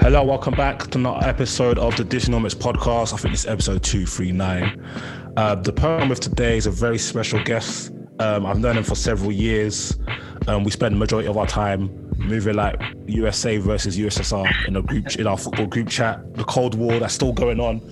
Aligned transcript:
Hello, 0.00 0.24
welcome 0.24 0.54
back 0.54 0.86
to 0.86 0.98
another 0.98 1.28
episode 1.28 1.78
of 1.78 1.94
the 1.94 2.02
Diginomics 2.02 2.54
podcast. 2.54 3.12
I 3.12 3.18
think 3.18 3.34
it's 3.34 3.46
episode 3.46 3.82
239. 3.82 4.82
Uh, 5.36 5.54
the 5.56 5.74
program 5.74 6.10
of 6.10 6.18
today 6.18 6.56
is 6.56 6.66
a 6.66 6.70
very 6.70 6.96
special 6.96 7.44
guest. 7.44 7.92
Um, 8.18 8.46
I've 8.46 8.58
known 8.58 8.78
him 8.78 8.82
for 8.82 8.94
several 8.94 9.30
years. 9.30 9.98
Um, 10.48 10.64
we 10.64 10.70
spend 10.70 10.94
the 10.94 10.98
majority 10.98 11.28
of 11.28 11.36
our 11.36 11.46
time 11.46 12.10
moving 12.16 12.56
like 12.56 12.80
USA 13.08 13.58
versus 13.58 13.98
USSR 13.98 14.50
in 14.68 14.76
a 14.76 14.82
group 14.82 15.16
in 15.16 15.26
our 15.26 15.36
football 15.36 15.66
group 15.66 15.90
chat. 15.90 16.34
The 16.34 16.44
Cold 16.44 16.76
War 16.76 16.98
that's 16.98 17.12
still 17.12 17.34
going 17.34 17.60
on. 17.60 17.82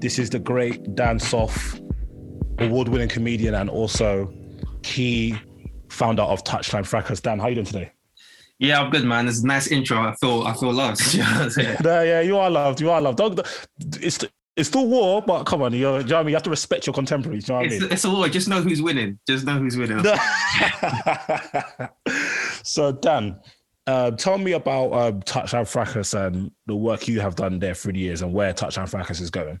This 0.00 0.18
is 0.18 0.30
the 0.30 0.38
great 0.38 0.94
Dan 0.94 1.18
Soff, 1.18 1.78
award-winning 2.58 3.10
comedian 3.10 3.54
and 3.54 3.68
also 3.68 4.32
key 4.82 5.38
founder 5.90 6.22
of 6.22 6.42
Touchline 6.42 6.86
Fracas. 6.86 7.20
Dan, 7.20 7.38
how 7.38 7.48
you 7.48 7.56
doing 7.56 7.66
today? 7.66 7.92
Yeah, 8.60 8.82
I'm 8.82 8.90
good, 8.90 9.04
man. 9.04 9.26
It's 9.26 9.42
a 9.42 9.46
nice 9.46 9.68
intro. 9.68 9.98
I 9.98 10.14
feel 10.16 10.42
I 10.42 10.52
feel 10.52 10.72
loved. 10.72 11.00
You 11.14 11.20
know 11.20 11.30
what 11.30 11.42
I'm 11.42 11.50
saying? 11.50 11.76
Yeah, 11.82 12.02
yeah, 12.02 12.20
you 12.20 12.36
are 12.36 12.50
loved. 12.50 12.80
You 12.80 12.90
are 12.90 13.00
loved. 13.00 13.16
Don't, 13.16 13.40
it's 14.00 14.22
it's 14.54 14.68
still 14.68 14.86
war, 14.86 15.22
but 15.22 15.44
come 15.44 15.62
on, 15.62 15.72
you're, 15.72 16.00
you 16.00 16.06
know 16.06 16.16
what 16.16 16.20
I 16.20 16.22
mean? 16.24 16.28
You 16.30 16.34
have 16.36 16.42
to 16.42 16.50
respect 16.50 16.86
your 16.86 16.92
contemporaries. 16.92 17.48
You 17.48 17.54
know 17.54 17.60
what 17.60 17.72
I 17.72 17.78
mean? 17.78 17.90
it's 17.90 18.04
a 18.04 18.10
war. 18.10 18.28
Just 18.28 18.48
know 18.48 18.60
who's 18.60 18.82
winning. 18.82 19.18
Just 19.26 19.46
know 19.46 19.58
who's 19.58 19.78
winning. 19.78 20.04
so, 22.62 22.92
Dan, 22.92 23.40
uh, 23.86 24.10
tell 24.10 24.36
me 24.36 24.52
about 24.52 24.92
um, 24.92 25.22
Touchline 25.22 25.66
Fracas 25.66 26.12
and 26.12 26.50
the 26.66 26.76
work 26.76 27.08
you 27.08 27.20
have 27.20 27.36
done 27.36 27.58
there 27.58 27.74
through 27.74 27.94
the 27.94 28.00
years 28.00 28.20
and 28.20 28.34
where 28.34 28.52
Touchline 28.52 28.88
Fracas 28.90 29.20
is 29.20 29.30
going. 29.30 29.58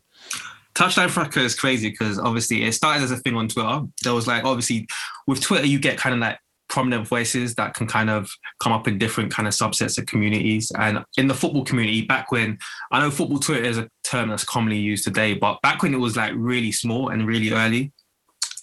Touchline 0.74 1.08
Fracas 1.08 1.42
is 1.44 1.54
crazy 1.54 1.88
because 1.88 2.18
obviously 2.18 2.64
it 2.64 2.72
started 2.72 3.02
as 3.02 3.10
a 3.10 3.16
thing 3.16 3.36
on 3.36 3.48
Twitter. 3.48 3.80
There 4.02 4.12
was 4.14 4.26
like 4.26 4.44
obviously 4.44 4.86
with 5.26 5.40
Twitter 5.40 5.66
you 5.66 5.78
get 5.78 5.96
kind 5.96 6.14
of 6.14 6.20
like 6.20 6.38
prominent 6.70 7.06
voices 7.06 7.54
that 7.56 7.74
can 7.74 7.86
kind 7.86 8.08
of 8.08 8.30
come 8.62 8.72
up 8.72 8.88
in 8.88 8.96
different 8.96 9.30
kind 9.30 9.46
of 9.46 9.52
subsets 9.52 9.98
of 9.98 10.06
communities. 10.06 10.72
And 10.78 11.04
in 11.18 11.26
the 11.26 11.34
football 11.34 11.64
community, 11.64 12.02
back 12.02 12.32
when 12.32 12.58
I 12.90 13.00
know 13.00 13.10
football 13.10 13.40
Twitter 13.40 13.64
is 13.64 13.76
a 13.76 13.90
term 14.04 14.30
that's 14.30 14.44
commonly 14.44 14.78
used 14.78 15.04
today, 15.04 15.34
but 15.34 15.60
back 15.62 15.82
when 15.82 15.92
it 15.92 15.98
was 15.98 16.16
like 16.16 16.32
really 16.34 16.72
small 16.72 17.08
and 17.08 17.26
really 17.26 17.50
early, 17.52 17.92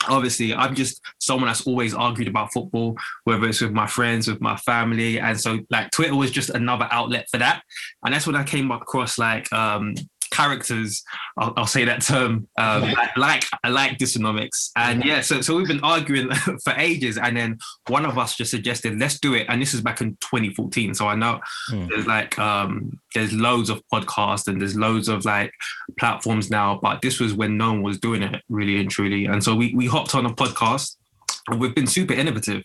obviously 0.08 0.54
I'm 0.54 0.74
just 0.74 1.02
someone 1.20 1.48
that's 1.48 1.68
always 1.68 1.94
argued 1.94 2.30
about 2.30 2.54
football, 2.54 2.98
whether 3.26 3.48
it's 3.48 3.62
with 3.62 3.74
my 3.74 3.88
friends, 3.88 4.28
with 4.28 4.42
my 4.42 4.56
family. 4.58 5.20
And 5.20 5.40
so 5.40 5.60
like 5.70 5.92
Twitter 5.92 6.16
was 6.16 6.32
just 6.32 6.50
another 6.50 6.88
outlet 6.92 7.28
for 7.30 7.38
that. 7.38 7.62
And 8.06 8.14
that's 8.14 8.26
when 8.26 8.36
I 8.36 8.44
came 8.44 8.72
across 8.72 9.18
like 9.18 9.52
um 9.52 9.96
characters, 10.38 11.04
I'll, 11.38 11.54
I'll 11.58 11.66
say 11.76 11.84
that 11.86 12.02
term, 12.02 12.48
um, 12.58 12.82
like, 12.94 13.18
like 13.18 13.44
I 13.64 13.70
like 13.70 13.98
dysonomics. 13.98 14.70
And 14.76 15.04
yeah, 15.04 15.22
so 15.22 15.42
so 15.42 15.58
we've 15.58 15.68
been 15.68 15.84
arguing 15.84 16.30
for 16.64 16.74
ages. 16.78 17.18
And 17.18 17.36
then 17.36 17.58
one 17.88 18.06
of 18.06 18.18
us 18.18 18.36
just 18.36 18.52
suggested, 18.52 19.00
let's 19.00 19.20
do 19.20 19.34
it. 19.34 19.46
And 19.50 19.62
this 19.62 19.74
is 19.74 19.82
back 19.82 20.00
in 20.02 20.12
2014. 20.22 20.94
So 20.94 21.08
I 21.08 21.16
know 21.16 21.40
Hmm. 21.70 21.88
there's 21.90 22.08
like 22.08 22.38
um 22.40 23.00
there's 23.16 23.34
loads 23.34 23.70
of 23.70 23.82
podcasts 23.94 24.48
and 24.48 24.60
there's 24.62 24.76
loads 24.76 25.08
of 25.10 25.26
like 25.26 25.52
platforms 26.00 26.50
now, 26.50 26.80
but 26.82 27.02
this 27.02 27.20
was 27.20 27.34
when 27.34 27.58
no 27.58 27.72
one 27.74 27.82
was 27.84 28.00
doing 28.00 28.22
it 28.24 28.42
really 28.50 28.80
and 28.80 28.90
truly. 28.90 29.26
And 29.26 29.44
so 29.44 29.56
we 29.56 29.74
we 29.76 29.86
hopped 29.88 30.14
on 30.16 30.26
a 30.26 30.34
podcast 30.44 30.96
and 31.50 31.60
we've 31.60 31.76
been 31.76 31.88
super 31.88 32.14
innovative 32.14 32.64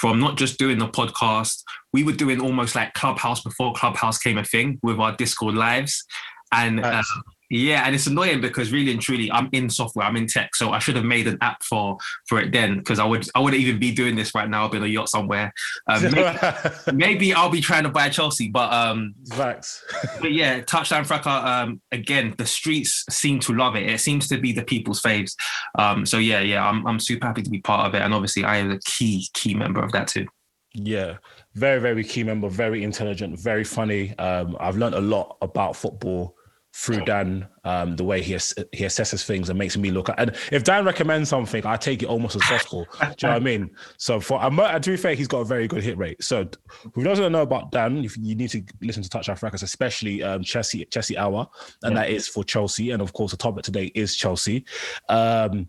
from 0.00 0.18
not 0.18 0.38
just 0.38 0.58
doing 0.58 0.78
the 0.78 0.88
podcast, 0.88 1.62
we 1.92 2.02
were 2.02 2.12
doing 2.24 2.40
almost 2.40 2.74
like 2.74 2.94
Clubhouse 2.94 3.42
before 3.42 3.74
Clubhouse 3.74 4.16
came 4.16 4.38
a 4.38 4.44
thing 4.44 4.78
with 4.82 4.98
our 4.98 5.14
Discord 5.14 5.54
lives. 5.54 6.04
And 6.52 6.80
uh, 6.84 6.90
Nice. 6.90 7.12
yeah, 7.50 7.82
and 7.84 7.94
it's 7.94 8.06
annoying 8.06 8.40
because 8.40 8.72
really 8.72 8.92
and 8.92 9.00
truly, 9.00 9.30
I'm 9.30 9.48
in 9.52 9.70
software, 9.70 10.06
I'm 10.06 10.16
in 10.16 10.26
tech, 10.26 10.54
so 10.54 10.70
I 10.70 10.78
should 10.78 10.96
have 10.96 11.04
made 11.04 11.26
an 11.28 11.38
app 11.40 11.62
for 11.62 11.96
for 12.28 12.40
it 12.40 12.52
then 12.52 12.78
because 12.78 12.98
I 12.98 13.04
would 13.04 13.28
I 13.34 13.40
wouldn't 13.40 13.60
even 13.62 13.78
be 13.78 13.92
doing 13.92 14.16
this 14.16 14.34
right 14.34 14.48
now, 14.48 14.62
I'll 14.62 14.68
be 14.68 14.78
on 14.78 14.84
a 14.84 14.88
yacht 14.88 15.08
somewhere. 15.08 15.52
Um, 15.88 16.02
maybe, 16.12 16.38
maybe 16.92 17.34
I'll 17.34 17.50
be 17.50 17.60
trying 17.60 17.84
to 17.84 17.88
buy 17.88 18.08
Chelsea, 18.08 18.48
but 18.48 18.72
um, 18.72 19.14
Facts. 19.32 19.84
but 20.20 20.32
yeah, 20.32 20.60
touchline 20.62 21.06
fracas. 21.06 21.26
Um, 21.26 21.80
again, 21.92 22.34
the 22.36 22.46
streets 22.46 23.04
seem 23.10 23.40
to 23.40 23.52
love 23.52 23.76
it. 23.76 23.88
It 23.88 24.00
seems 24.00 24.28
to 24.28 24.38
be 24.38 24.52
the 24.52 24.64
people's 24.64 25.00
faves. 25.00 25.34
Um, 25.78 26.06
so 26.06 26.18
yeah, 26.18 26.40
yeah, 26.40 26.64
I'm 26.66 26.86
I'm 26.86 27.00
super 27.00 27.26
happy 27.26 27.42
to 27.42 27.50
be 27.50 27.60
part 27.60 27.86
of 27.86 27.94
it, 27.94 28.02
and 28.02 28.12
obviously 28.14 28.44
I 28.44 28.56
am 28.56 28.70
a 28.70 28.78
key 28.80 29.26
key 29.34 29.54
member 29.54 29.82
of 29.82 29.92
that 29.92 30.08
too. 30.08 30.26
Yeah, 30.72 31.16
very, 31.54 31.80
very 31.80 32.04
key 32.04 32.22
member, 32.22 32.48
very 32.48 32.84
intelligent, 32.84 33.40
very 33.40 33.64
funny. 33.64 34.16
Um, 34.18 34.56
I've 34.60 34.76
learned 34.76 34.94
a 34.94 35.00
lot 35.00 35.36
about 35.42 35.74
football 35.74 36.36
through 36.72 37.04
Dan, 37.04 37.48
um, 37.64 37.96
the 37.96 38.04
way 38.04 38.22
he 38.22 38.34
ass- 38.34 38.54
he 38.72 38.84
assesses 38.84 39.24
things 39.24 39.48
and 39.48 39.58
makes 39.58 39.76
me 39.76 39.90
look 39.90 40.08
at. 40.08 40.20
And 40.20 40.36
if 40.52 40.62
Dan 40.62 40.84
recommends 40.84 41.28
something, 41.28 41.66
I 41.66 41.76
take 41.76 42.02
it 42.02 42.06
almost 42.06 42.36
as 42.36 42.42
gospel. 42.42 42.86
Do 43.00 43.06
you 43.06 43.08
know 43.24 43.28
what 43.30 43.36
I 43.36 43.38
mean? 43.40 43.70
So 43.98 44.20
for 44.20 44.40
I'm, 44.40 44.56
to 44.56 44.90
be 44.90 44.96
fair, 44.96 45.14
he's 45.14 45.28
got 45.28 45.38
a 45.38 45.44
very 45.44 45.66
good 45.66 45.82
hit 45.82 45.98
rate. 45.98 46.22
So 46.22 46.48
who 46.94 47.02
doesn't 47.02 47.32
know 47.32 47.42
about 47.42 47.72
Dan, 47.72 48.04
if 48.04 48.16
you 48.16 48.36
need 48.36 48.50
to 48.50 48.62
listen 48.80 49.02
to 49.02 49.08
Touch 49.08 49.26
Fracas, 49.26 49.62
especially 49.62 50.22
um, 50.22 50.42
Chelsea 50.42 50.84
Chelsea 50.86 51.18
Hour, 51.18 51.48
and 51.82 51.96
that 51.96 52.10
is 52.10 52.28
for 52.28 52.44
Chelsea. 52.44 52.92
And 52.92 53.02
of 53.02 53.12
course, 53.12 53.32
the 53.32 53.36
topic 53.36 53.64
today 53.64 53.90
is 53.94 54.16
Chelsea. 54.16 54.64
Um, 55.08 55.68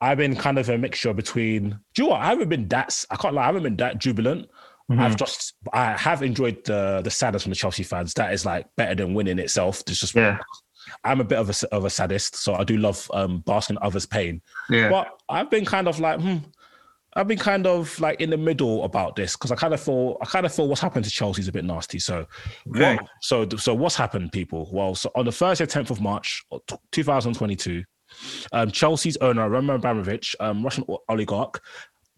I've 0.00 0.18
been 0.18 0.34
kind 0.34 0.58
of 0.58 0.68
a 0.68 0.76
mixture 0.76 1.12
between. 1.14 1.78
Do 1.94 2.02
you 2.02 2.04
know 2.04 2.10
what? 2.10 2.22
I 2.22 2.26
haven't 2.26 2.48
been 2.48 2.68
that. 2.68 3.04
I 3.10 3.16
can't 3.16 3.34
lie. 3.34 3.42
I 3.42 3.46
haven't 3.46 3.62
been 3.62 3.76
that 3.76 3.98
jubilant. 3.98 4.48
I've 5.00 5.16
just. 5.16 5.54
I 5.72 5.92
have 5.96 6.22
enjoyed 6.22 6.64
the 6.64 7.00
the 7.02 7.10
sadness 7.10 7.42
from 7.42 7.50
the 7.50 7.56
Chelsea 7.56 7.82
fans. 7.82 8.14
That 8.14 8.32
is 8.32 8.44
like 8.44 8.66
better 8.76 8.94
than 8.94 9.14
winning 9.14 9.38
itself. 9.38 9.82
It's 9.86 10.00
just. 10.00 10.14
Yeah. 10.14 10.38
I'm 11.04 11.20
a 11.20 11.24
bit 11.24 11.38
of 11.38 11.48
a 11.48 11.74
of 11.74 11.84
a 11.84 11.90
sadist, 11.90 12.36
so 12.36 12.54
I 12.54 12.64
do 12.64 12.76
love 12.76 13.08
um, 13.14 13.38
basking 13.46 13.78
others' 13.80 14.04
pain. 14.06 14.42
Yeah. 14.68 14.90
But 14.90 15.08
I've 15.28 15.48
been 15.48 15.64
kind 15.64 15.86
of 15.86 16.00
like, 16.00 16.20
hmm, 16.20 16.38
I've 17.14 17.28
been 17.28 17.38
kind 17.38 17.66
of 17.66 17.98
like 18.00 18.20
in 18.20 18.30
the 18.30 18.36
middle 18.36 18.84
about 18.84 19.14
this 19.14 19.36
because 19.36 19.52
I 19.52 19.56
kind 19.56 19.74
of 19.74 19.80
feel 19.80 20.16
I 20.20 20.26
kind 20.26 20.44
of 20.44 20.52
feel 20.54 20.66
what's 20.66 20.80
happened 20.80 21.04
to 21.04 21.10
Chelsea 21.10 21.42
is 21.42 21.48
a 21.48 21.52
bit 21.52 21.64
nasty. 21.64 21.98
So, 22.00 22.26
Okay. 22.74 22.96
what, 22.96 23.08
so 23.20 23.48
so 23.50 23.74
what's 23.74 23.94
happened, 23.94 24.32
people? 24.32 24.68
Well, 24.72 24.94
so 24.94 25.10
on 25.14 25.24
the 25.24 25.32
Thursday, 25.32 25.66
10th 25.66 25.90
of 25.90 26.00
March, 26.00 26.42
2022, 26.90 27.84
um, 28.52 28.70
Chelsea's 28.70 29.16
owner 29.18 29.48
Roman 29.48 29.76
Abramovich, 29.76 30.34
um, 30.40 30.62
Russian 30.64 30.84
oligarch, 31.08 31.62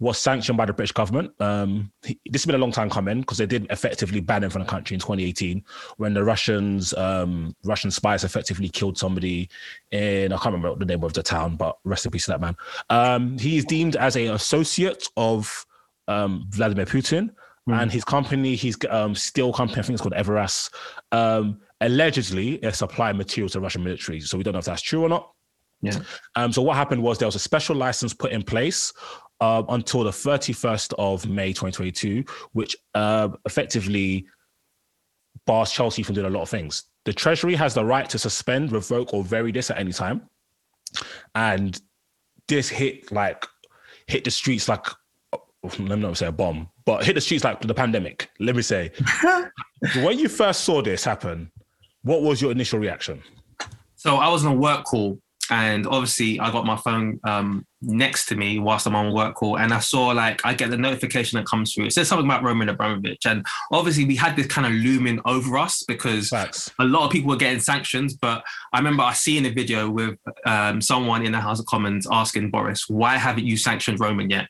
was 0.00 0.19
sanctioned 0.19 0.59
by 0.59 0.66
the 0.66 0.72
British 0.72 0.93
government. 0.93 1.32
Um, 1.41 1.93
he- 2.05 2.21
this 2.27 2.43
has 2.43 2.47
been 2.47 2.56
a 2.56 2.59
long 2.59 2.72
time 2.72 2.91
coming 2.91 3.21
because 3.21 3.38
they 3.38 3.47
did 3.47 3.66
effectively 3.71 4.21
ban 4.21 4.43
him 4.43 4.50
from 4.50 4.62
the 4.62 4.69
country 4.69 4.94
in 4.94 5.00
2018 5.00 5.62
when 5.99 6.15
the 6.15 6.25
Russians, 6.25 6.93
um, 6.94 7.55
Russian 7.65 7.91
spies, 7.91 8.25
effectively 8.25 8.69
killed 8.69 8.99
somebody 8.99 9.49
in 9.93 10.32
I 10.32 10.37
can't 10.38 10.55
remember 10.55 10.77
the 10.78 10.84
name 10.84 11.05
of 11.05 11.12
the 11.12 11.22
town, 11.22 11.56
but 11.56 11.78
rest 11.84 12.06
in 12.06 12.10
peace 12.10 12.25
to 12.25 12.32
that 12.32 12.41
man. 12.41 12.56
Um, 12.91 13.38
he 13.38 13.56
is 13.56 13.65
deemed 13.65 13.97
as 13.97 14.16
an 14.16 14.32
associate 14.32 15.06
of 15.16 15.65
um, 16.09 16.47
Vladimir 16.50 16.87
Putin. 16.87 17.31
And 17.66 17.91
his 17.91 18.05
company, 18.05 18.56
his 18.56 18.76
um, 18.91 19.15
steel 19.15 19.50
company, 19.50 19.78
I 19.81 19.82
think 19.84 19.94
it's 19.94 20.03
called 20.03 20.12
Evraz, 20.12 20.69
um, 21.12 21.61
allegedly 21.81 22.56
is 22.56 22.76
supplying 22.76 23.16
materials 23.16 23.53
to 23.53 23.61
Russian 23.61 23.82
military. 23.82 24.21
So 24.21 24.37
we 24.37 24.44
don't 24.44 24.53
know 24.53 24.59
if 24.59 24.66
that's 24.66 24.82
true 24.82 25.03
or 25.03 25.09
not. 25.09 25.31
Yeah. 25.81 25.99
Um, 26.34 26.53
so 26.53 26.62
what 26.62 26.76
happened 26.76 27.03
was 27.03 27.19
there 27.19 27.28
was 27.28 27.34
a 27.34 27.41
special 27.41 27.76
license 27.76 28.15
put 28.15 28.32
in 28.32 28.43
place 28.43 28.93
uh, 29.44 29.62
until 29.69 30.05
the 30.05 30.10
31st 30.10 30.94
of 30.99 31.28
May 31.28 31.49
2022, 31.49 32.25
which 32.53 32.75
uh, 32.94 33.28
effectively 33.44 34.27
bars 35.47 35.71
Chelsea 35.71 36.03
from 36.03 36.15
doing 36.15 36.27
a 36.27 36.31
lot 36.31 36.43
of 36.43 36.49
things. 36.49 36.84
The 37.05 37.12
Treasury 37.12 37.55
has 37.55 37.75
the 37.75 37.84
right 37.84 38.09
to 38.09 38.19
suspend, 38.19 38.72
revoke, 38.72 39.12
or 39.12 39.22
vary 39.22 39.53
this 39.53 39.71
at 39.71 39.78
any 39.78 39.93
time. 39.93 40.22
And 41.35 41.79
this 42.49 42.70
hit 42.70 43.12
like 43.12 43.46
hit 44.06 44.25
the 44.25 44.31
streets 44.31 44.69
like 44.69 44.87
let 45.62 45.79
me 45.81 45.97
not 45.97 46.17
say 46.17 46.26
a 46.26 46.32
bomb, 46.32 46.69
but 46.85 47.05
hit 47.05 47.14
the 47.14 47.20
streets 47.20 47.44
like 47.44 47.61
the 47.61 47.75
pandemic. 47.75 48.31
Let 48.38 48.56
me 48.56 48.62
say, 48.62 48.93
when 50.02 50.19
you 50.19 50.29
first 50.29 50.64
saw 50.64 50.82
this 50.82 51.05
happen, 51.05 51.50
what 52.02 52.23
was 52.23 52.40
your 52.40 52.52
initial 52.52 52.79
reaction? 52.79 53.23
So 53.97 54.17
I 54.17 54.29
was 54.29 54.44
on 54.44 54.52
a 54.52 54.56
work 54.56 54.85
call, 54.85 55.19
and 55.50 55.87
obviously 55.87 56.41
I 56.41 56.50
got 56.50 56.64
my 56.64 56.76
phone 56.76 57.20
um, 57.25 57.67
next 57.82 58.26
to 58.26 58.37
me 58.37 58.58
whilst 58.58 58.87
I'm 58.87 58.96
on 58.96 59.12
work 59.12 59.35
call, 59.35 59.58
and 59.58 59.73
I 59.73 59.81
saw 59.81 60.08
like 60.08 60.44
I 60.44 60.55
get 60.55 60.70
the 60.70 60.76
notification 60.76 61.38
that 61.38 61.46
comes 61.46 61.73
through. 61.73 61.87
It 61.87 61.93
says 61.93 62.08
something 62.08 62.26
about 62.26 62.43
Roman 62.43 62.69
Abramovich, 62.69 63.26
and 63.26 63.44
obviously 63.73 64.05
we 64.05 64.17
had 64.17 64.37
this 64.37 64.46
kind 64.46 64.67
of 64.67 64.73
looming 64.73 65.20
over 65.25 65.58
us 65.58 65.82
because 65.87 66.29
Facts. 66.29 66.70
a 66.79 66.85
lot 66.85 67.05
of 67.05 67.12
people 67.12 67.31
were 67.31 67.37
getting 67.37 67.61
sanctions. 67.61 68.14
But 68.14 68.44
I 68.73 68.79
remember 68.79 69.02
I 69.02 69.12
seeing 69.12 69.46
a 69.46 69.50
video 69.50 69.91
with 69.91 70.19
um, 70.46 70.81
someone 70.81 71.25
in 71.25 71.32
the 71.32 71.41
House 71.41 71.61
of 71.61 71.67
Commons 71.67 72.06
asking 72.11 72.50
Boris, 72.50 72.88
"Why 72.88 73.17
haven't 73.17 73.47
you 73.47 73.56
sanctioned 73.56 74.00
Roman 74.00 74.31
yet?" 74.31 74.49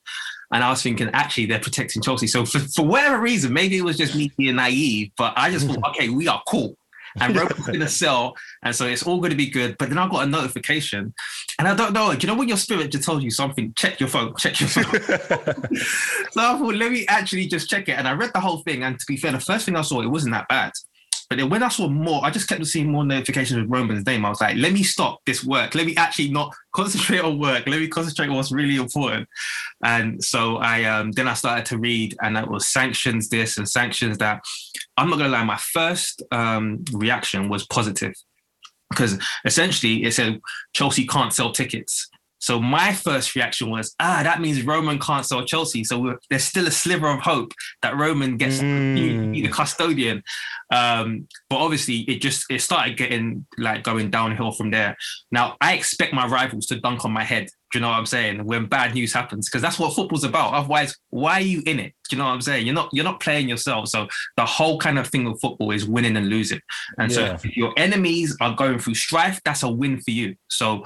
And 0.52 0.62
I 0.62 0.70
was 0.70 0.82
thinking, 0.82 1.10
actually, 1.12 1.46
they're 1.46 1.58
protecting 1.58 2.00
Chelsea. 2.00 2.28
So 2.28 2.44
for, 2.44 2.60
for 2.60 2.86
whatever 2.86 3.18
reason, 3.18 3.52
maybe 3.52 3.76
it 3.76 3.82
was 3.82 3.96
just 3.96 4.14
me 4.14 4.30
being 4.36 4.56
naive, 4.56 5.10
but 5.16 5.32
I 5.36 5.50
just 5.50 5.66
thought, 5.66 5.78
okay, 5.88 6.10
we 6.10 6.28
are 6.28 6.40
cool. 6.46 6.76
And 7.20 7.36
Roman's 7.36 7.66
going 7.66 7.80
to 7.80 7.88
sell, 7.88 8.36
and 8.62 8.74
so 8.74 8.86
it's 8.86 9.04
all 9.04 9.18
going 9.18 9.30
to 9.30 9.36
be 9.36 9.48
good. 9.48 9.76
But 9.78 9.88
then 9.88 9.98
I 9.98 10.08
got 10.08 10.24
a 10.24 10.26
notification, 10.26 11.14
and 11.58 11.68
I 11.68 11.74
don't 11.74 11.92
know. 11.92 12.12
Do 12.14 12.26
you 12.26 12.32
know 12.32 12.38
when 12.38 12.48
your 12.48 12.56
spirit 12.56 12.90
just 12.90 13.04
tells 13.04 13.22
you 13.22 13.30
something? 13.30 13.72
Check 13.76 14.00
your 14.00 14.08
phone. 14.08 14.34
Check 14.36 14.60
your 14.60 14.68
phone. 14.68 15.00
so 16.30 16.40
I 16.40 16.58
thought, 16.58 16.74
let 16.74 16.92
me 16.92 17.06
actually 17.06 17.46
just 17.46 17.70
check 17.70 17.88
it, 17.88 17.98
and 17.98 18.08
I 18.08 18.12
read 18.12 18.32
the 18.34 18.40
whole 18.40 18.58
thing. 18.58 18.82
And 18.82 18.98
to 18.98 19.06
be 19.06 19.16
fair, 19.16 19.32
the 19.32 19.40
first 19.40 19.66
thing 19.66 19.76
I 19.76 19.82
saw, 19.82 20.00
it 20.00 20.06
wasn't 20.06 20.34
that 20.34 20.48
bad. 20.48 20.72
But 21.34 21.40
then 21.40 21.50
when 21.50 21.64
I 21.64 21.68
saw 21.68 21.88
more, 21.88 22.24
I 22.24 22.30
just 22.30 22.46
kept 22.46 22.64
seeing 22.64 22.92
more 22.92 23.04
notifications 23.04 23.60
with 23.60 23.68
Roman's 23.68 24.06
name. 24.06 24.24
I 24.24 24.28
was 24.28 24.40
like, 24.40 24.56
let 24.56 24.72
me 24.72 24.84
stop 24.84 25.18
this 25.26 25.42
work. 25.42 25.74
Let 25.74 25.84
me 25.84 25.96
actually 25.96 26.30
not 26.30 26.54
concentrate 26.72 27.22
on 27.22 27.40
work. 27.40 27.66
Let 27.66 27.80
me 27.80 27.88
concentrate 27.88 28.28
on 28.28 28.36
what's 28.36 28.52
really 28.52 28.76
important. 28.76 29.28
And 29.82 30.22
so 30.22 30.58
I 30.58 30.84
um, 30.84 31.10
then 31.10 31.26
I 31.26 31.34
started 31.34 31.66
to 31.66 31.78
read, 31.78 32.14
and 32.22 32.36
it 32.36 32.48
was 32.48 32.68
sanctions 32.68 33.28
this 33.28 33.58
and 33.58 33.68
sanctions 33.68 34.18
that. 34.18 34.44
I'm 34.96 35.10
not 35.10 35.18
gonna 35.18 35.30
lie, 35.30 35.42
my 35.42 35.56
first 35.56 36.22
um, 36.30 36.84
reaction 36.92 37.48
was 37.48 37.66
positive 37.66 38.14
because 38.90 39.20
essentially 39.44 40.04
it 40.04 40.12
said 40.12 40.40
Chelsea 40.72 41.04
can't 41.04 41.32
sell 41.32 41.50
tickets. 41.50 42.08
So 42.44 42.60
my 42.60 42.92
first 42.92 43.34
reaction 43.34 43.70
was, 43.70 43.94
ah, 44.00 44.20
that 44.22 44.38
means 44.38 44.60
Roman 44.60 44.98
can't 44.98 45.24
sell 45.24 45.46
Chelsea. 45.46 45.82
So 45.82 46.18
there's 46.28 46.44
still 46.44 46.66
a 46.66 46.70
sliver 46.70 47.08
of 47.08 47.20
hope 47.20 47.54
that 47.80 47.96
Roman 47.96 48.36
gets 48.36 48.58
mm. 48.58 49.32
the 49.32 49.48
custodian. 49.48 50.22
Um, 50.70 51.26
but 51.48 51.56
obviously, 51.56 52.00
it 52.00 52.20
just 52.20 52.44
it 52.50 52.60
started 52.60 52.98
getting 52.98 53.46
like 53.56 53.82
going 53.82 54.10
downhill 54.10 54.52
from 54.52 54.70
there. 54.70 54.94
Now 55.32 55.56
I 55.62 55.72
expect 55.72 56.12
my 56.12 56.26
rivals 56.26 56.66
to 56.66 56.78
dunk 56.78 57.06
on 57.06 57.12
my 57.12 57.24
head. 57.24 57.46
Do 57.72 57.78
you 57.78 57.80
know 57.80 57.88
what 57.88 57.96
I'm 57.96 58.04
saying? 58.04 58.44
When 58.44 58.66
bad 58.66 58.92
news 58.92 59.14
happens, 59.14 59.48
because 59.48 59.62
that's 59.62 59.78
what 59.78 59.94
football's 59.94 60.24
about. 60.24 60.52
Otherwise, 60.52 60.94
why 61.08 61.34
are 61.34 61.40
you 61.40 61.62
in 61.64 61.80
it? 61.80 61.94
Do 62.10 62.16
you 62.16 62.18
know 62.18 62.26
what 62.26 62.34
I'm 62.34 62.42
saying? 62.42 62.66
You're 62.66 62.74
not 62.74 62.90
you're 62.92 63.06
not 63.06 63.20
playing 63.20 63.48
yourself. 63.48 63.88
So 63.88 64.06
the 64.36 64.44
whole 64.44 64.78
kind 64.78 64.98
of 64.98 65.08
thing 65.08 65.26
of 65.26 65.40
football 65.40 65.70
is 65.70 65.86
winning 65.86 66.18
and 66.18 66.28
losing. 66.28 66.60
And 66.98 67.10
yeah. 67.10 67.38
so 67.38 67.48
if 67.48 67.56
your 67.56 67.72
enemies 67.78 68.36
are 68.42 68.54
going 68.54 68.80
through 68.80 68.96
strife, 68.96 69.40
that's 69.46 69.62
a 69.62 69.70
win 69.70 69.98
for 70.02 70.10
you. 70.10 70.36
So 70.48 70.84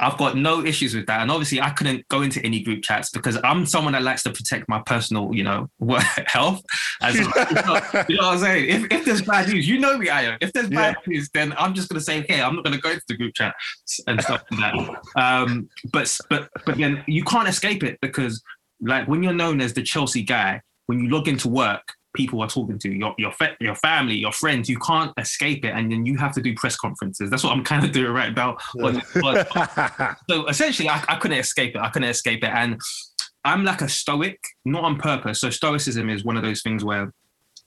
I've 0.00 0.16
got 0.18 0.36
no 0.36 0.64
issues 0.64 0.94
with 0.94 1.06
that. 1.06 1.20
And 1.20 1.30
obviously, 1.30 1.60
I 1.60 1.70
couldn't 1.70 2.06
go 2.08 2.22
into 2.22 2.44
any 2.44 2.62
group 2.62 2.82
chats 2.82 3.10
because 3.10 3.38
I'm 3.44 3.66
someone 3.66 3.92
that 3.92 4.02
likes 4.02 4.22
to 4.24 4.30
protect 4.30 4.68
my 4.68 4.82
personal, 4.84 5.34
you 5.34 5.42
know, 5.42 5.68
health. 6.26 6.62
As, 7.02 7.14
you, 7.14 7.22
know, 7.36 7.80
you, 8.08 8.16
know, 8.16 8.28
what 8.28 8.34
I'm 8.34 8.38
saying? 8.38 8.68
If, 8.68 8.92
if 8.92 9.04
there's 9.04 9.22
bad 9.22 9.48
news, 9.48 9.68
you 9.68 9.78
know 9.78 9.98
me, 9.98 10.08
am. 10.08 10.38
If 10.40 10.52
there's 10.52 10.68
bad 10.68 10.96
yeah. 11.06 11.12
news, 11.12 11.30
then 11.34 11.54
I'm 11.58 11.74
just 11.74 11.88
going 11.88 11.98
to 11.98 12.04
say, 12.04 12.24
hey, 12.28 12.42
I'm 12.42 12.56
not 12.56 12.64
going 12.64 12.76
to 12.76 12.80
go 12.80 12.90
into 12.90 13.04
the 13.08 13.16
group 13.16 13.34
chat 13.34 13.54
and 14.06 14.20
stuff 14.22 14.42
like 14.50 14.60
that. 14.60 15.00
Um, 15.16 15.68
but, 15.92 16.16
but, 16.30 16.48
but 16.66 16.76
then 16.76 17.02
you 17.06 17.24
can't 17.24 17.48
escape 17.48 17.82
it 17.82 17.98
because, 18.00 18.42
like, 18.80 19.08
when 19.08 19.22
you're 19.22 19.32
known 19.32 19.60
as 19.60 19.74
the 19.74 19.82
Chelsea 19.82 20.22
guy, 20.22 20.60
when 20.86 21.00
you 21.00 21.08
log 21.08 21.28
into 21.28 21.48
work, 21.48 21.94
people 22.14 22.40
are 22.40 22.48
talking 22.48 22.78
to 22.78 22.90
your 22.90 23.14
your 23.18 23.32
fa- 23.32 23.56
your 23.60 23.74
family, 23.74 24.14
your 24.14 24.32
friends. 24.32 24.68
You 24.68 24.78
can't 24.78 25.12
escape 25.18 25.64
it, 25.64 25.74
and 25.74 25.90
then 25.92 26.06
you 26.06 26.16
have 26.16 26.32
to 26.34 26.40
do 26.40 26.54
press 26.54 26.76
conferences. 26.76 27.28
That's 27.28 27.44
what 27.44 27.52
I'm 27.52 27.64
kind 27.72 27.84
of 27.84 27.92
doing 27.92 28.12
right 28.12 28.34
now. 28.34 28.56
so 30.30 30.46
essentially, 30.46 30.88
I, 30.88 31.04
I 31.08 31.16
couldn't 31.16 31.38
escape 31.38 31.74
it. 31.76 31.80
I 31.80 31.90
couldn't 31.90 32.08
escape 32.08 32.42
it, 32.42 32.50
and 32.50 32.80
I'm 33.44 33.64
like 33.64 33.82
a 33.82 33.88
stoic, 33.88 34.40
not 34.64 34.84
on 34.84 34.98
purpose. 34.98 35.40
So 35.40 35.50
stoicism 35.50 36.08
is 36.08 36.24
one 36.24 36.36
of 36.36 36.42
those 36.42 36.62
things 36.62 36.84
where 36.84 37.12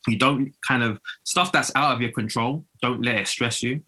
you 0.07 0.17
don't 0.17 0.51
kind 0.67 0.81
of 0.81 0.99
stuff 1.23 1.51
that's 1.51 1.71
out 1.75 1.93
of 1.93 2.01
your 2.01 2.11
control. 2.11 2.65
Don't 2.81 3.03
let 3.03 3.15
it 3.15 3.27
stress 3.27 3.61
you. 3.61 3.81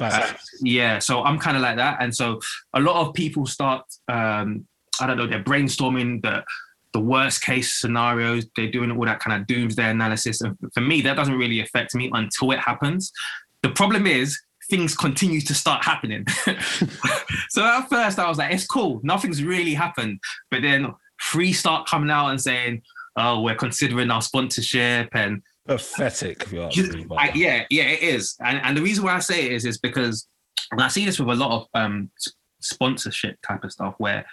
Uh, 0.00 0.32
yeah, 0.62 0.98
so 0.98 1.22
I'm 1.22 1.38
kind 1.38 1.56
of 1.56 1.62
like 1.62 1.76
that, 1.76 1.98
and 2.00 2.14
so 2.14 2.40
a 2.72 2.80
lot 2.80 3.06
of 3.06 3.14
people 3.14 3.46
start. 3.46 3.82
Um, 4.08 4.66
I 5.00 5.08
don't 5.08 5.16
know. 5.16 5.26
They're 5.26 5.42
brainstorming 5.42 6.22
the 6.22 6.44
the 6.94 7.00
worst 7.00 7.42
case 7.42 7.74
scenarios. 7.74 8.46
They're 8.56 8.70
doing 8.70 8.90
all 8.90 9.04
that 9.04 9.20
kind 9.20 9.38
of 9.38 9.46
doomsday 9.46 9.90
analysis. 9.90 10.40
And 10.40 10.56
for 10.72 10.80
me, 10.80 11.02
that 11.02 11.16
doesn't 11.16 11.36
really 11.36 11.60
affect 11.60 11.94
me 11.94 12.10
until 12.14 12.52
it 12.52 12.60
happens. 12.60 13.12
The 13.62 13.70
problem 13.70 14.06
is 14.06 14.40
things 14.70 14.96
continue 14.96 15.42
to 15.42 15.54
start 15.54 15.84
happening. 15.84 16.26
so 17.50 17.62
at 17.62 17.88
first 17.90 18.18
I 18.18 18.26
was 18.26 18.38
like, 18.38 18.54
it's 18.54 18.66
cool, 18.66 19.00
nothing's 19.02 19.42
really 19.42 19.74
happened. 19.74 20.20
But 20.50 20.62
then 20.62 20.94
Three 21.22 21.52
start 21.52 21.88
coming 21.88 22.10
out 22.10 22.28
and 22.28 22.40
saying, 22.40 22.82
oh, 23.16 23.40
we're 23.40 23.54
considering 23.54 24.10
our 24.10 24.22
sponsorship 24.22 25.08
and 25.12 25.42
pathetic. 25.66 26.52
I, 26.52 27.32
yeah, 27.34 27.64
yeah, 27.70 27.84
it 27.84 28.02
is. 28.02 28.36
And, 28.44 28.60
and 28.62 28.76
the 28.76 28.82
reason 28.82 29.04
why 29.04 29.14
I 29.14 29.20
say 29.20 29.46
it 29.46 29.52
is 29.52 29.64
is 29.64 29.78
because 29.78 30.28
and 30.72 30.80
I 30.80 30.88
see 30.88 31.04
this 31.04 31.18
with 31.20 31.28
a 31.28 31.34
lot 31.34 31.62
of 31.62 31.68
um, 31.74 32.10
sponsorship 32.60 33.36
type 33.46 33.64
of 33.64 33.72
stuff 33.72 33.94
where 33.98 34.26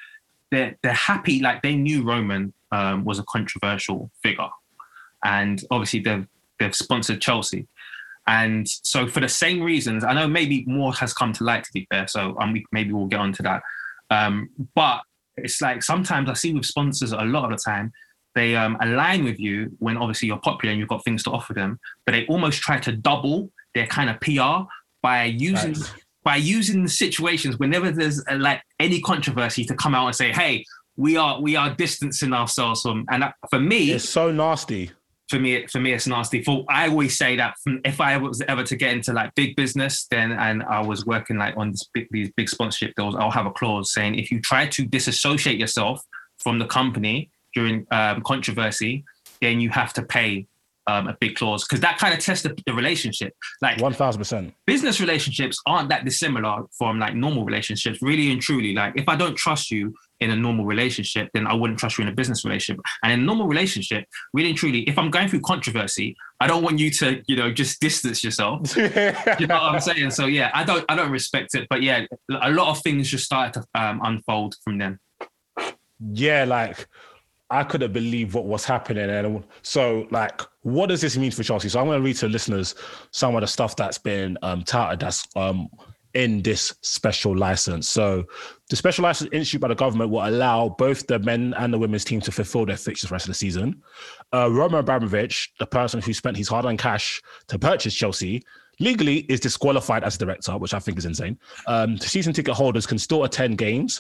they're 0.52 0.78
they're 0.84 0.94
happy. 0.94 1.40
Like 1.40 1.62
they 1.62 1.76
knew 1.76 2.04
Roman 2.04 2.54
um, 2.72 3.04
was 3.04 3.20
a 3.20 3.24
controversial 3.24 4.12
figure, 4.22 4.50
and 5.24 5.64
obviously 5.72 6.02
they've 6.02 6.28
they've 6.60 6.76
sponsored 6.76 7.22
Chelsea, 7.22 7.68
and 8.28 8.68
so 8.68 9.08
for 9.08 9.20
the 9.20 9.30
same 9.30 9.62
reasons, 9.62 10.04
I 10.04 10.14
know 10.14 10.28
maybe 10.28 10.64
more 10.68 10.94
has 10.94 11.14
come 11.14 11.34
to 11.34 11.44
light. 11.44 11.64
To 11.64 11.72
be 11.74 11.88
fair, 11.92 12.08
so 12.08 12.38
um, 12.40 12.56
maybe 12.72 12.92
we'll 12.92 13.08
get 13.08 13.20
onto 13.20 13.44
that. 13.44 13.64
Um, 14.10 14.50
but 14.76 15.02
it's 15.38 15.62
like 15.62 15.82
sometimes 15.82 16.30
I 16.30 16.34
see 16.34 16.54
with 16.54 16.66
sponsors 16.66 17.14
a 17.14 17.22
lot 17.22 17.46
of 17.46 17.58
the 17.58 17.64
time 17.64 17.94
they 18.36 18.56
um, 18.56 18.78
align 18.82 19.24
with 19.24 19.40
you 19.40 19.76
when 19.80 19.98
obviously 19.98 20.28
you're 20.28 20.40
popular 20.40 20.72
and 20.72 20.80
you've 20.80 20.88
got 20.88 21.04
things 21.04 21.24
to 21.24 21.32
offer 21.32 21.54
them, 21.54 21.80
but 22.06 22.14
they 22.14 22.26
almost 22.28 22.62
try 22.62 22.80
to 22.80 22.92
double 22.94 23.52
their 23.76 23.88
kind 23.88 24.10
of 24.10 24.20
PR 24.22 24.70
by 25.02 25.26
using 25.26 25.74
right 25.74 25.94
by 26.24 26.36
using 26.36 26.84
the 26.84 26.90
situations 26.90 27.58
whenever 27.58 27.92
there's 27.92 28.24
a, 28.28 28.38
like 28.38 28.62
any 28.80 29.02
controversy 29.02 29.66
to 29.66 29.76
come 29.76 29.96
out 29.96 30.08
and 30.08 30.16
say, 30.16 30.32
"Hey, 30.32 30.66
we 30.96 31.18
are 31.18 31.42
we 31.42 31.56
are 31.56 31.74
distancing 31.74 32.34
ourselves 32.34 32.82
from." 32.82 33.06
And 33.10 33.24
that, 33.24 33.36
for 33.50 33.60
me, 33.60 33.92
it's 33.92 34.08
so 34.08 34.32
nasty. 34.32 34.92
For 35.30 35.40
me, 35.40 35.66
for 35.68 35.80
me, 35.80 35.94
it's 35.94 36.08
nasty. 36.08 36.44
For 36.44 36.66
I 36.70 36.90
always 36.90 37.18
say 37.18 37.38
that 37.38 37.56
if 37.86 38.02
I 38.02 38.18
was 38.18 38.42
ever 38.48 38.64
to 38.64 38.76
get 38.76 38.94
into 38.94 39.14
like 39.14 39.34
big 39.36 39.56
business, 39.56 40.06
then 40.12 40.34
and 40.34 40.62
I 40.64 40.82
was 40.82 41.06
working 41.06 41.38
like 41.38 41.56
on 41.56 41.74
big, 41.94 42.08
these 42.12 42.30
big 42.36 42.50
sponsorship 42.50 42.96
deals, 42.96 43.16
I'll 43.16 43.32
have 43.32 43.46
a 43.46 43.52
clause 43.52 43.94
saying 43.94 44.16
if 44.16 44.30
you 44.30 44.42
try 44.42 44.68
to 44.68 44.86
disassociate 44.86 45.58
yourself 45.58 46.02
from 46.38 46.60
the 46.60 46.66
company 46.66 47.32
during 47.54 47.86
um, 47.92 48.22
controversy, 48.24 49.06
then 49.42 49.60
you 49.60 49.70
have 49.70 49.94
to 49.94 50.02
pay 50.02 50.48
um, 50.92 51.08
a 51.08 51.18
big 51.20 51.36
clause 51.36 51.64
because 51.64 51.80
that 51.82 51.98
kind 51.98 52.14
of 52.14 52.20
tests 52.20 52.44
the, 52.44 52.56
the, 52.66 52.74
relationship. 52.74 53.34
Like 53.62 53.80
one 53.80 53.94
thousand 53.94 54.20
percent. 54.20 54.54
Business 54.66 55.00
relationships 55.00 55.60
aren't 55.66 55.90
that 55.90 56.04
dissimilar 56.06 56.64
from 56.78 57.00
like 57.00 57.16
normal 57.16 57.46
relationships. 57.46 58.00
Really 58.02 58.32
and 58.32 58.42
truly, 58.42 58.74
like 58.74 58.94
if 58.96 59.08
I 59.08 59.16
don't 59.16 59.36
trust 59.36 59.72
you 59.72 59.94
in 60.20 60.30
a 60.30 60.36
normal 60.36 60.66
relationship, 60.66 61.30
then 61.34 61.48
I 61.48 61.54
wouldn't 61.54 61.80
trust 61.80 61.98
you 61.98 62.04
in 62.04 62.08
a 62.08 62.14
business 62.14 62.46
relationship. 62.46 62.84
And 63.04 63.14
in 63.14 63.22
a 63.22 63.24
normal 63.24 63.48
relationship, 63.48 64.06
really 64.34 64.50
and 64.50 64.58
truly, 64.58 64.82
if 64.82 64.98
I'm 64.98 65.10
going 65.10 65.28
through 65.28 65.42
controversy, 65.42 66.16
I 66.40 66.48
don't 66.48 66.64
want 66.64 66.80
you 66.80 66.92
to, 66.92 67.22
you 67.28 67.36
know, 67.36 67.52
just 67.52 67.80
distance 67.80 68.24
yourself. 68.24 68.76
you 68.78 69.48
know 69.48 69.56
what 69.56 69.74
I'm 69.74 69.80
saying? 69.80 70.12
So 70.12 70.26
yeah, 70.26 70.52
I 70.54 70.64
don't, 70.64 70.86
I 70.90 70.96
don't 70.96 71.12
respect 71.12 71.56
it. 71.56 71.68
But 71.70 71.82
yeah, 71.82 72.06
a 72.42 72.52
lot 72.52 72.70
of 72.70 72.82
things 72.84 73.10
just 73.10 73.26
started 73.26 73.62
to 73.62 73.82
um, 73.82 74.02
unfold 74.04 74.56
from 74.64 74.78
then. 74.78 75.00
Yeah, 76.14 76.46
like 76.46 76.88
I 77.52 77.66
couldn't 77.66 77.92
believe 77.92 78.34
what 78.34 78.46
was 78.46 78.64
happening. 78.64 79.10
And 79.10 79.44
so, 79.62 80.08
like, 80.10 80.42
what 80.62 80.88
does 80.88 81.02
this 81.02 81.18
mean 81.18 81.32
for 81.32 81.44
Chelsea? 81.44 81.68
So, 81.68 81.80
I'm 81.80 81.86
going 81.86 82.00
to 82.00 82.04
read 82.04 82.16
to 82.18 82.30
listeners 82.30 82.76
some 83.12 83.36
of 83.36 83.42
the 83.42 83.48
stuff 83.48 83.76
that's 83.76 83.98
been 83.98 84.38
um, 84.42 84.64
touted 84.64 85.02
that's 85.02 85.28
um, 85.36 85.70
in 86.14 86.42
this 86.42 86.74
special 86.82 87.38
license. 87.38 87.90
So, 87.90 88.24
the 88.70 88.78
special 88.78 89.04
license 89.04 89.30
issued 89.34 89.60
by 89.60 89.68
the 89.68 89.76
government 89.76 90.12
will 90.12 90.26
allow 90.26 90.70
both 90.70 91.06
the 91.08 91.20
men 91.20 91.54
and 91.58 91.74
the 91.74 91.78
women's 91.78 92.06
team 92.06 92.22
to 92.22 92.32
fulfill 92.32 92.66
their 92.66 92.78
fixtures 92.78 93.10
the 93.10 93.14
rest 93.14 93.26
of 93.26 93.32
the 93.32 93.36
season. 93.36 93.82
Uh, 94.34 94.50
Roman 94.50 94.80
Abramovich, 94.80 95.52
the 95.60 95.68
person 95.68 96.02
who 96.02 96.14
spent 96.14 96.38
his 96.38 96.48
hard 96.48 96.66
earned 96.66 96.80
cash 96.80 97.22
to 97.48 97.60
purchase 97.60 97.94
Chelsea, 97.94 98.44
legally 98.80 99.20
is 99.30 99.42
disqualified 99.42 100.06
as 100.06 100.16
a 100.16 100.20
director, 100.20 100.58
which 100.58 100.74
I 100.74 100.80
think 100.80 100.98
is 100.98 101.06
insane. 101.06 101.38
Um, 101.68 101.98
season 101.98 102.32
ticket 102.32 102.54
holders 102.54 102.88
can 102.88 102.98
still 102.98 103.26
attend 103.26 103.58
games 103.58 104.00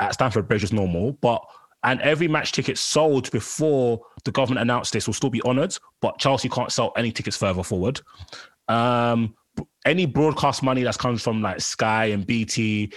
at 0.00 0.14
Stamford 0.14 0.48
Bridge 0.48 0.64
as 0.64 0.72
normal, 0.72 1.12
but 1.20 1.42
and 1.82 2.00
every 2.00 2.28
match 2.28 2.52
ticket 2.52 2.78
sold 2.78 3.30
before 3.30 4.00
the 4.24 4.32
government 4.32 4.62
announced 4.62 4.92
this 4.92 5.06
will 5.06 5.14
still 5.14 5.30
be 5.30 5.42
honoured, 5.42 5.76
but 6.00 6.18
Chelsea 6.18 6.48
can't 6.48 6.72
sell 6.72 6.92
any 6.96 7.12
tickets 7.12 7.36
further 7.36 7.62
forward. 7.62 8.00
Um, 8.68 9.34
any 9.84 10.06
broadcast 10.06 10.62
money 10.62 10.82
that 10.82 10.98
comes 10.98 11.22
from 11.22 11.42
like 11.42 11.60
Sky 11.60 12.06
and 12.06 12.26
BT 12.26 12.92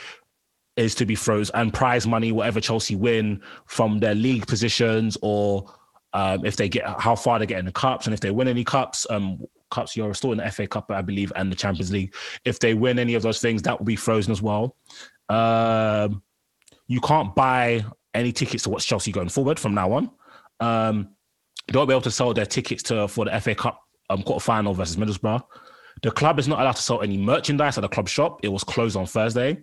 is 0.75 0.95
to 0.95 1.05
be 1.05 1.15
frozen, 1.15 1.55
and 1.55 1.73
prize 1.73 2.07
money, 2.07 2.31
whatever 2.31 2.59
Chelsea 2.59 2.95
win 2.95 3.41
from 3.65 3.99
their 3.99 4.15
league 4.15 4.47
positions 4.47 5.17
or 5.21 5.71
um, 6.13 6.43
if 6.45 6.55
they 6.55 6.69
get 6.69 6.85
how 6.99 7.15
far 7.15 7.37
they 7.37 7.45
get 7.45 7.59
in 7.59 7.65
the 7.65 7.71
cups, 7.71 8.07
and 8.07 8.13
if 8.13 8.19
they 8.19 8.31
win 8.31 8.47
any 8.47 8.63
cups, 8.63 9.05
um, 9.09 9.45
cups 9.69 9.95
you're 9.95 10.13
still 10.13 10.31
in 10.31 10.39
the 10.39 10.51
FA 10.51 10.67
Cup, 10.67 10.89
I 10.89 11.01
believe, 11.01 11.31
and 11.35 11.51
the 11.51 11.55
Champions 11.55 11.91
League. 11.91 12.15
If 12.45 12.59
they 12.59 12.73
win 12.73 12.97
any 12.97 13.13
of 13.13 13.21
those 13.21 13.39
things, 13.39 13.61
that 13.63 13.77
will 13.77 13.85
be 13.85 13.95
frozen 13.95 14.31
as 14.31 14.41
well. 14.41 14.75
Um, 15.29 16.23
you 16.87 16.99
can't 17.01 17.35
buy 17.35 17.85
any 18.13 18.31
tickets 18.31 18.63
to 18.63 18.69
watch 18.69 18.87
Chelsea 18.87 19.11
going 19.11 19.29
forward 19.29 19.59
from 19.59 19.73
now 19.73 19.91
on. 19.91 20.11
Um, 20.59 21.09
they 21.67 21.77
won't 21.77 21.87
be 21.87 21.93
able 21.93 22.01
to 22.01 22.11
sell 22.11 22.33
their 22.33 22.45
tickets 22.45 22.83
to 22.83 23.07
for 23.07 23.25
the 23.25 23.39
FA 23.39 23.55
Cup 23.55 23.79
um, 24.09 24.23
quarter 24.23 24.43
final 24.43 24.73
versus 24.73 24.97
Middlesbrough. 24.97 25.43
The 26.01 26.11
club 26.11 26.39
is 26.39 26.47
not 26.47 26.59
allowed 26.59 26.75
to 26.75 26.81
sell 26.81 27.01
any 27.01 27.17
merchandise 27.17 27.77
at 27.77 27.81
the 27.81 27.89
club 27.89 28.07
shop. 28.07 28.39
It 28.43 28.49
was 28.49 28.63
closed 28.63 28.95
on 28.95 29.05
Thursday. 29.05 29.61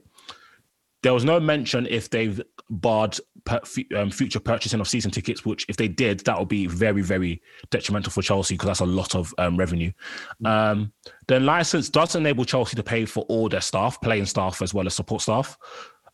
There 1.03 1.15
was 1.15 1.25
no 1.25 1.38
mention 1.38 1.87
if 1.87 2.11
they've 2.11 2.41
barred 2.69 3.19
per, 3.45 3.61
um, 3.97 4.11
future 4.11 4.41
purchasing 4.41 4.81
of 4.81 4.88
season 4.88 5.11
tickets, 5.11 5.45
which 5.45 5.65
if 5.69 5.76
they 5.76 5.88
did, 5.88 6.21
that 6.21 6.38
would 6.38 6.49
be 6.49 6.67
very, 6.67 7.03
very 7.03 7.41
detrimental 7.71 8.11
for 8.11 8.23
Chelsea 8.23 8.55
because 8.55 8.67
that's 8.67 8.81
a 8.81 8.87
lot 8.87 9.15
of 9.15 9.33
um, 9.38 9.57
revenue. 9.57 9.93
Um, 10.45 10.93
the 11.29 11.38
license 11.38 11.88
does 11.88 12.17
enable 12.17 12.45
Chelsea 12.45 12.76
to 12.76 12.83
pay 12.83 13.05
for 13.05 13.25
all 13.29 13.49
their 13.49 13.61
staff, 13.61 14.00
playing 14.00 14.26
staff 14.26 14.62
as 14.62 14.75
well 14.75 14.87
as 14.87 14.95
support 14.95 15.23
staff 15.23 15.57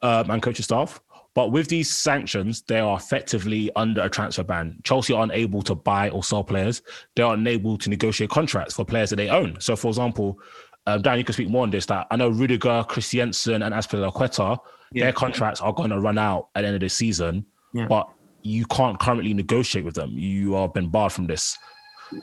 um, 0.03 0.31
and 0.31 0.43
coaching 0.43 0.65
staff. 0.65 1.01
But 1.35 1.51
with 1.51 1.69
these 1.69 1.95
sanctions, 1.95 2.63
they 2.63 2.79
are 2.81 2.97
effectively 2.97 3.71
under 3.75 4.03
a 4.03 4.11
transfer 4.11 4.43
ban. 4.43 4.79
Chelsea 4.85 5.15
are 5.15 5.23
unable 5.23 5.63
to 5.63 5.75
buy 5.75 6.11
or 6.11 6.23
sell 6.23 6.45
players. 6.45 6.83
They 7.17 7.23
are 7.23 7.35
unable 7.35 7.79
to 7.79 7.89
negotiate 7.89 8.31
contracts 8.31 8.75
for 8.75 8.85
players 8.85 9.11
that 9.11 9.17
they 9.17 9.31
own. 9.31 9.59
So, 9.59 9.75
for 9.75 9.89
example, 9.89 10.39
um, 10.87 11.01
Dan, 11.01 11.19
you 11.19 11.25
can 11.25 11.33
speak 11.33 11.49
more 11.49 11.63
on 11.63 11.71
this. 11.71 11.87
That 11.87 12.07
I 12.11 12.17
know 12.17 12.29
Rudiger, 12.29 12.85
Christensen, 12.87 13.63
and 13.63 13.75
Azpilicueta, 13.75 14.59
yeah. 14.93 15.05
their 15.05 15.13
contracts 15.13 15.61
are 15.61 15.73
going 15.73 15.91
to 15.91 16.01
run 16.01 16.19
out 16.19 16.49
at 16.55 16.63
the 16.63 16.67
end 16.67 16.75
of 16.75 16.81
the 16.81 16.89
season, 16.89 17.47
yeah. 17.73 17.87
but 17.87 18.09
you 18.43 18.67
can't 18.67 18.99
currently 18.99 19.33
negotiate 19.33 19.85
with 19.85 19.95
them. 19.95 20.11
You 20.13 20.57
are 20.57 20.69
been 20.69 20.91
barred 20.91 21.13
from 21.13 21.27
this. 21.27 21.57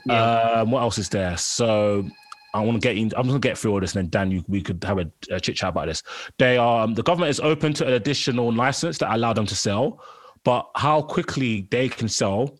Yeah. 0.04 0.40
Um, 0.40 0.70
what 0.70 0.82
else 0.82 0.98
is 0.98 1.08
there? 1.08 1.36
So 1.36 2.08
I 2.54 2.60
want 2.60 2.80
to 2.80 2.86
get 2.86 2.96
in. 2.96 3.10
I'm 3.16 3.26
going 3.28 3.40
to 3.40 3.48
get 3.48 3.56
through 3.56 3.72
all 3.72 3.80
this, 3.80 3.94
and 3.94 4.04
then 4.04 4.10
Dan, 4.10 4.30
you, 4.30 4.44
we 4.48 4.62
could 4.62 4.82
have 4.84 4.98
a, 4.98 5.10
a 5.30 5.40
chit 5.40 5.56
chat 5.56 5.70
about 5.70 5.86
this. 5.86 6.02
They 6.38 6.56
are 6.56 6.84
um, 6.84 6.94
the 6.94 7.02
government 7.02 7.30
is 7.30 7.40
open 7.40 7.72
to 7.74 7.86
an 7.86 7.92
additional 7.94 8.52
license 8.52 8.98
that 8.98 9.14
allow 9.14 9.32
them 9.32 9.46
to 9.46 9.54
sell, 9.54 10.02
but 10.44 10.68
how 10.74 11.02
quickly 11.02 11.68
they 11.70 11.88
can 11.88 12.08
sell 12.08 12.58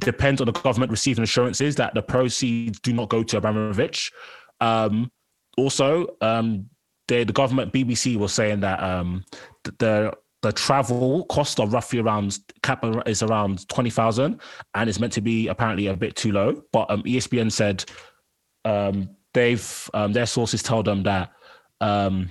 depends 0.00 0.40
on 0.40 0.46
the 0.46 0.52
government 0.52 0.90
receiving 0.90 1.24
assurances 1.24 1.74
that 1.76 1.94
the 1.94 2.02
proceeds 2.02 2.80
do 2.80 2.92
not 2.92 3.08
go 3.08 3.22
to 3.22 3.36
Abramovich. 3.36 4.10
Um, 4.60 5.10
also, 5.58 6.16
um, 6.20 6.68
the 7.08 7.24
the 7.24 7.32
government 7.32 7.72
BBC 7.72 8.16
was 8.16 8.32
saying 8.32 8.60
that 8.60 8.82
um, 8.82 9.24
the 9.78 10.12
the 10.42 10.52
travel 10.52 11.24
cost 11.26 11.60
of 11.60 11.72
roughly 11.72 12.00
around 12.00 12.38
cap 12.62 12.84
is 13.06 13.22
around 13.22 13.68
twenty 13.68 13.90
thousand, 13.90 14.40
and 14.74 14.88
it's 14.88 15.00
meant 15.00 15.12
to 15.14 15.20
be 15.20 15.48
apparently 15.48 15.88
a 15.88 15.96
bit 15.96 16.16
too 16.16 16.32
low. 16.32 16.62
But 16.72 16.90
um, 16.90 17.02
ESPN 17.02 17.52
said 17.52 17.84
um, 18.64 19.10
they've 19.34 19.90
um, 19.94 20.12
their 20.12 20.26
sources 20.26 20.62
tell 20.62 20.82
them 20.82 21.02
that 21.04 21.32
um, 21.80 22.30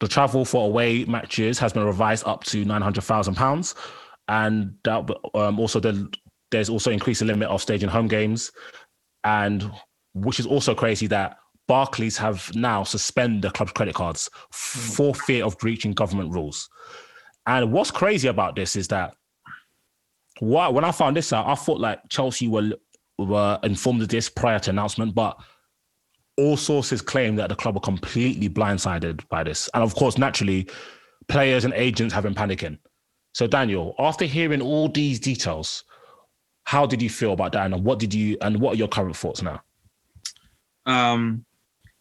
the 0.00 0.08
travel 0.08 0.44
for 0.44 0.66
away 0.66 1.04
matches 1.04 1.58
has 1.58 1.72
been 1.72 1.84
revised 1.84 2.26
up 2.26 2.44
to 2.44 2.64
nine 2.64 2.82
hundred 2.82 3.04
thousand 3.04 3.34
pounds, 3.34 3.74
and 4.28 4.74
that 4.84 5.08
um, 5.34 5.58
also 5.58 5.80
the, 5.80 6.12
there's 6.50 6.68
also 6.68 6.90
increased 6.90 7.20
the 7.20 7.26
limit 7.26 7.48
of 7.48 7.62
staging 7.62 7.88
home 7.88 8.08
games, 8.08 8.52
and 9.24 9.70
which 10.14 10.40
is 10.40 10.46
also 10.46 10.74
crazy 10.74 11.06
that 11.06 11.38
Barclays 11.68 12.16
have 12.16 12.54
now 12.54 12.84
suspended 12.84 13.42
the 13.42 13.50
club's 13.50 13.72
credit 13.72 13.94
cards 13.94 14.30
for 14.52 15.14
fear 15.14 15.44
of 15.44 15.58
breaching 15.58 15.92
government 15.92 16.32
rules. 16.32 16.68
And 17.46 17.72
what's 17.72 17.90
crazy 17.90 18.28
about 18.28 18.56
this 18.56 18.76
is 18.76 18.88
that 18.88 19.14
what, 20.40 20.74
when 20.74 20.84
I 20.84 20.92
found 20.92 21.16
this 21.16 21.32
out, 21.32 21.46
I 21.46 21.54
thought 21.54 21.80
like 21.80 22.00
Chelsea 22.08 22.48
were 22.48 22.72
were 23.18 23.58
informed 23.62 24.02
of 24.02 24.08
this 24.08 24.28
prior 24.28 24.58
to 24.60 24.70
announcement, 24.70 25.14
but 25.14 25.38
all 26.36 26.56
sources 26.56 27.00
claim 27.00 27.36
that 27.36 27.48
the 27.48 27.54
club 27.54 27.74
were 27.74 27.80
completely 27.80 28.48
blindsided 28.48 29.26
by 29.28 29.42
this. 29.42 29.70
And 29.74 29.82
of 29.82 29.94
course, 29.94 30.18
naturally, 30.18 30.68
players 31.28 31.64
and 31.64 31.72
agents 31.74 32.14
have 32.14 32.24
been 32.24 32.34
panicking. 32.34 32.78
So, 33.32 33.46
Daniel, 33.46 33.94
after 33.98 34.24
hearing 34.24 34.62
all 34.62 34.88
these 34.88 35.20
details, 35.20 35.84
how 36.64 36.86
did 36.86 37.00
you 37.00 37.10
feel 37.10 37.32
about 37.32 37.52
that? 37.52 37.70
And 37.70 37.84
what 37.84 37.98
did 37.98 38.12
you 38.12 38.36
and 38.40 38.60
what 38.60 38.74
are 38.74 38.76
your 38.76 38.88
current 38.88 39.16
thoughts 39.16 39.42
now? 39.42 39.62
Um, 40.84 41.44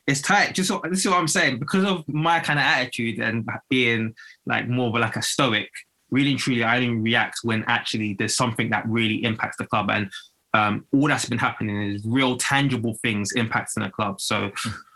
it's 0.07 0.21
tight. 0.21 0.53
Just 0.53 0.71
this 0.83 0.99
is 0.99 1.07
what 1.07 1.17
I'm 1.17 1.27
saying. 1.27 1.59
Because 1.59 1.83
of 1.83 2.07
my 2.07 2.39
kind 2.39 2.59
of 2.59 2.65
attitude 2.65 3.19
and 3.19 3.47
being 3.69 4.13
like 4.45 4.67
more 4.67 4.87
of 4.87 4.95
like 4.95 5.15
a 5.15 5.21
stoic, 5.21 5.69
really 6.11 6.31
and 6.31 6.39
truly, 6.39 6.63
I 6.63 6.79
didn't 6.79 7.03
react 7.03 7.39
when 7.43 7.63
actually 7.67 8.13
there's 8.13 8.35
something 8.35 8.69
that 8.69 8.87
really 8.87 9.23
impacts 9.23 9.57
the 9.57 9.65
club. 9.65 9.89
And 9.89 10.09
um, 10.55 10.85
all 10.93 11.07
that's 11.07 11.25
been 11.25 11.37
happening 11.37 11.91
is 11.91 12.05
real 12.05 12.37
tangible 12.37 12.97
things 13.01 13.33
impacting 13.33 13.83
the 13.83 13.89
club. 13.89 14.21
So, 14.21 14.51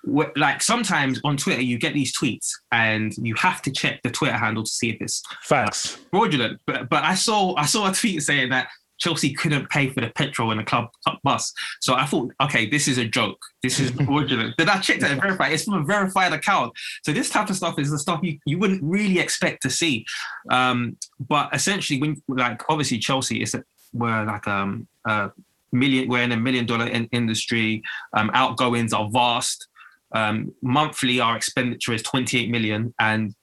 like 0.37 0.61
sometimes 0.61 1.19
on 1.25 1.35
Twitter, 1.35 1.61
you 1.61 1.77
get 1.77 1.93
these 1.93 2.17
tweets 2.17 2.49
and 2.71 3.13
you 3.17 3.35
have 3.35 3.61
to 3.63 3.71
check 3.71 4.01
the 4.01 4.09
Twitter 4.09 4.37
handle 4.37 4.63
to 4.63 4.69
see 4.69 4.89
if 4.89 5.01
it's 5.01 5.21
facts 5.43 5.99
fraudulent. 6.11 6.61
But 6.65 6.89
but 6.89 7.03
I 7.03 7.13
saw 7.13 7.55
I 7.55 7.65
saw 7.65 7.89
a 7.89 7.93
tweet 7.93 8.23
saying 8.23 8.49
that 8.51 8.69
Chelsea 8.99 9.33
couldn't 9.33 9.69
pay 9.69 9.89
for 9.89 9.99
the 9.99 10.09
petrol 10.09 10.51
in 10.51 10.59
the 10.59 10.63
club 10.63 10.87
bus. 11.23 11.51
So 11.81 11.93
I 11.93 12.05
thought, 12.05 12.31
okay, 12.41 12.69
this 12.69 12.87
is 12.87 12.97
a 12.97 13.05
joke. 13.05 13.39
This 13.61 13.81
is 13.81 13.91
fraudulent. 14.05 14.55
then 14.57 14.69
I 14.69 14.79
checked 14.79 15.03
it 15.03 15.11
and 15.11 15.21
verified. 15.21 15.53
It's 15.53 15.65
from 15.65 15.75
a 15.75 15.83
verified 15.83 16.31
account. 16.31 16.73
So 17.03 17.11
this 17.11 17.29
type 17.29 17.49
of 17.49 17.55
stuff 17.57 17.79
is 17.79 17.91
the 17.91 17.99
stuff 17.99 18.19
you, 18.23 18.39
you 18.45 18.59
wouldn't 18.59 18.83
really 18.83 19.19
expect 19.19 19.61
to 19.63 19.69
see. 19.69 20.05
Um, 20.49 20.97
but 21.19 21.53
essentially, 21.53 21.99
when 21.99 22.21
like 22.29 22.61
obviously 22.69 22.99
Chelsea 22.99 23.41
is 23.41 23.55
were 23.93 24.23
like 24.25 24.47
um, 24.47 24.87
a 25.05 25.31
million 25.71 26.09
we're 26.09 26.23
in 26.23 26.31
a 26.31 26.38
million 26.38 26.65
dollar 26.65 26.88
in 26.88 27.07
industry. 27.11 27.83
Um, 28.13 28.31
outgoings 28.33 28.93
are 28.93 29.09
vast. 29.09 29.67
Um, 30.11 30.53
monthly 30.61 31.19
our 31.19 31.38
expenditure 31.38 31.93
is 31.93 32.01
28 32.01 32.49
million. 32.49 32.93
And 32.99 33.35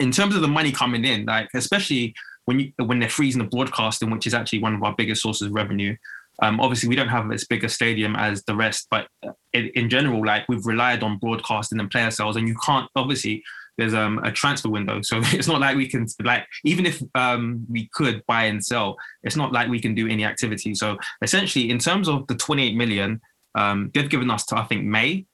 in 0.00 0.10
terms 0.10 0.34
of 0.34 0.42
the 0.42 0.48
money 0.48 0.72
coming 0.72 1.04
in 1.04 1.24
like 1.26 1.48
especially 1.54 2.14
when 2.46 2.58
you 2.58 2.72
when 2.84 2.98
they're 2.98 3.08
freezing 3.08 3.42
the 3.42 3.48
broadcasting 3.48 4.10
which 4.10 4.26
is 4.26 4.34
actually 4.34 4.60
one 4.60 4.74
of 4.74 4.82
our 4.82 4.94
biggest 4.96 5.22
sources 5.22 5.48
of 5.48 5.52
revenue 5.52 5.96
um, 6.42 6.58
obviously 6.60 6.88
we 6.88 6.96
don't 6.96 7.08
have 7.08 7.30
as 7.30 7.44
big 7.44 7.64
a 7.64 7.68
stadium 7.68 8.16
as 8.16 8.42
the 8.44 8.54
rest 8.54 8.86
but 8.90 9.08
in, 9.52 9.70
in 9.74 9.88
general 9.88 10.24
like 10.24 10.44
we've 10.48 10.66
relied 10.66 11.02
on 11.02 11.18
broadcasting 11.18 11.78
and 11.78 11.90
player 11.90 12.10
sales 12.10 12.36
and 12.36 12.48
you 12.48 12.56
can't 12.64 12.88
obviously 12.96 13.42
there's 13.76 13.94
um, 13.94 14.18
a 14.18 14.32
transfer 14.32 14.68
window. 14.68 15.02
So 15.02 15.20
it's 15.24 15.48
not 15.48 15.60
like 15.60 15.76
we 15.76 15.88
can 15.88 16.06
like 16.22 16.46
even 16.64 16.86
if 16.86 17.02
um, 17.14 17.66
we 17.68 17.88
could 17.92 18.24
buy 18.26 18.44
and 18.44 18.64
sell, 18.64 18.96
it's 19.22 19.36
not 19.36 19.52
like 19.52 19.68
we 19.68 19.80
can 19.80 19.94
do 19.94 20.08
any 20.08 20.24
activity. 20.24 20.74
So 20.74 20.98
essentially, 21.22 21.70
in 21.70 21.78
terms 21.78 22.08
of 22.08 22.26
the 22.26 22.34
28 22.34 22.76
million, 22.76 23.20
um, 23.54 23.90
they've 23.94 24.08
given 24.08 24.30
us 24.30 24.46
to 24.46 24.58
I 24.58 24.64
think 24.64 24.84
May 24.84 25.26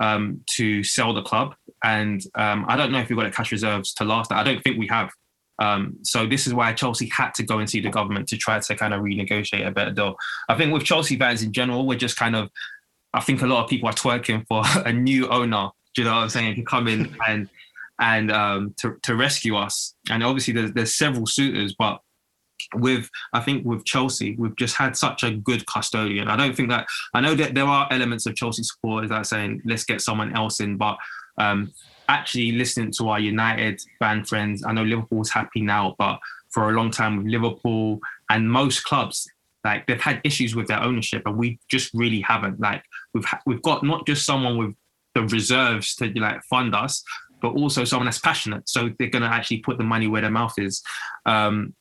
um, 0.00 0.42
to 0.56 0.82
sell 0.84 1.14
the 1.14 1.22
club, 1.22 1.54
and 1.82 2.22
um, 2.34 2.64
I 2.68 2.76
don't 2.76 2.92
know 2.92 2.98
if 2.98 3.08
we've 3.08 3.18
got 3.18 3.26
a 3.26 3.30
cash 3.30 3.52
reserves 3.52 3.94
to 3.94 4.04
last 4.04 4.30
that. 4.30 4.38
I 4.38 4.44
don't 4.44 4.62
think 4.62 4.78
we 4.78 4.86
have. 4.88 5.10
Um, 5.58 5.96
so 6.02 6.26
this 6.26 6.46
is 6.46 6.52
why 6.52 6.74
Chelsea 6.74 7.08
had 7.08 7.32
to 7.34 7.42
go 7.42 7.60
and 7.60 7.70
see 7.70 7.80
the 7.80 7.88
government 7.88 8.28
to 8.28 8.36
try 8.36 8.58
to 8.58 8.76
kind 8.76 8.92
of 8.92 9.00
renegotiate 9.00 9.66
a 9.66 9.70
better 9.70 9.90
deal. 9.90 10.16
I 10.50 10.54
think 10.54 10.72
with 10.72 10.84
Chelsea 10.84 11.16
fans 11.16 11.42
in 11.42 11.50
general, 11.52 11.86
we're 11.86 11.98
just 11.98 12.18
kind 12.18 12.36
of, 12.36 12.50
I 13.14 13.20
think 13.20 13.40
a 13.40 13.46
lot 13.46 13.64
of 13.64 13.70
people 13.70 13.88
are 13.88 13.94
twerking 13.94 14.46
for 14.48 14.62
a 14.84 14.92
new 14.92 15.28
owner. 15.28 15.70
Do 15.94 16.02
you 16.02 16.08
know 16.08 16.14
what 16.14 16.24
I'm 16.24 16.28
saying? 16.28 16.56
To 16.56 16.62
come 16.62 16.88
in 16.88 17.16
and 17.28 17.48
and 17.98 18.30
um, 18.30 18.74
to, 18.78 18.96
to 19.02 19.16
rescue 19.16 19.56
us. 19.56 19.94
And 20.10 20.22
obviously, 20.22 20.54
there's, 20.54 20.72
there's 20.72 20.94
several 20.94 21.26
suitors, 21.26 21.74
but 21.78 22.00
with 22.74 23.10
I 23.32 23.40
think 23.40 23.64
with 23.64 23.84
Chelsea, 23.84 24.34
we've 24.38 24.56
just 24.56 24.76
had 24.76 24.96
such 24.96 25.22
a 25.22 25.30
good 25.30 25.66
custodian. 25.66 26.28
I 26.28 26.36
don't 26.36 26.56
think 26.56 26.70
that 26.70 26.86
I 27.14 27.20
know 27.20 27.34
that 27.34 27.54
there 27.54 27.66
are 27.66 27.88
elements 27.90 28.26
of 28.26 28.34
Chelsea 28.34 28.62
supporters 28.62 29.10
that 29.10 29.16
are 29.16 29.24
saying 29.24 29.62
let's 29.64 29.84
get 29.84 30.00
someone 30.00 30.34
else 30.34 30.60
in, 30.60 30.76
but 30.76 30.96
um, 31.38 31.72
actually 32.08 32.52
listening 32.52 32.92
to 32.92 33.08
our 33.08 33.20
United 33.20 33.80
band 34.00 34.28
friends, 34.28 34.64
I 34.64 34.72
know 34.72 34.84
Liverpool's 34.84 35.30
happy 35.30 35.60
now, 35.60 35.94
but 35.98 36.18
for 36.50 36.70
a 36.70 36.72
long 36.72 36.90
time 36.90 37.18
with 37.18 37.26
Liverpool 37.26 38.00
and 38.30 38.50
most 38.50 38.84
clubs, 38.84 39.28
like 39.64 39.86
they've 39.86 40.00
had 40.00 40.20
issues 40.24 40.54
with 40.54 40.68
their 40.68 40.82
ownership, 40.82 41.22
and 41.26 41.36
we 41.36 41.58
just 41.68 41.92
really 41.92 42.20
haven't. 42.20 42.60
Like 42.60 42.82
we've 43.12 43.24
ha- 43.24 43.40
we've 43.46 43.62
got 43.62 43.82
not 43.82 44.06
just 44.06 44.24
someone 44.24 44.56
with 44.56 44.74
the 45.14 45.22
reserves 45.22 45.94
to 45.96 46.06
like 46.20 46.42
fund 46.44 46.74
us, 46.74 47.02
but 47.40 47.50
also 47.50 47.84
someone 47.84 48.06
that's 48.06 48.18
passionate. 48.18 48.68
So 48.68 48.90
they're 48.98 49.10
going 49.10 49.22
to 49.22 49.28
actually 49.28 49.58
put 49.58 49.78
the 49.78 49.84
money 49.84 50.06
where 50.06 50.22
their 50.22 50.30
mouth 50.30 50.54
is. 50.58 50.82
Um, 51.24 51.74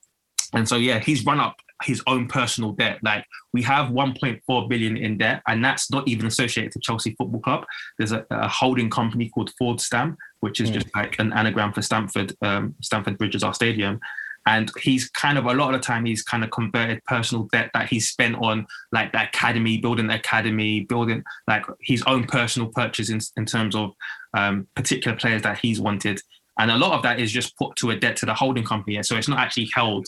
and 0.53 0.67
so, 0.67 0.75
yeah, 0.75 0.99
he's 0.99 1.25
run 1.25 1.39
up 1.39 1.55
his 1.83 2.01
own 2.07 2.27
personal 2.27 2.71
debt. 2.71 2.99
Like 3.03 3.25
we 3.53 3.61
have 3.63 3.89
1.4 3.89 4.69
billion 4.69 4.97
in 4.97 5.17
debt, 5.17 5.41
and 5.47 5.63
that's 5.63 5.91
not 5.91 6.07
even 6.07 6.25
associated 6.25 6.71
to 6.73 6.79
Chelsea 6.79 7.15
Football 7.17 7.41
Club. 7.41 7.65
There's 7.97 8.11
a, 8.11 8.25
a 8.31 8.47
holding 8.47 8.89
company 8.89 9.29
called 9.29 9.51
Fordstam, 9.61 10.15
which 10.39 10.59
is 10.61 10.69
mm. 10.69 10.75
just 10.75 10.87
like 10.95 11.19
an 11.19 11.33
anagram 11.33 11.73
for 11.73 11.81
Stamford. 11.81 12.33
Um, 12.41 12.75
Stamford 12.81 13.17
Bridge 13.17 13.35
is 13.35 13.43
our 13.43 13.53
stadium, 13.53 13.99
and 14.45 14.71
he's 14.79 15.09
kind 15.09 15.37
of 15.37 15.45
a 15.45 15.53
lot 15.53 15.73
of 15.73 15.81
the 15.81 15.85
time 15.85 16.05
he's 16.05 16.23
kind 16.23 16.43
of 16.43 16.51
converted 16.51 17.03
personal 17.05 17.47
debt 17.51 17.71
that 17.73 17.89
he's 17.89 18.09
spent 18.09 18.35
on 18.35 18.65
like 18.91 19.11
the 19.11 19.23
academy 19.23 19.77
building 19.77 20.07
the 20.07 20.15
academy 20.15 20.81
building 20.81 21.23
like 21.47 21.65
his 21.81 22.03
own 22.03 22.25
personal 22.25 22.69
purchase 22.69 23.09
in, 23.09 23.19
in 23.37 23.45
terms 23.45 23.75
of 23.75 23.91
um, 24.35 24.67
particular 24.75 25.17
players 25.17 25.41
that 25.41 25.57
he's 25.57 25.79
wanted 25.79 26.19
and 26.59 26.71
a 26.71 26.77
lot 26.77 26.93
of 26.93 27.03
that 27.03 27.19
is 27.19 27.31
just 27.31 27.57
put 27.57 27.75
to 27.75 27.91
a 27.91 27.95
debt 27.95 28.15
to 28.17 28.25
the 28.25 28.33
holding 28.33 28.63
company 28.63 29.01
so 29.03 29.15
it's 29.15 29.27
not 29.27 29.39
actually 29.39 29.69
held 29.73 30.05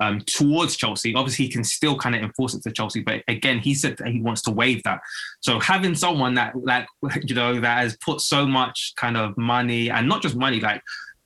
um, 0.00 0.20
towards 0.22 0.76
Chelsea. 0.76 1.14
Obviously, 1.14 1.46
he 1.46 1.50
can 1.50 1.64
still 1.64 1.96
kind 1.96 2.14
of 2.14 2.22
enforce 2.22 2.54
it 2.54 2.62
to 2.62 2.70
Chelsea, 2.70 3.02
but 3.02 3.22
again, 3.28 3.58
he 3.58 3.74
said 3.74 3.96
that 3.98 4.08
he 4.08 4.20
wants 4.20 4.42
to 4.42 4.50
waive 4.50 4.82
that. 4.84 5.00
So 5.40 5.58
having 5.60 5.94
someone 5.94 6.34
that, 6.34 6.54
like, 6.56 6.86
you 7.24 7.34
know, 7.34 7.60
that 7.60 7.78
has 7.78 7.96
put 7.96 8.20
so 8.20 8.46
much 8.46 8.92
kind 8.96 9.16
of 9.16 9.36
money 9.36 9.90
and 9.90 10.08
not 10.08 10.22
just 10.22 10.36
money, 10.36 10.60
like, 10.60 10.82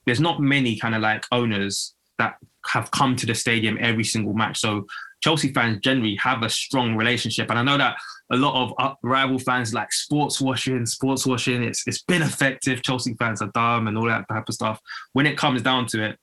there's 0.07 0.21
not 0.21 0.41
many 0.41 0.77
kind 0.77 0.95
of 0.95 1.01
like 1.01 1.25
owners 1.31 1.95
that 2.19 2.35
have 2.67 2.91
come 2.91 3.15
to 3.17 3.27
the 3.27 3.35
stadium 3.35 3.79
every 3.81 4.05
single 4.05 4.35
match. 4.35 4.59
So 4.59 4.87
Chelsea 5.23 5.53
fans 5.53 5.79
generally 5.81 6.17
have 6.17 6.43
a 6.43 6.49
strong 6.49 6.97
relationship, 6.97 7.49
and 7.51 7.59
I 7.59 7.63
know 7.63 7.79
that 7.79 7.97
a 8.33 8.37
lot 8.37 8.55
of 8.55 8.97
rival 9.03 9.39
fans 9.39 9.73
like 9.73 9.93
sports 9.93 10.41
washing, 10.41 10.85
sports 10.87 11.27
washing. 11.27 11.63
It's 11.63 11.87
it's 11.87 12.03
been 12.03 12.23
effective. 12.23 12.83
Chelsea 12.83 13.15
fans 13.15 13.41
are 13.41 13.51
dumb 13.55 13.89
and 13.89 13.97
all 13.97 14.07
that 14.07 14.27
type 14.29 14.49
of 14.49 14.55
stuff. 14.55 14.81
When 15.13 15.27
it 15.27 15.39
comes 15.39 15.63
down 15.63 15.87
to 15.89 16.03
it, 16.03 16.19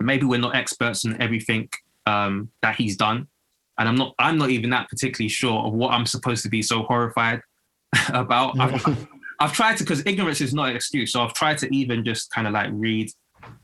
maybe 0.00 0.26
we're 0.26 0.40
not 0.40 0.56
experts 0.56 1.04
in 1.04 1.20
everything 1.22 1.68
um, 2.06 2.50
that 2.62 2.76
he's 2.76 2.96
done, 2.96 3.28
and 3.78 3.88
I'm 3.88 3.96
not. 3.96 4.14
I'm 4.18 4.38
not 4.38 4.50
even 4.50 4.70
that 4.70 4.88
particularly 4.88 5.28
sure 5.28 5.66
of 5.66 5.72
what 5.72 5.92
I'm 5.92 6.06
supposed 6.06 6.42
to 6.42 6.48
be 6.48 6.62
so 6.62 6.82
horrified 6.82 7.40
about. 8.08 8.58
I've, 8.58 9.06
I've 9.38 9.52
tried 9.52 9.76
to 9.76 9.84
because 9.84 10.02
ignorance 10.06 10.40
is 10.40 10.52
not 10.52 10.70
an 10.70 10.76
excuse. 10.76 11.12
So 11.12 11.22
I've 11.22 11.34
tried 11.34 11.58
to 11.58 11.74
even 11.74 12.04
just 12.04 12.30
kind 12.32 12.46
of 12.46 12.52
like 12.52 12.70
read 12.72 13.10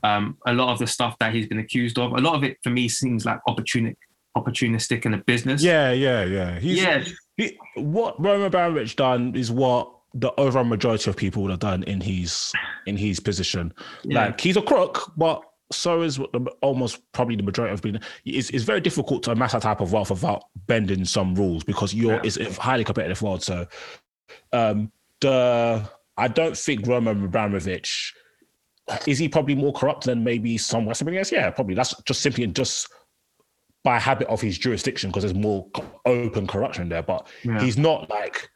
um, 0.03 0.37
a 0.45 0.53
lot 0.53 0.71
of 0.71 0.79
the 0.79 0.87
stuff 0.87 1.17
that 1.19 1.33
he's 1.33 1.47
been 1.47 1.59
accused 1.59 1.97
of. 1.97 2.13
A 2.13 2.21
lot 2.21 2.35
of 2.35 2.43
it 2.43 2.57
for 2.63 2.69
me 2.69 2.87
seems 2.87 3.25
like 3.25 3.39
opportunistic, 3.47 3.95
opportunistic 4.43 5.05
in 5.05 5.13
a 5.13 5.17
business. 5.17 5.63
Yeah, 5.63 5.91
yeah, 5.91 6.23
yeah. 6.23 6.59
He's, 6.59 6.81
yeah. 6.81 7.03
He, 7.37 7.57
what 7.75 8.19
Roman 8.21 8.47
Abramovich 8.47 8.95
done 8.95 9.35
is 9.35 9.51
what 9.51 9.91
the 10.13 10.31
overall 10.39 10.65
majority 10.65 11.09
of 11.09 11.15
people 11.15 11.43
would 11.43 11.51
have 11.51 11.59
done 11.59 11.83
in 11.83 12.01
his 12.01 12.51
in 12.87 12.97
his 12.97 13.19
position. 13.19 13.73
Yeah. 14.03 14.25
Like 14.25 14.41
he's 14.41 14.57
a 14.57 14.61
crook, 14.61 15.11
but 15.15 15.43
so 15.71 16.01
is 16.01 16.17
what 16.17 16.31
the, 16.33 16.39
almost 16.61 16.99
probably 17.11 17.35
the 17.35 17.43
majority 17.43 17.73
of 17.73 17.81
people. 17.81 18.01
It's, 18.25 18.49
it's 18.49 18.63
very 18.63 18.81
difficult 18.81 19.21
to 19.23 19.31
amass 19.31 19.51
that 19.51 19.61
type 19.61 19.81
of 19.81 19.93
wealth 19.93 20.09
without 20.09 20.45
bending 20.65 21.05
some 21.05 21.35
rules 21.35 21.63
because 21.63 21.93
you're 21.93 22.13
Yeah. 22.13 22.21
it's 22.23 22.37
a 22.37 22.51
highly 22.53 22.83
competitive 22.83 23.21
world. 23.21 23.43
So 23.43 23.67
um 24.51 24.91
the 25.21 25.87
I 26.17 26.27
don't 26.27 26.57
think 26.57 26.87
Roman 26.87 27.23
Abramovich 27.23 28.13
is 29.05 29.19
he 29.19 29.29
probably 29.29 29.53
more 29.53 29.71
corrupt 29.71 30.05
than 30.05 30.23
maybe 30.23 30.57
some 30.57 30.85
Western 30.85 31.05
billionaires? 31.05 31.31
Yeah, 31.31 31.51
probably. 31.51 31.75
That's 31.75 31.93
just 32.03 32.21
simply 32.21 32.43
and 32.43 32.55
just 32.55 32.89
by 33.83 33.99
habit 33.99 34.27
of 34.27 34.41
his 34.41 34.57
jurisdiction 34.57 35.09
because 35.09 35.23
there's 35.23 35.33
more 35.35 35.67
open 36.05 36.47
corruption 36.47 36.89
there. 36.89 37.03
But 37.03 37.27
Yeah. 37.43 37.61
he's 37.61 37.77
not 37.77 38.09
like 38.09 38.49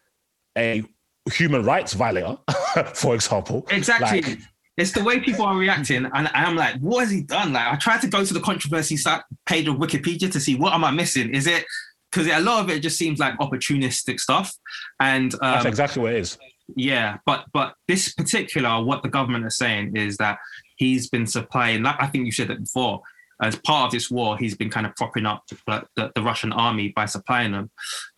a 0.58 0.84
human 1.32 1.64
rights 1.64 1.94
violator, 1.94 2.38
for 2.94 3.16
example. 3.16 3.66
Exactly. 3.72 4.22
Like, 4.22 4.40
it's 4.76 4.92
the 4.92 5.04
way 5.04 5.20
people 5.20 5.46
are 5.46 5.56
reacting, 5.56 6.10
and 6.14 6.28
I'm 6.34 6.56
like, 6.56 6.80
what 6.80 7.02
has 7.02 7.12
he 7.12 7.22
done? 7.22 7.54
Like, 7.54 7.72
I 7.72 7.76
tried 7.76 8.02
to 8.02 8.08
go 8.08 8.26
to 8.26 8.34
the 8.34 8.40
controversy 8.40 8.98
site 8.98 9.22
page 9.46 9.68
of 9.68 9.76
Wikipedia 9.76 10.32
to 10.32 10.40
see 10.40 10.56
what 10.56 10.74
am 10.74 10.84
I 10.84 10.90
missing. 10.90 11.34
Is 11.34 11.46
it 11.46 11.64
because 12.12 12.28
a 12.28 12.40
lot 12.40 12.64
of 12.64 12.70
it 12.72 12.80
just 12.80 12.98
seems 12.98 13.20
like 13.20 13.38
opportunistic 13.38 14.20
stuff, 14.20 14.52
and 15.00 15.32
that's 15.34 15.66
um, 15.66 15.68
exactly 15.68 16.02
what 16.02 16.14
it 16.14 16.20
is. 16.20 16.40
yeah, 16.76 17.18
but 17.26 17.46
but 17.54 17.76
this 17.88 18.14
particular, 18.14 18.84
what 18.84 19.04
the 19.04 19.10
government 19.10 19.46
is 19.46 19.58
saying 19.58 19.96
is 19.96 20.18
that 20.18 20.40
he's 20.78 21.08
been 21.08 21.28
supplying. 21.28 21.84
Like 21.84 21.98
I 22.00 22.08
think 22.08 22.26
you 22.26 22.32
said 22.32 22.50
it 22.50 22.60
before. 22.60 23.02
As 23.44 23.56
part 23.58 23.88
of 23.88 23.92
this 23.92 24.10
war, 24.10 24.38
he's 24.38 24.56
been 24.56 24.70
kind 24.70 24.86
of 24.86 24.96
propping 24.96 25.26
up 25.26 25.44
the, 25.50 25.84
the, 25.96 26.12
the 26.16 26.22
Russian 26.24 26.54
army 26.54 26.94
by 26.96 27.06
supplying 27.06 27.52
them. 27.52 27.70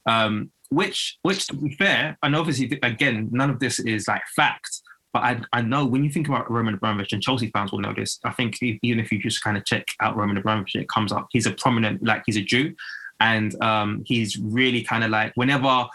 Um, 0.08 0.52
which, 0.70 1.18
which 1.24 1.48
to 1.48 1.56
be 1.56 1.74
fair, 1.76 2.18
and 2.24 2.36
obviously 2.36 2.80
again, 2.84 3.30
none 3.32 3.50
of 3.50 3.60
this 3.60 3.80
is 3.80 4.08
like 4.08 4.22
fact. 4.36 4.82
But 5.14 5.24
I, 5.24 5.42
I 5.54 5.62
know 5.62 5.86
when 5.86 6.04
you 6.04 6.10
think 6.10 6.28
about 6.28 6.52
Roman 6.52 6.74
Abramovich, 6.74 7.14
and 7.14 7.22
Chelsea 7.22 7.50
fans 7.52 7.72
will 7.72 7.80
know 7.80 7.94
this. 7.96 8.20
I 8.26 8.32
think 8.32 8.62
e- 8.62 8.80
even 8.84 9.00
if 9.00 9.12
you 9.12 9.20
just 9.20 9.44
kind 9.44 9.56
of 9.56 9.66
check 9.66 9.86
out 10.02 10.18
Roman 10.18 10.38
Abramovich, 10.38 10.76
it 10.76 10.90
comes 10.90 11.12
up. 11.12 11.28
He's 11.32 11.46
a 11.46 11.52
prominent, 11.52 12.04
like 12.04 12.24
he's 12.26 12.36
a 12.36 12.42
Jew, 12.42 12.76
and 13.20 13.60
um, 13.64 14.04
he's 14.06 14.38
really 14.38 14.82
kind 14.82 15.04
of 15.04 15.12
like 15.12 15.32
whenever 15.36 15.88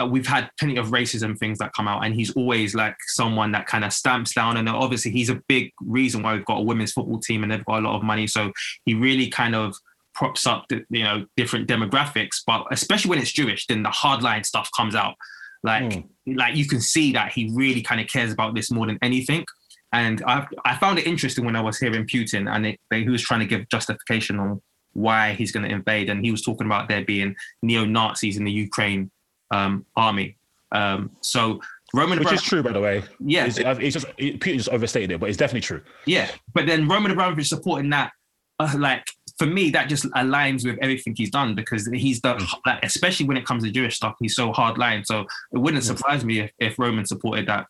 uh, 0.00 0.06
we've 0.06 0.26
had 0.26 0.50
plenty 0.58 0.76
of 0.76 0.88
racism 0.88 1.38
things 1.38 1.58
that 1.58 1.72
come 1.72 1.88
out, 1.88 2.04
and 2.04 2.14
he's 2.14 2.32
always 2.34 2.74
like 2.74 2.96
someone 3.06 3.52
that 3.52 3.66
kind 3.66 3.84
of 3.84 3.92
stamps 3.92 4.34
down. 4.34 4.56
And 4.56 4.68
obviously, 4.68 5.10
he's 5.10 5.30
a 5.30 5.40
big 5.48 5.72
reason 5.80 6.22
why 6.22 6.34
we've 6.34 6.44
got 6.44 6.58
a 6.58 6.62
women's 6.62 6.92
football 6.92 7.18
team, 7.18 7.42
and 7.42 7.50
they've 7.50 7.64
got 7.64 7.78
a 7.78 7.86
lot 7.86 7.96
of 7.96 8.02
money. 8.02 8.26
So 8.26 8.52
he 8.84 8.94
really 8.94 9.28
kind 9.28 9.54
of 9.54 9.74
props 10.14 10.46
up, 10.46 10.66
the, 10.68 10.84
you 10.90 11.04
know, 11.04 11.26
different 11.36 11.68
demographics. 11.68 12.42
But 12.46 12.66
especially 12.70 13.10
when 13.10 13.18
it's 13.18 13.32
Jewish, 13.32 13.66
then 13.66 13.82
the 13.82 13.90
hardline 13.90 14.44
stuff 14.44 14.70
comes 14.76 14.94
out. 14.94 15.14
Like, 15.62 16.04
like 16.26 16.54
you 16.54 16.66
can 16.66 16.80
see 16.80 17.12
that 17.12 17.32
he 17.32 17.50
really 17.52 17.82
kind 17.82 18.00
of 18.00 18.06
cares 18.06 18.32
about 18.32 18.54
this 18.54 18.70
more 18.70 18.86
than 18.86 18.98
anything. 19.02 19.44
And 19.92 20.22
I, 20.26 20.46
I 20.64 20.76
found 20.76 20.98
it 20.98 21.06
interesting 21.06 21.44
when 21.44 21.56
I 21.56 21.60
was 21.60 21.78
hearing 21.78 22.06
Putin, 22.06 22.50
and 22.54 22.66
it, 22.66 22.80
he 22.92 23.08
was 23.08 23.22
trying 23.22 23.40
to 23.40 23.46
give 23.46 23.68
justification 23.68 24.38
on 24.38 24.60
why 24.92 25.34
he's 25.34 25.52
going 25.52 25.68
to 25.68 25.74
invade, 25.74 26.10
and 26.10 26.24
he 26.24 26.30
was 26.30 26.42
talking 26.42 26.66
about 26.66 26.88
there 26.88 27.04
being 27.04 27.34
neo 27.62 27.84
Nazis 27.84 28.36
in 28.36 28.44
the 28.44 28.52
Ukraine 28.52 29.10
um, 29.50 29.84
army. 29.96 30.36
Um, 30.72 31.10
so 31.20 31.60
Roman 31.94 32.18
Which 32.18 32.32
is 32.32 32.42
true, 32.42 32.62
by 32.62 32.72
the 32.72 32.80
way. 32.80 33.04
Yeah. 33.20 33.46
It's, 33.46 33.58
it's 33.58 33.94
just 33.94 34.06
it, 34.18 34.40
Putin 34.40 34.56
just 34.56 34.68
overstated 34.68 35.12
it, 35.12 35.20
but 35.20 35.28
it's 35.28 35.38
definitely 35.38 35.62
true. 35.62 35.82
yeah. 36.04 36.30
But 36.52 36.66
then 36.66 36.88
Roman 36.88 37.10
Abramovich 37.12 37.48
supporting 37.48 37.90
that, 37.90 38.12
uh, 38.58 38.74
like 38.78 39.04
for 39.38 39.46
me, 39.46 39.70
that 39.70 39.88
just 39.88 40.04
aligns 40.12 40.64
with 40.64 40.78
everything 40.82 41.14
he's 41.16 41.30
done 41.30 41.54
because 41.54 41.86
he's 41.86 42.20
the, 42.20 42.34
like, 42.66 42.84
especially 42.84 43.26
when 43.26 43.36
it 43.36 43.46
comes 43.46 43.64
to 43.64 43.70
Jewish 43.70 43.96
stuff, 43.96 44.16
he's 44.20 44.34
so 44.34 44.52
hard 44.52 44.78
line. 44.78 45.04
So 45.04 45.26
it 45.52 45.58
wouldn't 45.58 45.84
surprise 45.84 46.24
me 46.24 46.40
if, 46.40 46.52
if 46.58 46.78
Roman 46.78 47.06
supported 47.06 47.46
that. 47.46 47.66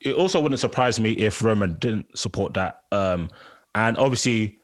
It 0.00 0.14
also 0.14 0.40
wouldn't 0.40 0.60
surprise 0.60 1.00
me 1.00 1.12
if 1.12 1.42
Roman 1.42 1.78
didn't 1.78 2.18
support 2.18 2.54
that. 2.54 2.82
Um, 2.92 3.30
and 3.74 3.96
obviously, 3.96 4.59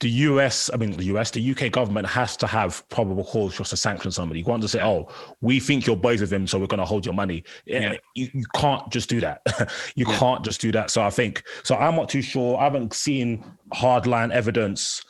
the 0.00 0.08
US, 0.10 0.70
I 0.72 0.76
mean, 0.76 0.92
the 0.92 1.04
US, 1.06 1.30
the 1.32 1.50
UK 1.50 1.72
government 1.72 2.06
has 2.06 2.36
to 2.38 2.46
have 2.46 2.88
probable 2.88 3.24
cause 3.24 3.56
just 3.56 3.70
to 3.70 3.76
sanction 3.76 4.10
somebody. 4.12 4.40
You 4.40 4.46
can't 4.46 4.62
just 4.62 4.72
say, 4.72 4.82
oh, 4.82 5.08
we 5.40 5.58
think 5.58 5.86
you're 5.86 5.96
boys 5.96 6.20
with 6.20 6.32
him, 6.32 6.46
so 6.46 6.58
we're 6.58 6.66
going 6.68 6.78
to 6.78 6.86
hold 6.86 7.04
your 7.04 7.14
money. 7.14 7.42
Yeah. 7.66 7.94
You, 8.14 8.28
you 8.32 8.44
can't 8.54 8.88
just 8.92 9.08
do 9.08 9.20
that. 9.20 9.42
you 9.96 10.06
Yeah. 10.08 10.18
can't 10.18 10.44
just 10.44 10.60
do 10.60 10.70
that. 10.72 10.90
So 10.90 11.02
I 11.02 11.10
think, 11.10 11.42
so 11.64 11.74
I'm 11.76 11.96
not 11.96 12.08
too 12.08 12.22
sure. 12.22 12.58
I 12.58 12.64
haven't 12.64 12.94
seen 12.94 13.44
hardline 13.74 14.30
evidence 14.32 15.02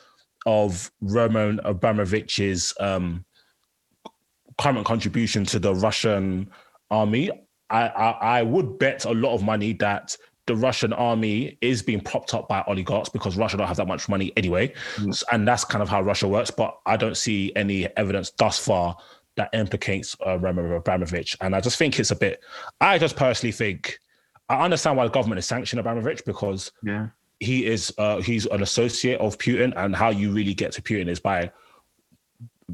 of 0.46 0.90
Roman 1.02 1.58
Abramovich's 1.64 2.72
um, 2.80 3.24
current 4.58 4.86
contribution 4.86 5.44
to 5.46 5.58
the 5.58 5.74
Russian 5.74 6.50
army. 6.90 7.30
I, 7.70 7.88
I, 7.88 8.10
I 8.38 8.42
would 8.42 8.78
bet 8.78 9.04
a 9.04 9.12
lot 9.12 9.34
of 9.34 9.42
money 9.42 9.74
that 9.74 10.16
the 10.48 10.56
Russian 10.56 10.92
army 10.92 11.56
is 11.60 11.82
being 11.82 12.00
propped 12.00 12.34
up 12.34 12.48
by 12.48 12.64
oligarchs 12.66 13.08
because 13.08 13.36
Russia 13.36 13.56
don't 13.56 13.68
have 13.68 13.76
that 13.76 13.86
much 13.86 14.08
money 14.08 14.32
anyway, 14.36 14.72
S- 15.08 15.22
and 15.30 15.46
that's 15.46 15.64
kind 15.64 15.82
of 15.82 15.88
how 15.88 16.02
Russia 16.02 16.26
works. 16.26 16.50
But 16.50 16.76
I 16.86 16.96
don't 16.96 17.16
see 17.16 17.52
any 17.54 17.86
evidence 17.96 18.30
thus 18.30 18.58
far 18.58 18.96
that 19.36 19.50
implicates 19.52 20.16
uh, 20.26 20.36
Roman 20.38 20.72
Abramovich, 20.72 21.36
and 21.40 21.54
I 21.54 21.60
just 21.60 21.78
think 21.78 22.00
it's 22.00 22.10
a 22.10 22.16
bit. 22.16 22.42
I 22.80 22.98
just 22.98 23.14
personally 23.14 23.52
think 23.52 24.00
I 24.48 24.64
understand 24.64 24.96
why 24.96 25.04
the 25.04 25.10
government 25.12 25.38
is 25.38 25.46
sanctioning 25.46 25.80
Abramovich 25.80 26.24
because 26.24 26.72
Yeah. 26.82 27.08
he 27.38 27.64
is 27.66 27.94
uh, 27.98 28.20
he's 28.20 28.46
an 28.46 28.62
associate 28.62 29.20
of 29.20 29.38
Putin, 29.38 29.72
and 29.76 29.94
how 29.94 30.08
you 30.10 30.32
really 30.32 30.54
get 30.54 30.72
to 30.72 30.82
Putin 30.82 31.08
is 31.08 31.20
by 31.20 31.52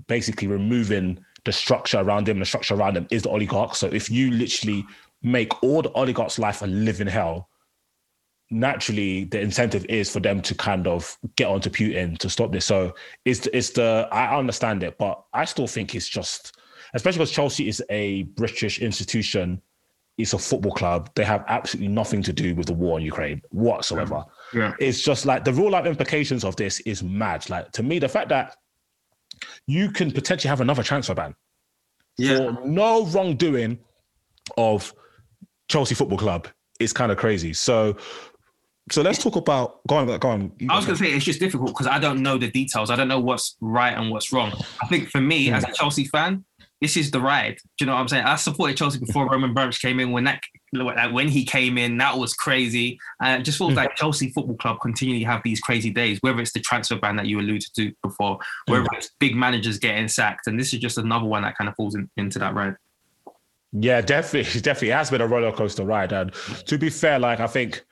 basically 0.07 0.49
removing 0.49 1.19
the 1.45 1.53
structure 1.53 1.99
around 1.99 2.29
him. 2.29 2.39
The 2.39 2.45
structure 2.47 2.75
around 2.75 2.97
him 2.97 3.07
is 3.11 3.23
the 3.23 3.29
oligarchs. 3.31 3.79
So 3.79 3.87
if 3.89 4.11
you 4.11 4.31
literally 4.31 4.85
make 5.23 5.63
all 5.63 5.83
the 5.83 5.93
oligarchs' 5.93 6.39
life 6.39 6.63
a 6.63 6.67
living 6.67 7.07
hell, 7.07 7.49
naturally 8.51 9.25
the 9.25 9.41
incentive 9.41 9.85
is 9.89 10.11
for 10.11 10.21
them 10.21 10.41
to 10.43 10.55
kind 10.55 10.87
of 10.87 11.17
get 11.37 11.49
onto 11.49 11.71
Putin 11.71 12.19
to 12.19 12.29
stop 12.31 12.53
this. 12.53 12.65
So 12.65 12.95
it's 13.25 13.47
it's 13.53 13.71
the 13.71 14.09
I 14.13 14.37
understand 14.37 14.83
it, 14.83 14.99
but 14.99 15.23
I 15.33 15.45
still 15.45 15.67
think 15.67 15.95
it's 15.95 16.09
just 16.09 16.57
especially 16.95 17.19
because 17.19 17.33
Chelsea 17.33 17.69
is 17.69 17.83
a 17.91 18.23
British 18.23 18.81
institution. 18.81 19.61
It's 20.17 20.33
a 20.33 20.39
football 20.39 20.71
club. 20.73 21.11
They 21.17 21.25
have 21.25 21.45
absolutely 21.49 21.93
nothing 21.93 22.23
to 22.23 22.33
do 22.33 22.55
with 22.55 22.67
the 22.67 22.73
war 22.73 23.01
in 23.01 23.05
Ukraine 23.05 23.43
whatsoever. 23.51 24.25
Yeah. 24.53 24.73
It's 24.79 25.03
just 25.03 25.27
like 25.27 25.45
the 25.45 25.53
real 25.53 25.71
life 25.71 25.87
implications 25.87 26.45
of 26.45 26.55
this 26.55 26.79
is 26.81 27.03
mad. 27.03 27.51
Like 27.51 27.73
to 27.73 27.83
me, 27.83 27.99
the 27.99 28.09
fact 28.09 28.29
that 28.29 28.57
you 29.67 29.91
can 29.91 30.13
potentially 30.13 30.49
have 30.49 30.61
another 30.61 30.85
transfer 30.85 31.15
ban 31.15 31.35
Yeah. 32.17 32.37
for 32.37 32.65
no 32.65 33.07
wrongdoing 33.07 33.81
of 34.57 34.95
Chelsea 35.69 35.97
Football 35.97 36.19
Club 36.19 36.49
is 36.79 36.93
kind 36.93 37.11
of 37.11 37.19
crazy. 37.19 37.53
So, 37.53 37.97
so 38.91 39.03
let's 39.03 39.23
talk 39.23 39.37
about 39.37 39.81
go 39.87 39.97
on, 39.97 40.19
go 40.19 40.29
on. 40.29 40.53
I 40.69 40.77
was 40.77 40.85
going 40.85 40.99
to 40.99 41.05
say 41.05 41.13
it's 41.13 41.25
just 41.25 41.41
difficult 41.41 41.69
because 41.69 41.87
I 41.87 41.99
don't 41.99 42.23
know 42.23 42.37
the 42.37 42.51
details. 42.51 42.91
I 42.91 42.97
don't 42.97 43.09
know 43.09 43.21
what's 43.21 43.57
right 43.61 43.97
and 43.97 44.11
what's 44.11 44.33
wrong. 44.33 44.53
I 44.83 44.87
think 44.89 45.09
for 45.09 45.21
me, 45.21 45.51
as 45.51 45.65
a 45.65 45.69
hmm. 45.69 45.73
Chelsea 45.73 46.05
fan, 46.05 46.45
this 46.83 46.99
is 46.99 47.11
the 47.11 47.21
ride. 47.21 47.57
Do 47.79 47.85
you 47.85 47.87
know 47.87 47.95
what 47.95 48.01
I'm 48.01 48.09
saying? 48.09 48.25
I 48.25 48.37
supported 48.37 48.77
Chelsea 48.77 48.99
before 48.99 49.27
Roman 49.27 49.51
Abramovich 49.51 49.81
came 49.81 50.01
in. 50.01 50.11
When 50.11 50.25
that, 50.25 50.43
like, 50.75 51.15
when 51.15 51.29
he 51.29 51.47
came 51.47 51.79
in, 51.79 51.97
that 51.97 52.19
was 52.19 52.35
crazy. 52.35 52.99
And 53.23 53.41
it 53.41 53.45
just 53.45 53.57
feels 53.57 53.71
hmm. 53.71 53.79
like 53.79 53.97
Chelsea 53.97 54.31
Football 54.33 54.57
Club 54.57 54.79
continually 54.83 55.25
have 55.25 55.41
these 55.45 55.61
crazy 55.61 55.91
days. 55.91 56.19
Whether 56.21 56.41
it's 56.43 56.53
the 56.53 56.61
transfer 56.61 56.97
ban 56.97 57.17
that 57.17 57.27
you 57.27 57.41
alluded 57.41 57.71
to 57.77 57.93
before, 58.03 58.39
hmm. 58.67 58.73
whether 58.73 58.89
it's 58.93 59.11
big 59.19 59.35
managers 59.35 59.79
getting 59.79 60.09
sacked, 60.09 60.47
and 60.47 60.61
this 60.61 60.75
is 60.75 60.81
just 60.81 60.99
another 60.99 61.25
one 61.25 61.43
that 61.43 61.57
kind 61.57 61.69
of 61.69 61.75
falls 61.75 61.95
in, 61.95 62.11
into 62.19 62.39
that 62.39 62.55
ride. 62.55 62.77
Yeah, 63.73 64.03
definitely, 64.03 64.61
definitely 64.61 64.91
it 64.91 64.95
has 64.95 65.11
been 65.11 65.23
a 65.23 65.27
roller 65.27 65.53
coaster 65.53 65.85
ride. 65.85 66.13
And 66.13 66.33
to 66.67 66.77
be 66.77 66.91
fair, 66.91 67.19
like 67.19 67.41
I 67.41 67.47
think 67.47 67.83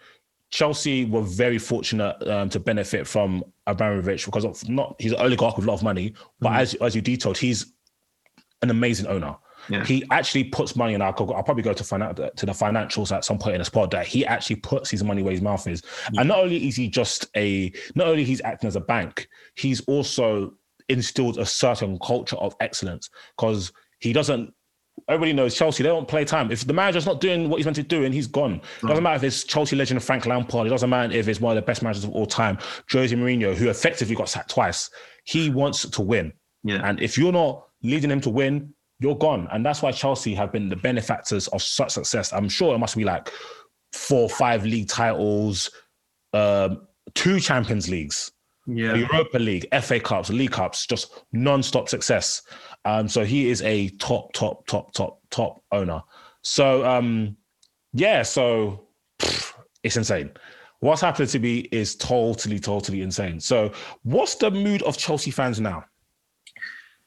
Chelsea 0.52 1.06
were 1.06 1.22
very 1.22 1.58
fortunate 1.58 2.14
um, 2.28 2.48
to 2.50 2.60
benefit 2.60 3.06
from 3.06 3.42
Abramovich 3.66 4.26
because 4.26 4.44
of 4.44 4.68
not 4.68 4.94
he's 4.98 5.12
an 5.12 5.18
oligarch 5.18 5.56
with 5.56 5.64
a 5.64 5.68
lot 5.68 5.74
of 5.74 5.82
money, 5.82 6.14
but 6.40 6.52
as 6.52 6.74
as 6.74 6.94
you 6.94 7.00
detailed, 7.00 7.38
he's 7.38 7.72
an 8.60 8.70
amazing 8.70 9.06
owner. 9.06 9.34
Yeah. 9.68 9.84
He 9.84 10.04
actually 10.10 10.44
puts 10.44 10.76
money 10.76 10.94
in. 10.94 11.00
I'll, 11.00 11.14
I'll 11.34 11.42
probably 11.42 11.62
go 11.62 11.72
to 11.72 11.84
find 11.84 12.02
out 12.02 12.16
to 12.16 12.46
the 12.46 12.52
financials 12.52 13.12
at 13.12 13.24
some 13.24 13.38
point 13.38 13.54
in 13.54 13.60
the 13.60 13.64
spot 13.64 13.92
that 13.92 14.06
he 14.06 14.26
actually 14.26 14.56
puts 14.56 14.90
his 14.90 15.02
money 15.02 15.22
where 15.22 15.32
his 15.32 15.40
mouth 15.40 15.66
is. 15.66 15.82
And 16.18 16.28
not 16.28 16.38
only 16.40 16.68
is 16.68 16.76
he 16.76 16.88
just 16.88 17.28
a, 17.36 17.72
not 17.94 18.08
only 18.08 18.24
he's 18.24 18.40
acting 18.42 18.66
as 18.66 18.76
a 18.76 18.80
bank, 18.80 19.28
he's 19.54 19.80
also 19.82 20.54
instilled 20.88 21.38
a 21.38 21.46
certain 21.46 21.98
culture 22.00 22.36
of 22.36 22.56
excellence 22.60 23.08
because 23.36 23.72
he 24.00 24.12
doesn't 24.12 24.52
everybody 25.08 25.32
knows 25.32 25.54
Chelsea. 25.54 25.82
They 25.82 25.88
don't 25.88 26.06
play 26.08 26.24
time. 26.24 26.50
If 26.50 26.66
the 26.66 26.72
manager's 26.72 27.06
not 27.06 27.20
doing 27.20 27.48
what 27.48 27.56
he's 27.58 27.66
meant 27.66 27.76
to 27.76 27.82
do, 27.82 28.04
and 28.04 28.14
he's 28.14 28.26
gone. 28.26 28.60
It 28.82 28.86
doesn't 28.86 29.02
matter 29.02 29.16
if 29.16 29.24
it's 29.24 29.44
Chelsea 29.44 29.76
legend 29.76 30.02
Frank 30.02 30.26
Lampard. 30.26 30.66
It 30.66 30.70
doesn't 30.70 30.88
matter 30.90 31.12
if 31.12 31.28
it's 31.28 31.40
one 31.40 31.56
of 31.56 31.62
the 31.62 31.66
best 31.66 31.82
managers 31.82 32.04
of 32.04 32.10
all 32.10 32.26
time, 32.26 32.58
Jose 32.90 33.14
Mourinho, 33.14 33.54
who 33.54 33.68
effectively 33.68 34.14
got 34.14 34.28
sacked 34.28 34.50
twice. 34.50 34.90
He 35.24 35.50
wants 35.50 35.88
to 35.88 36.02
win, 36.02 36.32
Yeah. 36.64 36.80
and 36.84 37.00
if 37.00 37.16
you're 37.18 37.32
not 37.32 37.64
leading 37.82 38.10
him 38.10 38.20
to 38.22 38.30
win, 38.30 38.74
you're 39.00 39.16
gone. 39.16 39.48
And 39.50 39.66
that's 39.66 39.82
why 39.82 39.90
Chelsea 39.92 40.34
have 40.34 40.52
been 40.52 40.68
the 40.68 40.76
benefactors 40.76 41.48
of 41.48 41.62
such 41.62 41.90
success. 41.92 42.32
I'm 42.32 42.48
sure 42.48 42.74
it 42.74 42.78
must 42.78 42.96
be 42.96 43.04
like 43.04 43.30
four, 43.92 44.28
five 44.28 44.64
league 44.64 44.88
titles, 44.88 45.70
um, 46.32 46.86
two 47.14 47.40
Champions 47.40 47.88
Leagues. 47.88 48.30
yeah. 48.66 48.94
Europa 48.94 49.38
League, 49.38 49.66
FA 49.82 49.98
Cups, 49.98 50.30
League 50.30 50.52
Cups, 50.52 50.86
just 50.86 51.24
non-stop 51.32 51.88
success. 51.88 52.42
Um, 52.84 53.08
so 53.08 53.24
he 53.24 53.48
is 53.48 53.62
a 53.62 53.88
top, 53.90 54.32
top, 54.32 54.66
top, 54.66 54.92
top, 54.92 55.20
top 55.30 55.62
owner. 55.70 56.02
So 56.42 56.84
um, 56.84 57.36
yeah, 57.92 58.22
so 58.22 58.86
pff, 59.20 59.54
it's 59.82 59.96
insane. 59.96 60.32
What's 60.80 61.00
happening 61.00 61.28
to 61.28 61.38
me 61.38 61.58
is 61.70 61.94
totally, 61.94 62.58
totally 62.58 63.02
insane. 63.02 63.38
So 63.38 63.72
what's 64.02 64.34
the 64.34 64.50
mood 64.50 64.82
of 64.82 64.96
Chelsea 64.96 65.30
fans 65.30 65.60
now? 65.60 65.84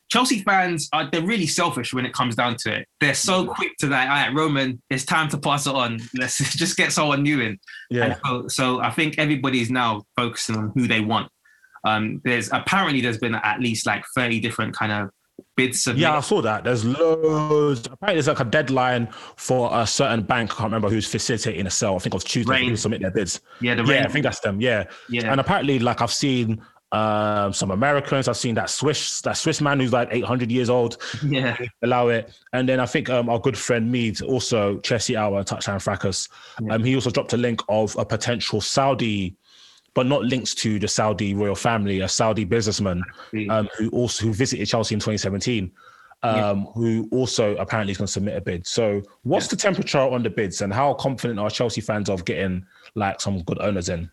Chelsea 0.09 0.43
fans 0.43 0.87
are 0.93 1.09
they're 1.11 1.25
really 1.25 1.47
selfish 1.47 1.93
when 1.93 2.05
it 2.05 2.13
comes 2.13 2.35
down 2.35 2.55
to 2.57 2.73
it. 2.73 2.87
They're 3.01 3.15
so 3.15 3.45
quick 3.45 3.75
to 3.79 3.87
that. 3.87 4.07
All 4.07 4.15
right, 4.15 4.33
Roman, 4.33 4.81
it's 4.89 5.03
time 5.03 5.29
to 5.29 5.37
pass 5.37 5.67
it 5.67 5.73
on. 5.73 5.99
Let's 6.15 6.37
just 6.55 6.77
get 6.77 6.91
someone 6.91 7.23
new 7.23 7.41
in. 7.41 7.59
And 7.91 8.17
so, 8.23 8.47
so 8.47 8.79
I 8.79 8.91
think 8.91 9.17
everybody's 9.17 9.69
now 9.69 10.03
focusing 10.15 10.55
on 10.55 10.71
who 10.75 10.87
they 10.87 11.01
want. 11.01 11.29
Um, 11.85 12.21
there's 12.23 12.49
apparently 12.51 13.01
there's 13.01 13.17
been 13.17 13.35
at 13.35 13.59
least 13.59 13.85
like 13.85 14.03
30 14.15 14.39
different 14.39 14.75
kind 14.75 14.91
of 14.91 15.09
submitted. 15.57 16.01
Yeah, 16.01 16.17
I 16.17 16.19
saw 16.21 16.41
that. 16.41 16.63
There's 16.63 16.83
loads. 16.85 17.87
Apparently, 17.87 18.15
there's 18.15 18.27
like 18.27 18.39
a 18.39 18.49
deadline 18.49 19.07
for 19.37 19.69
a 19.73 19.87
certain 19.87 20.23
bank. 20.23 20.51
I 20.51 20.55
can't 20.55 20.65
remember 20.65 20.89
who's 20.89 21.07
facilitating 21.07 21.65
a 21.65 21.71
sale. 21.71 21.95
I 21.95 21.99
think 21.99 22.13
it 22.13 22.17
was 22.17 22.23
Tuesday. 22.23 22.67
To 22.67 22.77
submit 22.77 23.01
their 23.01 23.11
bids. 23.11 23.41
Yeah, 23.61 23.75
the 23.75 23.83
yeah, 23.83 23.93
Raine- 23.93 24.05
I 24.05 24.09
think 24.09 24.23
that's 24.23 24.39
them. 24.41 24.59
Yeah, 24.59 24.85
Yeah. 25.09 25.31
And 25.31 25.39
apparently, 25.39 25.79
like 25.79 26.01
I've 26.01 26.13
seen 26.13 26.61
um, 26.91 27.51
some 27.53 27.71
Americans. 27.71 28.27
I've 28.27 28.37
seen 28.37 28.55
that 28.55 28.69
Swiss, 28.69 29.21
that 29.21 29.37
Swiss 29.37 29.59
man 29.61 29.79
who's 29.79 29.91
like 29.93 30.09
800 30.11 30.51
years 30.51 30.69
old. 30.69 30.97
yeah, 31.25 31.57
Allow 31.81 32.09
it, 32.09 32.33
and 32.53 32.67
then 32.69 32.79
I 32.79 32.85
think 32.85 33.09
um, 33.09 33.29
our 33.29 33.39
good 33.39 33.57
friend 33.57 33.91
Mead, 33.91 34.21
also 34.21 34.79
Chelsea 34.79 35.17
Hour 35.17 35.43
Touchline 35.43 35.81
Fracas, 35.81 36.29
um, 36.69 36.83
he 36.83 36.95
also 36.95 37.09
dropped 37.09 37.33
a 37.33 37.37
link 37.37 37.61
of 37.69 37.95
a 37.97 38.05
potential 38.05 38.61
Saudi, 38.61 39.35
but 39.95 40.05
not 40.05 40.23
links 40.23 40.53
to 40.53 40.77
the 40.77 40.87
Saudi 40.87 41.33
royal 41.33 41.55
family, 41.55 42.01
a 42.01 42.07
Saudi 42.07 42.43
businessman 42.43 43.03
um, 43.49 43.67
who 43.77 43.89
also 43.89 44.27
who 44.27 44.33
visited 44.33 44.67
Chelsea 44.67 44.93
in 44.93 44.99
2017. 44.99 45.71
Um, 46.23 46.65
Who 46.73 47.07
also 47.11 47.55
apparently 47.57 47.91
is 47.91 47.99
going 47.99 48.07
to 48.07 48.11
submit 48.11 48.35
a 48.35 48.41
bid. 48.41 48.65
So, 48.65 49.03
what's 49.21 49.47
the 49.47 49.55
temperature 49.55 49.99
on 49.99 50.23
the 50.23 50.29
bids, 50.31 50.61
and 50.61 50.73
how 50.73 50.95
confident 50.95 51.39
are 51.39 51.51
Chelsea 51.51 51.81
fans 51.81 52.09
of 52.09 52.25
getting 52.25 52.65
like 52.95 53.21
some 53.21 53.43
good 53.43 53.61
owners 53.61 53.89
in? 53.89 54.09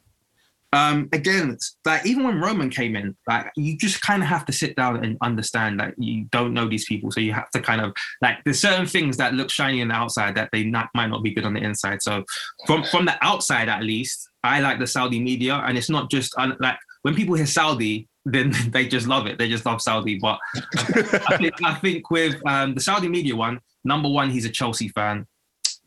um, 0.74 1.08
again, 1.12 1.58
like 1.84 2.06
even 2.06 2.24
when 2.24 2.40
Roman 2.40 2.70
came 2.70 2.96
in, 2.96 3.14
like 3.28 3.50
you 3.56 3.76
just 3.76 4.00
kind 4.00 4.22
of 4.22 4.28
have 4.28 4.46
to 4.46 4.52
sit 4.52 4.74
down 4.74 5.04
and 5.04 5.18
understand 5.20 5.78
that 5.80 5.94
you 5.98 6.24
don't 6.30 6.54
know 6.54 6.66
these 6.66 6.86
people, 6.86 7.10
so 7.10 7.20
you 7.20 7.32
have 7.34 7.50
to 7.50 7.60
kind 7.60 7.82
of 7.82 7.92
like 8.22 8.38
there's 8.44 8.60
certain 8.60 8.86
things 8.86 9.18
that 9.18 9.34
look 9.34 9.50
shiny 9.50 9.82
on 9.82 9.88
the 9.88 9.94
outside 9.94 10.34
that 10.36 10.48
they 10.50 10.64
not, 10.64 10.88
might 10.94 11.08
not 11.08 11.22
be 11.22 11.34
good 11.34 11.44
on 11.44 11.52
the 11.52 11.60
inside. 11.60 12.02
So 12.02 12.24
from 12.66 12.84
from 12.84 13.04
the 13.04 13.22
outside, 13.22 13.68
at 13.68 13.82
least, 13.82 14.30
I 14.44 14.60
like 14.60 14.78
the 14.78 14.86
Saudi 14.86 15.20
media, 15.20 15.54
and 15.54 15.78
it's 15.78 15.90
not 15.90 16.10
just 16.10 16.36
like 16.38 16.78
when 17.02 17.14
people 17.14 17.34
hear 17.34 17.46
Saudi. 17.46 18.08
Then 18.24 18.54
they 18.68 18.86
just 18.86 19.08
love 19.08 19.26
it. 19.26 19.36
They 19.36 19.48
just 19.48 19.66
love 19.66 19.82
Saudi. 19.82 20.16
But 20.16 20.38
I 20.54 21.36
think, 21.38 21.54
I 21.64 21.74
think 21.74 22.08
with 22.08 22.36
um, 22.46 22.72
the 22.74 22.80
Saudi 22.80 23.08
media 23.08 23.34
one, 23.34 23.58
number 23.84 24.08
one, 24.08 24.30
he's 24.30 24.44
a 24.44 24.48
Chelsea 24.48 24.88
fan, 24.90 25.26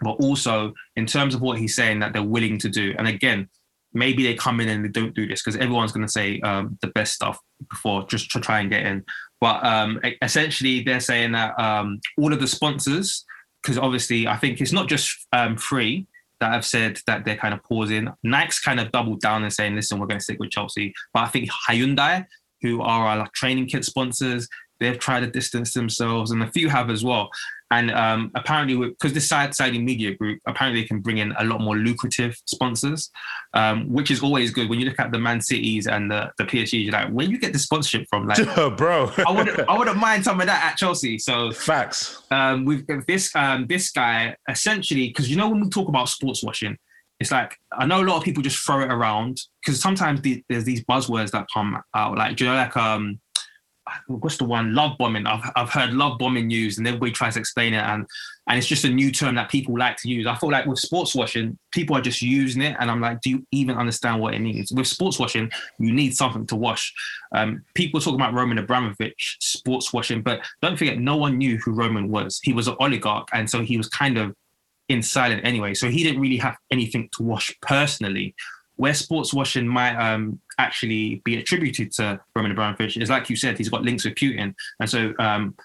but 0.02 0.18
also 0.22 0.74
in 0.98 1.06
terms 1.06 1.34
of 1.34 1.39
what 1.39 1.60
he's 1.60 1.78
saying 1.78 2.00
that 2.00 2.12
they're 2.12 2.22
willing 2.22 2.58
to 2.60 2.70
do. 2.70 2.94
And 2.98 3.08
again, 3.08 3.48
maybe 3.94 4.24
they 4.24 4.36
come 4.36 4.60
in 4.60 4.68
and 4.68 4.84
they 4.84 4.89
don't 4.89 5.15
do 5.15 5.26
this 5.26 5.41
because 5.41 5.56
everyone's 5.56 5.94
going 5.94 6.06
to 6.06 6.12
say 6.12 6.39
um, 6.41 6.78
the 6.82 6.89
best 6.89 7.13
stuff 7.13 7.39
before 7.70 8.06
just 8.08 8.30
to 8.32 8.41
try 8.41 8.60
and 8.60 8.70
get 8.70 8.86
in. 8.86 9.04
But 9.41 9.65
um, 9.65 10.00
essentially, 10.22 10.84
they're 10.84 11.00
saying 11.00 11.32
that 11.32 11.58
um, 11.60 12.00
all 12.18 12.34
of 12.34 12.39
the 12.39 12.48
sponsors, 12.48 13.26
because 13.63 13.78
obviously, 13.78 14.28
I 14.28 14.38
think 14.38 14.62
it's 14.62 14.74
not 14.74 14.88
just 14.88 15.26
um, 15.34 15.58
Three 15.58 16.08
that 16.39 16.52
have 16.52 16.65
said 16.65 17.00
that 17.08 17.26
they're 17.26 17.38
kind 17.38 17.54
of 17.54 17.63
pausing. 17.63 18.10
Nike's 18.24 18.60
kind 18.60 18.80
of 18.80 18.91
doubled 18.91 19.21
down 19.21 19.43
and 19.43 19.54
saying, 19.54 19.76
listen, 19.76 20.00
we're 20.00 20.08
going 20.08 20.19
to 20.19 20.24
stick 20.24 20.39
with 20.39 20.52
Chelsea. 20.52 20.93
But 21.13 21.24
I 21.24 21.28
think 21.28 21.50
Hyundai, 21.69 22.26
who 22.62 22.82
are 22.82 23.08
our 23.08 23.17
like, 23.17 23.32
training 23.34 23.67
kit 23.67 23.86
sponsors, 23.86 24.48
they've 24.79 24.99
tried 24.99 25.21
to 25.21 25.27
distance 25.27 25.73
themselves, 25.73 26.31
and 26.31 26.43
a 26.43 26.51
few 26.51 26.69
have 26.69 26.89
as 26.89 27.03
well. 27.03 27.29
And 27.71 27.89
um, 27.91 28.31
apparently, 28.35 28.75
because 28.75 29.13
this 29.13 29.27
side 29.27 29.55
Saudi 29.55 29.79
media 29.79 30.13
group, 30.13 30.39
apparently 30.45 30.81
they 30.81 30.88
can 30.88 30.99
bring 30.99 31.17
in 31.17 31.33
a 31.39 31.43
lot 31.45 31.61
more 31.61 31.75
lucrative 31.75 32.38
sponsors, 32.45 33.09
um, 33.53 33.91
which 33.91 34.11
is 34.11 34.21
always 34.21 34.51
good. 34.51 34.69
When 34.69 34.79
you 34.79 34.85
look 34.85 34.99
at 34.99 35.11
the 35.11 35.17
Man 35.17 35.41
Cities 35.41 35.88
and 35.88 36.09
the, 36.09 36.31
the 36.38 36.43
PSG, 36.43 36.83
you're 36.83 36.93
like, 36.93 37.09
where 37.09 37.25
you 37.25 37.39
get 37.39 37.53
the 37.53 37.59
sponsorship 37.59 38.07
from? 38.07 38.27
Like, 38.27 38.45
Bro, 38.77 39.13
I 39.25 39.31
wouldn't, 39.31 39.67
I 39.67 39.77
wouldn't 39.77 39.97
mind 39.97 40.23
some 40.23 40.39
of 40.39 40.45
that 40.45 40.63
at 40.63 40.77
Chelsea. 40.77 41.17
So 41.17 41.51
facts. 41.51 42.21
um, 42.29 42.65
with 42.65 42.85
this 43.07 43.35
um, 43.35 43.65
this 43.67 43.91
guy 43.91 44.35
essentially 44.47 45.07
because 45.07 45.29
you 45.29 45.35
know 45.35 45.49
when 45.49 45.61
we 45.61 45.69
talk 45.69 45.88
about 45.89 46.07
sports 46.07 46.43
washing, 46.43 46.77
it's 47.19 47.31
like 47.31 47.57
I 47.71 47.85
know 47.85 48.01
a 48.01 48.05
lot 48.05 48.17
of 48.17 48.23
people 48.23 48.43
just 48.43 48.63
throw 48.63 48.81
it 48.81 48.91
around 48.91 49.39
because 49.63 49.79
sometimes 49.79 50.21
the, 50.21 50.43
there's 50.49 50.65
these 50.65 50.83
buzzwords 50.83 51.31
that 51.31 51.47
come 51.53 51.81
out 51.93 52.17
like 52.17 52.35
do 52.35 52.43
you 52.43 52.49
know 52.49 52.57
like 52.57 52.75
um 52.77 53.19
what's 54.08 54.38
the 54.38 54.45
one? 54.45 54.74
Love 54.74 54.98
bombing. 54.98 55.28
I've, 55.28 55.52
I've 55.56 55.69
heard 55.69 55.93
love 55.93 56.17
bombing 56.17 56.50
used 56.50 56.78
and 56.78 56.88
everybody 56.88 57.12
tries 57.12 57.36
to 57.36 57.39
explain 57.39 57.74
it 57.74 57.84
and 57.84 58.06
and 58.48 58.60
it's 58.60 58.67
just 58.67 58.86
a 58.86 58.89
new 58.89 59.12
term 59.12 59.36
that 59.36 59.50
people 59.50 59.78
like 59.78 59.98
to 59.98 60.10
use. 60.10 60.28
I 60.28 60.36
feel 60.36 60.52
like 60.52 60.65
with 60.65 60.80
sports 60.80 61.15
washing 61.15 61.58
people 61.71 61.95
are 61.98 62.02
just 62.02 62.21
using 62.21 62.62
it 62.62 62.76
and 62.80 62.89
i'm 62.89 63.02
like 63.02 63.19
do 63.21 63.30
you 63.30 63.48
even 63.52 63.78
understand 63.78 64.21
what 64.21 64.34
it 64.34 64.39
means? 64.39 64.71
With 64.71 64.88
sports 64.88 65.19
washing 65.19 65.52
you 65.80 65.93
need 65.93 66.15
something 66.15 66.45
to 66.48 66.56
wash. 66.56 66.93
Um, 67.34 67.63
people 67.74 68.00
talk 68.00 68.15
about 68.15 68.34
roman 68.34 68.58
abramovich 68.58 69.38
sports 69.39 69.93
washing 69.93 70.21
but 70.21 70.41
don't 70.62 70.78
forget 70.78 71.00
no 71.00 71.17
one 71.17 71.38
knew 71.38 71.58
who 71.58 71.71
roman 71.71 72.10
was. 72.10 72.39
He 72.43 72.54
was 72.54 72.67
an 72.67 72.76
oligarch 72.80 73.28
and 73.34 73.50
so 73.50 73.62
he 73.62 73.78
was 73.78 73.88
kind 73.89 74.17
of 74.17 74.36
in 74.89 75.02
silent 75.02 75.45
anyway. 75.45 75.74
So 75.74 75.89
he 75.89 76.04
didn't 76.04 76.21
really 76.21 76.38
have 76.38 76.58
anything 76.71 77.10
to 77.17 77.24
wash 77.24 77.54
personally 77.62 78.36
where 78.77 78.93
sports 78.93 79.33
washing 79.33 79.67
might 79.67 79.95
um, 79.95 80.39
actually 80.57 81.21
be 81.23 81.38
attributed 81.38 81.91
to 81.93 82.19
Roman 82.35 82.51
Abramovich 82.51 82.97
is 82.97 83.09
like 83.09 83.29
you 83.29 83.35
said, 83.35 83.57
he's 83.57 83.69
got 83.69 83.83
links 83.83 84.05
with 84.05 84.15
Putin, 84.15 84.53
and 84.79 84.89
so 84.89 85.13
um, 85.19 85.55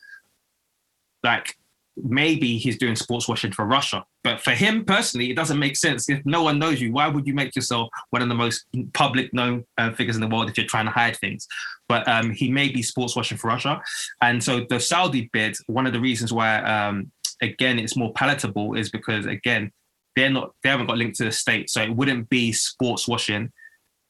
like 1.22 1.56
maybe 1.96 2.56
he's 2.56 2.78
doing 2.78 2.96
sports 2.96 3.28
washing 3.28 3.52
for 3.52 3.64
Russia. 3.64 4.04
But 4.22 4.40
for 4.40 4.52
him 4.52 4.84
personally, 4.84 5.30
it 5.30 5.34
doesn't 5.34 5.58
make 5.58 5.76
sense. 5.76 6.08
If 6.08 6.24
no 6.24 6.42
one 6.42 6.58
knows 6.58 6.80
you, 6.80 6.92
why 6.92 7.08
would 7.08 7.26
you 7.26 7.34
make 7.34 7.54
yourself 7.56 7.88
one 8.10 8.22
of 8.22 8.28
the 8.28 8.34
most 8.34 8.66
public 8.92 9.32
known 9.34 9.64
uh, 9.78 9.92
figures 9.92 10.16
in 10.16 10.22
the 10.22 10.28
world 10.28 10.48
if 10.48 10.56
you're 10.56 10.66
trying 10.66 10.86
to 10.86 10.92
hide 10.92 11.16
things? 11.16 11.46
But 11.88 12.06
um, 12.08 12.30
he 12.30 12.50
may 12.50 12.68
be 12.68 12.82
sports 12.82 13.16
washing 13.16 13.38
for 13.38 13.48
Russia, 13.48 13.80
and 14.22 14.42
so 14.42 14.66
the 14.68 14.80
Saudi 14.80 15.28
bid. 15.32 15.56
One 15.66 15.86
of 15.86 15.92
the 15.92 16.00
reasons 16.00 16.32
why, 16.32 16.58
um, 16.58 17.10
again, 17.42 17.78
it's 17.78 17.96
more 17.96 18.12
palatable 18.12 18.74
is 18.74 18.90
because 18.90 19.26
again, 19.26 19.72
they're 20.16 20.30
not 20.30 20.52
they 20.62 20.70
haven't 20.70 20.86
got 20.86 20.98
linked 20.98 21.16
to 21.18 21.24
the 21.24 21.32
state, 21.32 21.70
so 21.70 21.82
it 21.82 21.94
wouldn't 21.94 22.28
be 22.28 22.52
sports 22.52 23.06
washing 23.06 23.50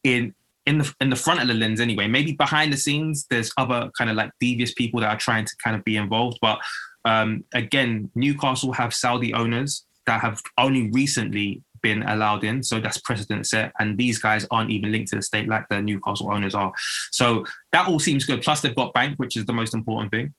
in 0.05 0.35
in 0.67 0.79
the 0.79 0.95
in 1.01 1.11
the 1.11 1.17
front 1.17 1.41
of 1.41 1.49
the 1.49 1.55
lens 1.55 1.81
anyway. 1.81 2.07
Maybe 2.07 2.33
behind 2.33 2.73
the 2.73 2.77
scenes, 2.77 3.27
there's 3.31 3.53
other 3.57 3.91
kind 3.97 4.11
of 4.11 4.17
like 4.17 4.31
devious 4.41 4.73
people 4.75 5.01
that 5.01 5.11
are 5.11 5.19
trying 5.19 5.45
to 5.45 5.53
kind 5.63 5.77
of 5.77 5.85
be 5.85 5.97
involved. 5.97 6.39
But 6.41 6.59
um, 7.05 7.45
again, 7.55 8.11
Newcastle 8.15 8.73
have 8.73 8.95
Saudi 8.95 9.33
owners 9.35 9.85
that 10.07 10.21
have 10.21 10.41
only 10.59 10.91
recently 10.91 11.63
been 11.83 12.03
allowed 12.03 12.45
in, 12.45 12.63
so 12.63 12.79
that's 12.79 12.99
precedent 12.99 13.47
set. 13.47 13.73
And 13.79 13.97
these 13.97 14.19
guys 14.19 14.47
aren't 14.51 14.71
even 14.71 14.93
linked 14.93 15.11
to 15.11 15.17
the 15.17 15.23
state 15.23 15.49
like 15.49 15.67
the 15.71 15.81
Newcastle 15.81 16.31
owners 16.33 16.55
are. 16.55 16.73
So 17.11 17.45
that 17.73 17.89
all 17.89 17.99
seems 17.99 18.25
good. 18.25 18.43
Plus, 18.43 18.61
they've 18.61 18.75
got 18.75 18.93
bank, 18.93 19.17
which 19.19 19.37
is 19.37 19.47
the 19.47 19.53
most 19.53 19.75
important 19.75 20.11
thing. 20.11 20.35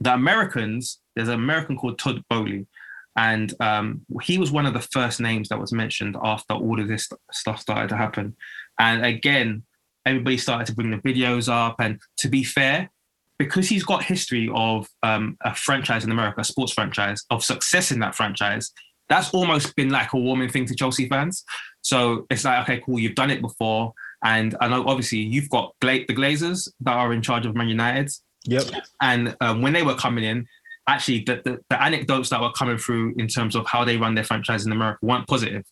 The 0.00 0.14
Americans, 0.14 1.00
there's 1.14 1.28
an 1.28 1.34
American 1.34 1.76
called 1.76 1.98
Todd 1.98 2.24
Boehly, 2.30 2.66
and 3.16 3.52
um, 3.60 4.02
he 4.22 4.38
was 4.38 4.52
one 4.52 4.66
of 4.66 4.74
the 4.74 4.80
first 4.80 5.20
names 5.20 5.48
that 5.48 5.58
was 5.58 5.72
mentioned 5.72 6.16
after 6.22 6.54
all 6.54 6.80
of 6.80 6.88
this 6.88 7.08
stuff 7.32 7.60
started 7.60 7.88
to 7.88 7.96
happen. 7.96 8.36
And 8.78 9.04
again, 9.04 9.64
everybody 10.06 10.38
started 10.38 10.66
to 10.68 10.74
bring 10.74 10.90
the 10.90 10.98
videos 10.98 11.50
up. 11.52 11.76
And 11.80 12.00
to 12.18 12.28
be 12.28 12.44
fair, 12.44 12.90
because 13.38 13.68
he's 13.68 13.84
got 13.84 14.04
history 14.04 14.50
of 14.54 14.88
um, 15.02 15.36
a 15.42 15.54
franchise 15.54 16.04
in 16.04 16.10
America, 16.10 16.40
a 16.40 16.44
sports 16.44 16.72
franchise, 16.72 17.24
of 17.30 17.44
success 17.44 17.90
in 17.90 17.98
that 18.00 18.14
franchise, 18.14 18.72
that's 19.08 19.34
almost 19.34 19.74
been 19.74 19.90
like 19.90 20.12
a 20.12 20.16
warming 20.16 20.48
thing 20.48 20.66
to 20.66 20.74
Chelsea 20.74 21.08
fans. 21.08 21.44
So 21.82 22.26
it's 22.30 22.44
like, 22.44 22.62
okay, 22.62 22.82
cool, 22.84 22.98
you've 22.98 23.14
done 23.14 23.30
it 23.30 23.40
before. 23.40 23.92
And 24.22 24.54
I 24.60 24.68
know 24.68 24.86
obviously 24.86 25.18
you've 25.18 25.48
got 25.48 25.74
Gla- 25.80 26.06
the 26.06 26.14
Glazers 26.14 26.68
that 26.80 26.94
are 26.94 27.12
in 27.12 27.22
charge 27.22 27.46
of 27.46 27.56
Man 27.56 27.68
United. 27.68 28.12
Yep. 28.44 28.64
And 29.00 29.36
um, 29.40 29.62
when 29.62 29.72
they 29.72 29.82
were 29.82 29.94
coming 29.94 30.24
in, 30.24 30.46
actually 30.86 31.20
the, 31.20 31.40
the, 31.44 31.58
the 31.68 31.82
anecdotes 31.82 32.30
that 32.30 32.40
were 32.40 32.52
coming 32.52 32.78
through 32.78 33.14
in 33.18 33.28
terms 33.28 33.54
of 33.54 33.66
how 33.66 33.84
they 33.84 33.96
run 33.96 34.14
their 34.14 34.24
franchise 34.24 34.66
in 34.66 34.72
America 34.72 34.98
weren't 35.02 35.26
positive. 35.26 35.64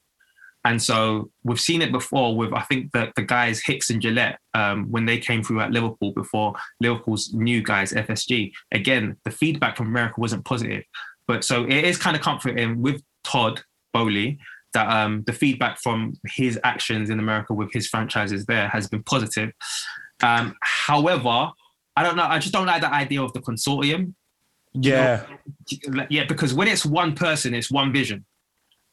And 0.64 0.83
so 0.83 1.31
we've 1.44 1.61
seen 1.61 1.83
it 1.83 1.92
before 1.92 2.37
with 2.37 2.53
I 2.53 2.62
think 2.62 2.92
the 2.92 3.12
the 3.16 3.23
guys 3.23 3.62
Hicks 3.64 3.90
and 3.90 4.03
Gillett 4.03 4.37
um, 4.55 4.90
when 4.90 5.07
they 5.07 5.18
came 5.18 5.42
through 5.42 5.61
at 5.61 5.71
Liverpool 5.71 6.12
before 6.12 6.55
Liverpool's 6.81 7.33
new 7.33 7.62
guys 7.62 7.92
FSG. 7.92 8.53
Again, 8.73 9.16
the 9.25 9.31
feedback 9.31 9.77
from 9.77 9.87
America 9.87 10.21
wasn't 10.21 10.44
positive. 10.44 10.85
But 11.27 11.44
so 11.44 11.64
it 11.64 11.85
is 11.85 11.97
kind 11.97 12.16
of 12.16 12.23
comforting 12.23 12.83
with 12.83 13.03
Todd 13.25 13.62
Boehly 13.94 14.38
that 14.75 14.88
um, 14.90 15.23
the 15.27 15.33
feedback 15.33 15.79
from 15.79 16.14
his 16.27 16.59
actions 16.64 17.11
in 17.11 17.18
America 17.18 17.55
with 17.55 17.73
his 17.73 17.87
franchises 17.87 18.44
there 18.47 18.68
has 18.68 18.88
been 18.88 19.03
positive. 19.05 19.53
Um, 20.23 20.55
however, 20.61 21.51
I 21.97 22.03
don't 22.03 22.16
know. 22.16 22.25
I 22.25 22.38
just 22.38 22.53
don't 22.53 22.66
like 22.66 22.83
the 22.83 22.92
idea 22.92 23.23
of 23.23 23.33
the 23.33 23.40
consortium. 23.40 24.14
Yeah. 24.74 25.24
Yeah, 26.09 26.24
because 26.24 26.54
when 26.54 26.68
it's 26.68 26.85
one 26.85 27.14
person, 27.14 27.54
it's 27.54 27.70
one 27.70 27.92
vision, 27.92 28.24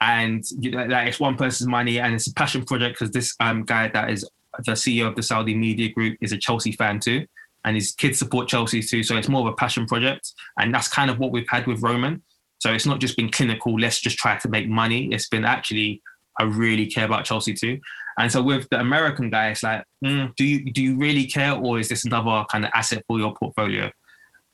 and 0.02 0.44
you 0.60 0.72
know, 0.72 0.86
like 0.86 1.08
it's 1.08 1.20
one 1.20 1.36
person's 1.36 1.68
money, 1.68 2.00
and 2.00 2.14
it's 2.14 2.28
a 2.28 2.34
passion 2.34 2.66
project. 2.66 3.00
Because 3.00 3.12
this 3.12 3.36
um, 3.40 3.64
guy 3.64 3.88
that 3.90 4.10
is 4.10 4.28
the 4.66 4.74
CEO 4.74 5.08
of 5.08 5.16
the 5.16 5.24
Saudi 5.24 5.56
Media 5.56 5.90
Group 5.90 6.18
is 6.22 6.32
a 6.32 6.38
Chelsea 6.38 6.72
fan 6.72 7.00
too, 7.00 7.26
and 7.64 7.76
his 7.76 7.92
kids 7.94 8.20
support 8.20 8.48
Chelsea 8.48 8.82
too. 8.82 9.04
So 9.04 9.16
it's 9.18 9.30
more 9.30 9.42
of 9.42 9.54
a 9.54 9.56
passion 9.56 9.86
project, 9.86 10.32
and 10.60 10.74
that's 10.74 10.88
kind 10.88 11.10
of 11.10 11.20
what 11.20 11.32
we've 11.32 11.48
had 11.50 11.68
with 11.68 11.82
Roman. 11.82 12.22
So 12.60 12.74
it's 12.74 12.86
not 12.86 13.00
just 13.00 13.18
been 13.18 13.30
clinical. 13.30 13.80
Let's 13.80 14.00
just 14.00 14.18
try 14.18 14.38
to 14.38 14.50
make 14.50 14.68
money. 14.68 15.08
It's 15.14 15.28
been 15.28 15.46
actually 15.46 16.02
I 16.40 16.44
really 16.44 16.88
care 16.88 17.06
about 17.06 17.26
Chelsea 17.26 17.54
too. 17.54 17.80
And 18.18 18.32
so 18.32 18.42
with 18.42 18.68
the 18.70 18.80
American 18.80 19.30
guy, 19.30 19.50
it's 19.50 19.64
like, 19.64 19.84
mm, 20.04 20.34
do 20.36 20.46
you 20.46 20.72
do 20.72 20.82
you 20.82 20.98
really 20.98 21.26
care, 21.26 21.54
or 21.54 21.80
is 21.80 21.90
this 21.90 22.06
another 22.06 22.46
kind 22.50 22.66
of 22.66 22.72
asset 22.74 23.04
for 23.08 23.20
your 23.20 23.34
portfolio? 23.34 23.92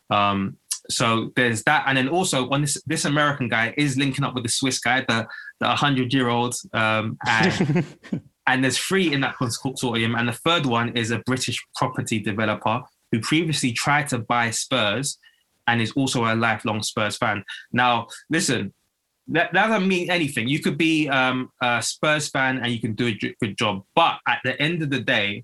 Um, 0.09 0.57
so 0.89 1.31
there's 1.35 1.63
that, 1.63 1.83
and 1.87 1.97
then 1.97 2.09
also 2.09 2.49
on 2.49 2.61
this 2.61 2.81
this 2.85 3.05
American 3.05 3.47
guy 3.47 3.73
is 3.77 3.97
linking 3.97 4.23
up 4.23 4.33
with 4.33 4.43
the 4.43 4.49
Swiss 4.49 4.79
guy, 4.79 5.05
the 5.07 5.27
the 5.59 5.67
hundred 5.69 6.13
year 6.13 6.29
old, 6.29 6.55
um, 6.73 7.17
and 7.25 7.85
and 8.47 8.63
there's 8.63 8.77
three 8.77 9.13
in 9.13 9.21
that 9.21 9.35
consortium, 9.35 10.17
and 10.17 10.27
the 10.27 10.33
third 10.33 10.65
one 10.65 10.95
is 10.97 11.11
a 11.11 11.19
British 11.19 11.63
property 11.75 12.19
developer 12.19 12.81
who 13.11 13.19
previously 13.19 13.71
tried 13.71 14.07
to 14.09 14.19
buy 14.19 14.49
Spurs 14.49 15.17
and 15.67 15.81
is 15.81 15.91
also 15.93 16.25
a 16.25 16.35
lifelong 16.35 16.81
Spurs 16.81 17.17
fan. 17.17 17.43
Now, 17.71 18.07
listen, 18.29 18.73
that, 19.27 19.53
that 19.53 19.67
doesn't 19.67 19.87
mean 19.87 20.09
anything. 20.09 20.47
You 20.47 20.59
could 20.59 20.77
be 20.77 21.07
um, 21.09 21.51
a 21.61 21.81
Spurs 21.81 22.29
fan 22.29 22.57
and 22.57 22.71
you 22.71 22.79
can 22.79 22.93
do 22.93 23.07
a 23.07 23.35
good 23.41 23.57
job, 23.57 23.83
but 23.95 24.19
at 24.27 24.39
the 24.43 24.59
end 24.61 24.81
of 24.81 24.89
the 24.89 24.99
day, 24.99 25.43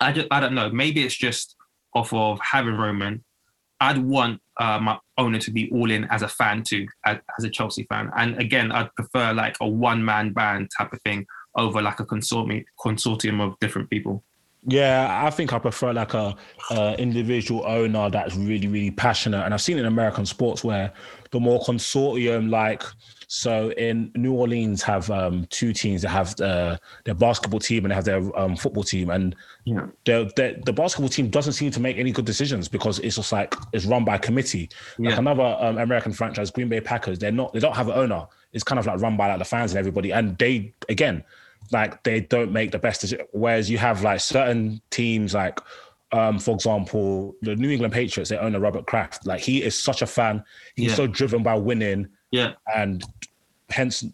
I 0.00 0.12
just 0.12 0.28
I 0.30 0.40
don't 0.40 0.54
know. 0.54 0.70
Maybe 0.70 1.04
it's 1.04 1.14
just 1.14 1.56
off 1.94 2.12
of 2.12 2.38
having 2.40 2.74
Roman. 2.74 3.24
I'd 3.80 3.98
want 3.98 4.40
uh, 4.58 4.78
my 4.78 4.98
owner 5.18 5.38
to 5.38 5.50
be 5.50 5.70
all 5.70 5.90
in 5.90 6.04
as 6.04 6.22
a 6.22 6.28
fan 6.28 6.62
too, 6.62 6.86
as, 7.04 7.18
as 7.38 7.44
a 7.44 7.50
Chelsea 7.50 7.84
fan. 7.84 8.10
And 8.16 8.40
again, 8.40 8.72
I'd 8.72 8.94
prefer 8.94 9.32
like 9.32 9.56
a 9.60 9.68
one 9.68 10.04
man 10.04 10.32
band 10.32 10.70
type 10.76 10.92
of 10.92 11.00
thing 11.02 11.26
over 11.56 11.80
like 11.82 12.00
a 12.00 12.06
consortium 12.06 12.64
consortium 12.84 13.40
of 13.40 13.58
different 13.60 13.90
people. 13.90 14.22
Yeah, 14.66 15.20
I 15.24 15.28
think 15.28 15.52
I 15.52 15.58
prefer 15.58 15.92
like 15.92 16.14
a, 16.14 16.34
a, 16.70 16.94
individual 16.98 17.64
owner 17.66 18.08
that's 18.08 18.34
really, 18.34 18.66
really 18.66 18.90
passionate. 18.90 19.44
And 19.44 19.52
I've 19.52 19.60
seen 19.60 19.76
in 19.76 19.84
American 19.84 20.24
sports 20.24 20.64
where 20.64 20.90
the 21.32 21.40
more 21.40 21.60
consortium, 21.60 22.48
like 22.48 22.82
so 23.26 23.70
in 23.72 24.10
New 24.14 24.32
Orleans, 24.34 24.82
have 24.82 25.10
um, 25.10 25.46
two 25.50 25.72
teams 25.72 26.02
that 26.02 26.08
have 26.08 26.38
uh, 26.40 26.76
their 27.04 27.14
basketball 27.14 27.60
team 27.60 27.84
and 27.84 27.90
they 27.90 27.94
have 27.94 28.04
their 28.04 28.38
um, 28.38 28.56
football 28.56 28.82
team, 28.82 29.10
and 29.10 29.34
yeah. 29.64 29.86
the, 30.04 30.30
the, 30.36 30.60
the 30.64 30.72
basketball 30.72 31.08
team 31.08 31.28
doesn't 31.30 31.54
seem 31.54 31.70
to 31.70 31.80
make 31.80 31.96
any 31.96 32.12
good 32.12 32.24
decisions 32.24 32.68
because 32.68 32.98
it's 33.00 33.16
just 33.16 33.32
like 33.32 33.54
it's 33.72 33.86
run 33.86 34.04
by 34.04 34.18
committee. 34.18 34.68
Like 34.98 35.18
another 35.18 35.56
um, 35.60 35.78
American 35.78 36.12
franchise, 36.12 36.50
Green 36.50 36.68
Bay 36.68 36.80
Packers, 36.80 37.18
they're 37.18 37.32
not 37.32 37.52
they 37.52 37.60
don't 37.60 37.76
have 37.76 37.88
an 37.88 37.94
owner. 37.94 38.26
It's 38.52 38.64
kind 38.64 38.78
of 38.78 38.86
like 38.86 39.00
run 39.00 39.16
by 39.16 39.28
like 39.28 39.38
the 39.38 39.44
fans 39.44 39.72
and 39.72 39.78
everybody, 39.78 40.12
and 40.12 40.36
they 40.38 40.74
again 40.88 41.24
like 41.72 42.02
they 42.04 42.20
don't 42.20 42.52
make 42.52 42.70
the 42.72 42.78
best 42.78 43.00
decision. 43.00 43.26
Whereas 43.32 43.70
you 43.70 43.78
have 43.78 44.02
like 44.02 44.20
certain 44.20 44.80
teams 44.90 45.34
like. 45.34 45.60
Um, 46.12 46.38
for 46.38 46.54
example, 46.54 47.34
the 47.42 47.56
New 47.56 47.70
England 47.70 47.92
Patriots, 47.92 48.30
they 48.30 48.36
own 48.36 48.54
a 48.54 48.60
Robert 48.60 48.86
Kraft. 48.86 49.26
Like 49.26 49.40
he 49.40 49.64
is 49.64 49.82
such 49.82 50.00
a 50.00 50.06
fan. 50.06 50.44
He's 50.76 50.90
Yeah. 50.90 50.94
so 50.94 51.06
driven 51.08 51.42
by 51.42 51.56
winning 51.56 52.06
Yeah, 52.34 52.52
and 52.74 53.04
hence 53.70 54.04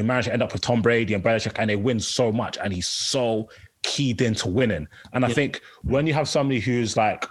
managed 0.00 0.26
to 0.28 0.32
end 0.32 0.42
up 0.44 0.52
with 0.52 0.62
Tom 0.62 0.80
Brady 0.80 1.14
and 1.14 1.24
Belichick, 1.24 1.56
and 1.58 1.68
they 1.68 1.74
win 1.76 1.98
so 1.98 2.30
much, 2.30 2.56
and 2.62 2.72
he's 2.72 2.86
so 2.86 3.48
keyed 3.82 4.20
into 4.20 4.48
winning. 4.48 4.86
And 5.12 5.24
I 5.24 5.28
Yeah. 5.28 5.34
think 5.34 5.60
when 5.82 6.06
you 6.06 6.14
have 6.14 6.28
somebody 6.28 6.60
who's 6.60 6.96
like 6.96 7.26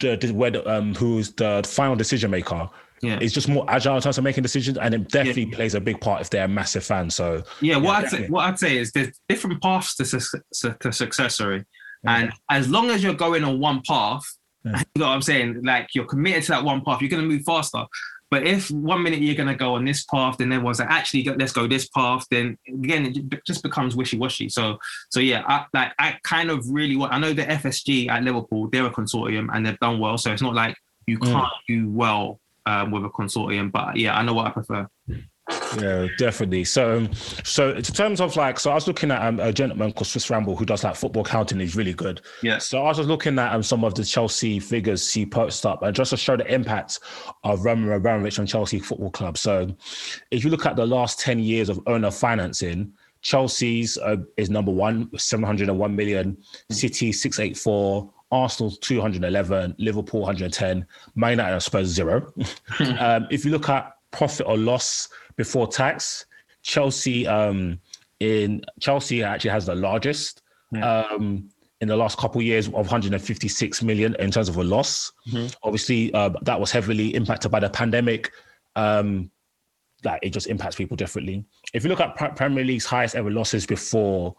the, 0.00 0.16
the 0.16 0.30
where 0.32 0.52
the, 0.52 0.62
um 0.72 0.94
who's 0.94 1.32
the 1.32 1.64
final 1.66 1.96
decision 1.96 2.30
maker, 2.30 2.68
Yeah. 3.02 3.18
is 3.20 3.32
just 3.32 3.48
more 3.48 3.64
agile 3.68 3.96
in 3.96 4.02
terms 4.02 4.16
of 4.16 4.22
making 4.22 4.42
decisions, 4.44 4.78
and 4.78 4.94
it 4.94 5.08
definitely 5.08 5.46
plays 5.46 5.74
a 5.74 5.80
big 5.80 6.00
part 6.00 6.20
if 6.20 6.30
they're 6.30 6.44
a 6.44 6.48
massive 6.48 6.84
fan. 6.84 7.10
So 7.10 7.42
yeah. 7.60 7.76
What 7.76 7.84
Yeah, 7.84 7.98
I'd 7.98 8.10
say, 8.10 8.26
what 8.28 8.44
I'd 8.46 8.58
say 8.60 8.78
is 8.78 8.92
there's 8.92 9.18
different 9.28 9.60
paths 9.60 9.96
to, 9.96 10.04
su- 10.04 10.74
to 10.80 10.92
success. 10.92 11.34
Sorry, 11.36 11.64
and 12.06 12.32
as 12.48 12.68
long 12.68 12.90
as 12.90 13.02
you're 13.02 13.14
going 13.14 13.42
on 13.42 13.58
one 13.58 13.82
path, 13.88 14.22
Yeah. 14.64 14.78
you 14.94 15.00
know 15.00 15.06
what 15.08 15.14
I'm 15.14 15.22
saying. 15.22 15.62
Like 15.64 15.88
you're 15.96 16.04
committed 16.06 16.44
to 16.44 16.50
that 16.52 16.62
one 16.64 16.80
path, 16.84 17.00
you're 17.00 17.10
going 17.10 17.22
to 17.22 17.28
move 17.28 17.42
faster. 17.44 17.84
But 18.30 18.46
if 18.46 18.70
one 18.70 19.02
minute 19.02 19.20
you're 19.20 19.34
going 19.34 19.48
to 19.48 19.54
go 19.54 19.74
on 19.74 19.84
this 19.84 20.04
path, 20.04 20.36
then 20.38 20.50
there 20.50 20.60
was 20.60 20.80
like, 20.80 20.90
actually 20.90 21.24
let's 21.24 21.52
go 21.52 21.66
this 21.66 21.88
path, 21.88 22.26
then 22.30 22.58
again 22.68 23.06
it 23.06 23.44
just 23.46 23.62
becomes 23.62 23.96
wishy 23.96 24.18
washy. 24.18 24.48
So 24.48 24.78
so 25.10 25.20
yeah, 25.20 25.42
I, 25.46 25.64
like 25.72 25.92
I 25.98 26.18
kind 26.24 26.50
of 26.50 26.64
really 26.68 26.96
want. 26.96 27.12
I 27.12 27.18
know 27.18 27.32
the 27.32 27.44
FSG 27.44 28.08
at 28.10 28.22
Liverpool, 28.22 28.68
they're 28.70 28.86
a 28.86 28.90
consortium 28.90 29.48
and 29.52 29.64
they've 29.64 29.78
done 29.78 29.98
well. 29.98 30.18
So 30.18 30.32
it's 30.32 30.42
not 30.42 30.54
like 30.54 30.76
you 31.06 31.18
Mm. 31.18 31.32
can't 31.32 31.52
do 31.66 31.88
well 31.90 32.38
um, 32.66 32.90
with 32.90 33.04
a 33.04 33.08
consortium. 33.08 33.72
But 33.72 33.96
yeah, 33.96 34.14
I 34.18 34.22
know 34.22 34.34
what 34.34 34.46
I 34.46 34.50
prefer. 34.50 34.86
Yeah, 35.78 36.06
definitely. 36.18 36.64
So, 36.64 36.96
um, 36.96 37.14
so 37.14 37.70
in 37.70 37.82
terms 37.82 38.20
of 38.20 38.36
like, 38.36 38.58
so 38.58 38.70
I 38.70 38.74
was 38.74 38.86
looking 38.86 39.10
at 39.10 39.22
um, 39.22 39.40
a 39.40 39.52
gentleman 39.52 39.92
called 39.92 40.06
Swiss 40.06 40.30
Ramble 40.30 40.56
who 40.56 40.64
does 40.64 40.84
like 40.84 40.96
football 40.96 41.24
counting. 41.24 41.60
He's 41.60 41.76
really 41.76 41.94
good. 41.94 42.20
Yeah. 42.42 42.58
So 42.58 42.80
I 42.82 42.88
was 42.88 42.98
just 42.98 43.08
looking 43.08 43.38
at 43.38 43.54
um, 43.54 43.62
some 43.62 43.84
of 43.84 43.94
the 43.94 44.04
Chelsea 44.04 44.60
figures 44.60 45.12
he 45.12 45.24
posted 45.26 45.70
up, 45.70 45.82
and 45.82 45.94
just 45.94 46.10
to 46.10 46.16
show 46.16 46.36
the 46.36 46.52
impact 46.52 47.00
of 47.44 47.64
Roman 47.64 47.92
Abramovich 47.92 48.38
on 48.38 48.46
Chelsea 48.46 48.78
Football 48.78 49.10
Club. 49.10 49.38
So, 49.38 49.74
if 50.30 50.44
you 50.44 50.50
look 50.50 50.66
at 50.66 50.76
the 50.76 50.86
last 50.86 51.20
ten 51.20 51.38
years 51.38 51.68
of 51.68 51.80
owner 51.86 52.10
financing, 52.10 52.92
Chelsea's 53.22 53.98
uh, 53.98 54.16
is 54.36 54.50
number 54.50 54.72
one, 54.72 55.10
seven 55.18 55.44
hundred 55.44 55.68
and 55.68 55.78
one 55.78 55.94
million. 55.96 56.36
City 56.70 57.12
six 57.12 57.38
eight 57.38 57.56
four. 57.56 58.10
Arsenal 58.30 58.70
211, 58.70 59.74
Liverpool 59.78 60.20
110, 60.20 60.86
Man 61.14 61.30
United 61.30 61.54
I 61.54 61.58
suppose 61.60 61.86
zero. 61.86 62.30
um, 62.98 63.26
if 63.30 63.42
you 63.42 63.50
look 63.50 63.70
at 63.70 63.97
profit 64.10 64.46
or 64.46 64.56
loss 64.56 65.08
before 65.36 65.66
tax, 65.66 66.26
Chelsea 66.62 67.26
um, 67.26 67.78
in 68.20 68.62
Chelsea 68.80 69.22
actually 69.22 69.50
has 69.50 69.66
the 69.66 69.74
largest 69.74 70.42
um, 70.82 71.48
in 71.80 71.88
the 71.88 71.96
last 71.96 72.18
couple 72.18 72.40
of 72.40 72.46
years 72.46 72.66
of 72.66 72.74
156 72.74 73.82
million 73.82 74.14
in 74.18 74.30
terms 74.30 74.48
of 74.48 74.56
a 74.56 74.64
loss. 74.64 75.12
Obviously, 75.62 76.12
uh, 76.12 76.30
that 76.42 76.58
was 76.58 76.70
heavily 76.70 77.14
impacted 77.14 77.50
by 77.50 77.60
the 77.60 77.70
pandemic. 77.70 78.32
Um, 78.76 79.30
like 80.04 80.20
it 80.22 80.30
just 80.30 80.46
impacts 80.46 80.76
people 80.76 80.96
differently. 80.96 81.44
If 81.74 81.82
you 81.84 81.90
look 81.90 82.00
at 82.00 82.36
Premier 82.36 82.64
League's 82.64 82.86
highest 82.86 83.16
ever 83.16 83.30
losses 83.30 83.66
before 83.66 84.36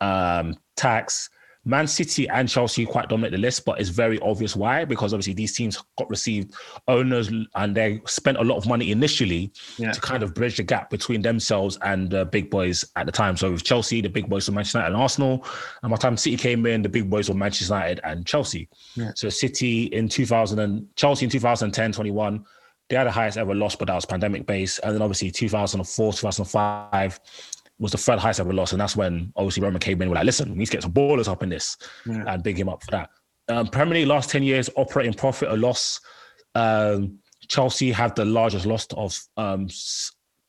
um, 0.00 0.56
tax, 0.76 1.28
Man 1.66 1.86
City 1.86 2.28
and 2.28 2.48
Chelsea 2.48 2.84
quite 2.84 3.08
dominate 3.08 3.32
the 3.32 3.38
list, 3.38 3.64
but 3.64 3.80
it's 3.80 3.88
very 3.88 4.18
obvious 4.20 4.54
why. 4.54 4.84
Because 4.84 5.14
obviously 5.14 5.32
these 5.32 5.54
teams 5.56 5.82
got 5.98 6.10
received 6.10 6.54
owners 6.88 7.30
and 7.54 7.74
they 7.74 8.02
spent 8.06 8.36
a 8.36 8.42
lot 8.42 8.56
of 8.56 8.66
money 8.66 8.90
initially 8.90 9.50
Yeah. 9.78 9.92
to 9.92 10.00
kind 10.00 10.22
of 10.22 10.34
bridge 10.34 10.56
the 10.58 10.62
gap 10.62 10.90
between 10.90 11.22
themselves 11.22 11.78
and 11.82 12.10
the 12.10 12.26
big 12.26 12.50
boys 12.50 12.84
at 12.96 13.06
the 13.06 13.12
time. 13.12 13.36
So 13.36 13.52
with 13.52 13.64
Chelsea, 13.64 14.00
the 14.00 14.08
big 14.08 14.28
boys 14.28 14.48
were 14.48 14.54
Manchester 14.54 14.78
United 14.78 14.92
and 14.94 15.02
Arsenal. 15.02 15.46
And 15.82 15.90
by 15.90 15.96
the 15.96 16.02
time 16.02 16.16
City 16.16 16.36
came 16.36 16.66
in, 16.66 16.82
the 16.82 16.88
big 16.88 17.08
boys 17.08 17.28
were 17.28 17.34
Manchester 17.34 17.74
United 17.74 18.00
and 18.04 18.26
Chelsea. 18.26 18.68
Yeah. 18.94 19.12
So 19.14 19.28
City 19.30 19.84
in 19.84 20.08
2000 20.08 20.58
and 20.58 20.86
Chelsea 20.96 21.24
in 21.24 21.30
2010, 21.30 21.92
21, 21.92 22.44
they 22.90 22.96
had 22.96 23.06
the 23.06 23.10
highest 23.10 23.38
ever 23.38 23.54
loss, 23.54 23.74
but 23.74 23.86
that 23.86 23.94
was 23.94 24.04
pandemic 24.04 24.46
based. 24.46 24.80
And 24.84 24.94
then 24.94 25.00
obviously 25.00 25.30
2004, 25.30 26.12
2005 26.12 27.18
was 27.78 27.92
the 27.92 27.98
third 27.98 28.18
highest 28.18 28.40
ever 28.40 28.52
loss. 28.52 28.72
And 28.72 28.80
that's 28.80 28.96
when 28.96 29.32
obviously 29.36 29.62
Roman 29.62 29.80
came 29.80 30.00
in. 30.00 30.08
We're 30.08 30.14
like, 30.14 30.24
listen, 30.24 30.50
we 30.50 30.58
need 30.58 30.66
to 30.66 30.72
get 30.72 30.82
some 30.82 30.92
ballers 30.92 31.28
up 31.28 31.42
in 31.42 31.48
this 31.48 31.76
and 32.06 32.42
big 32.42 32.58
him 32.58 32.68
up 32.68 32.82
for 32.82 32.90
that. 32.92 33.10
Um, 33.48 33.66
Premier 33.66 33.94
League 33.94 34.08
last 34.08 34.30
10 34.30 34.42
years, 34.42 34.70
operating 34.76 35.14
profit 35.14 35.50
or 35.50 35.56
loss. 35.56 36.00
Um, 36.54 37.18
Chelsea 37.48 37.92
have 37.92 38.14
the 38.14 38.24
largest 38.24 38.64
loss 38.64 38.86
of 38.96 39.18
um, 39.36 39.68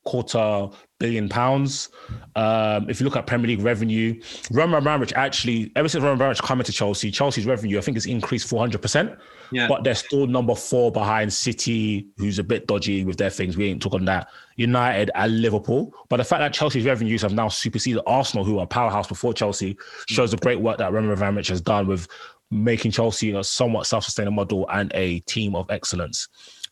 quarter 0.05 0.69
billion 0.99 1.27
pounds. 1.27 1.89
Um, 2.35 2.89
if 2.89 2.99
you 2.99 3.03
look 3.03 3.17
at 3.17 3.27
Premier 3.27 3.47
League 3.47 3.61
revenue, 3.61 4.21
Roman 4.51 4.77
Abramovich 4.77 5.11
actually, 5.13 5.71
ever 5.75 5.89
since 5.89 6.01
Roman 6.01 6.15
Abramovich 6.15 6.41
come 6.41 6.59
into 6.59 6.71
Chelsea, 6.71 7.11
Chelsea's 7.11 7.45
revenue, 7.45 7.77
I 7.77 7.81
think, 7.81 7.97
has 7.97 8.05
increased 8.05 8.49
400%. 8.49 9.17
Yeah. 9.51 9.67
But 9.67 9.83
they're 9.83 9.95
still 9.95 10.27
number 10.27 10.55
four 10.55 10.91
behind 10.91 11.33
City, 11.33 12.07
who's 12.17 12.39
a 12.39 12.43
bit 12.43 12.67
dodgy 12.67 13.03
with 13.03 13.17
their 13.17 13.29
things. 13.29 13.57
We 13.57 13.67
ain't 13.67 13.81
talking 13.81 14.05
that. 14.05 14.29
United 14.55 15.11
and 15.15 15.41
Liverpool. 15.41 15.93
But 16.09 16.17
the 16.17 16.23
fact 16.23 16.39
that 16.39 16.53
Chelsea's 16.53 16.85
revenues 16.85 17.21
have 17.21 17.33
now 17.33 17.49
superseded 17.49 18.01
Arsenal, 18.07 18.45
who 18.45 18.59
are 18.59 18.63
a 18.63 18.67
powerhouse 18.67 19.07
before 19.07 19.33
Chelsea, 19.33 19.77
shows 20.07 20.31
the 20.31 20.37
great 20.37 20.59
work 20.59 20.77
that 20.77 20.91
Roman 20.93 21.11
Abramovich 21.11 21.49
has 21.49 21.61
done 21.61 21.87
with 21.87 22.07
making 22.51 22.91
Chelsea 22.91 23.31
a 23.31 23.43
somewhat 23.43 23.87
self-sustaining 23.87 24.35
model 24.35 24.67
and 24.71 24.91
a 24.95 25.19
team 25.21 25.55
of 25.55 25.69
excellence. 25.69 26.27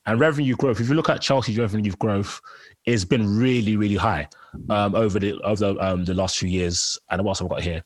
And 0.06 0.20
revenue 0.20 0.56
growth, 0.56 0.82
if 0.82 0.90
you 0.90 0.96
look 0.96 1.10
at 1.10 1.22
Chelsea's 1.22 1.58
revenue 1.58 1.92
growth, 1.94 2.42
it's 2.86 3.06
been 3.06 3.38
really, 3.38 3.78
really 3.78 3.96
high 3.96 4.28
um, 4.70 4.96
over 4.96 5.18
the 5.18 5.40
over 5.42 5.76
um, 5.80 6.04
the 6.04 6.14
last 6.14 6.38
few 6.38 6.50
years. 6.50 7.00
And 7.10 7.24
what 7.24 7.32
else 7.32 7.42
I've 7.42 7.50
got 7.50 7.62
here? 7.62 7.84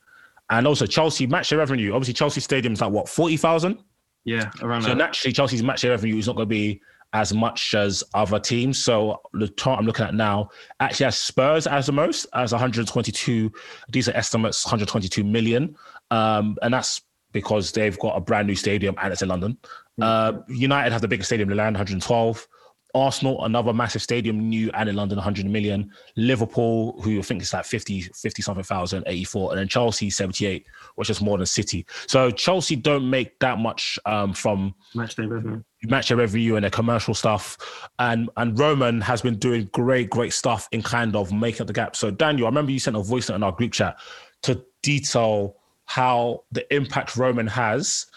And 0.50 0.66
also 0.66 0.86
Chelsea 0.86 1.28
match 1.28 1.50
their 1.50 1.60
revenue. 1.60 1.94
Obviously, 1.94 2.14
Chelsea 2.14 2.42
Stadium's 2.42 2.82
like 2.82 2.92
what, 2.92 3.08
40,000? 3.08 3.84
Yeah, 4.24 4.50
around 4.62 4.82
So 4.82 4.90
that. 4.90 4.98
naturally, 4.98 5.34
Chelsea's 5.34 5.64
match 5.64 5.82
day 5.82 5.90
revenue 5.90 6.18
is 6.18 6.28
not 6.28 6.36
going 6.36 6.48
to 6.48 6.50
be 6.50 6.82
as 7.14 7.34
much 7.34 7.74
as 7.74 8.04
other 8.14 8.40
teams. 8.40 8.78
So 8.84 9.22
the 9.34 9.48
chart 9.48 9.80
I'm 9.80 9.86
looking 9.86 10.06
at 10.06 10.14
now 10.14 10.50
actually 10.80 11.06
has 11.06 11.18
Spurs 11.18 11.68
as 11.68 11.86
the 11.86 11.92
most, 11.92 12.28
as 12.34 12.52
122. 12.52 13.52
These 13.90 14.10
are 14.10 14.14
estimates, 14.14 14.66
122 14.66 15.24
million, 15.24 15.76
um, 16.12 16.58
and 16.62 16.74
that's 16.74 17.02
because 17.32 17.72
they've 17.72 17.98
got 18.00 18.16
a 18.16 18.22
brand 18.22 18.48
new 18.48 18.56
stadium 18.56 18.96
and 19.02 19.12
it's 19.12 19.22
in 19.22 19.30
London. 19.30 19.58
Uh, 20.02 20.34
United 20.48 20.92
have 20.92 21.02
the 21.02 21.08
biggest 21.08 21.30
stadium 21.30 21.50
in 21.50 21.58
the 21.58 21.64
land, 21.64 21.76
112. 21.76 22.48
Arsenal, 22.98 23.44
another 23.46 23.74
massive 23.74 24.02
stadium, 24.02 24.50
new 24.50 24.70
and 24.74 24.90
in 24.90 24.96
London, 24.96 25.18
100 25.18 25.46
million. 25.46 25.92
Liverpool, 26.16 27.00
who 27.02 27.20
I 27.20 27.22
think 27.22 27.42
is 27.42 27.54
like 27.54 27.66
50, 27.66 28.02
50 28.02 28.42
something 28.42 28.64
thousand, 28.64 29.04
84. 29.08 29.52
And 29.52 29.60
then 29.60 29.68
Chelsea, 29.68 30.10
78, 30.10 30.66
which 30.96 31.10
is 31.10 31.22
more 31.22 31.38
than 31.38 31.46
City. 31.46 31.86
So 32.08 32.32
Chelsea 32.32 32.76
don't 32.76 33.10
make 33.10 33.40
that 33.40 33.60
much 33.60 34.00
um, 34.06 34.34
from 34.34 34.74
Match 34.96 35.16
day 35.16 35.26
revenue. 35.26 35.64
match 35.84 36.10
their 36.10 36.18
revenue 36.18 36.56
and 36.56 36.64
their 36.64 36.72
commercial 36.72 37.14
stuff. 37.14 37.58
And 38.00 38.30
and 38.38 38.58
Roman 38.58 39.02
has 39.02 39.22
been 39.22 39.38
doing 39.38 39.70
great, 39.72 40.10
great 40.10 40.34
stuff 40.34 40.68
in 40.72 40.82
kind 40.82 41.16
of 41.16 41.32
making 41.32 41.62
up 41.62 41.68
the 41.68 41.74
gap. 41.74 41.96
So 41.96 42.12
Daniel, 42.12 42.48
I 42.48 42.50
remember 42.50 42.72
you 42.72 42.80
sent 42.80 42.98
a 42.98 43.02
voice 43.02 43.30
note 43.30 43.36
in 43.36 43.44
our 43.44 43.52
group 43.52 43.74
chat 43.74 43.98
to 44.44 44.64
detail 44.82 45.58
how 45.86 46.44
the 46.52 46.72
impact 46.74 47.16
Roman 47.16 47.48
has, 47.48 48.08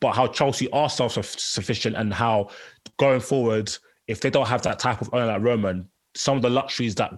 but 0.00 0.12
how 0.12 0.26
Chelsea 0.26 0.70
are 0.70 0.88
self-sufficient 0.88 1.96
and 1.96 2.12
how 2.12 2.50
going 2.98 3.20
forward, 3.20 3.74
if 4.08 4.20
they 4.20 4.30
don't 4.30 4.48
have 4.48 4.62
that 4.62 4.78
type 4.78 5.00
of 5.00 5.10
owner 5.12 5.26
like 5.26 5.42
Roman, 5.42 5.88
some 6.14 6.36
of 6.36 6.42
the 6.42 6.50
luxuries 6.50 6.94
that 6.96 7.12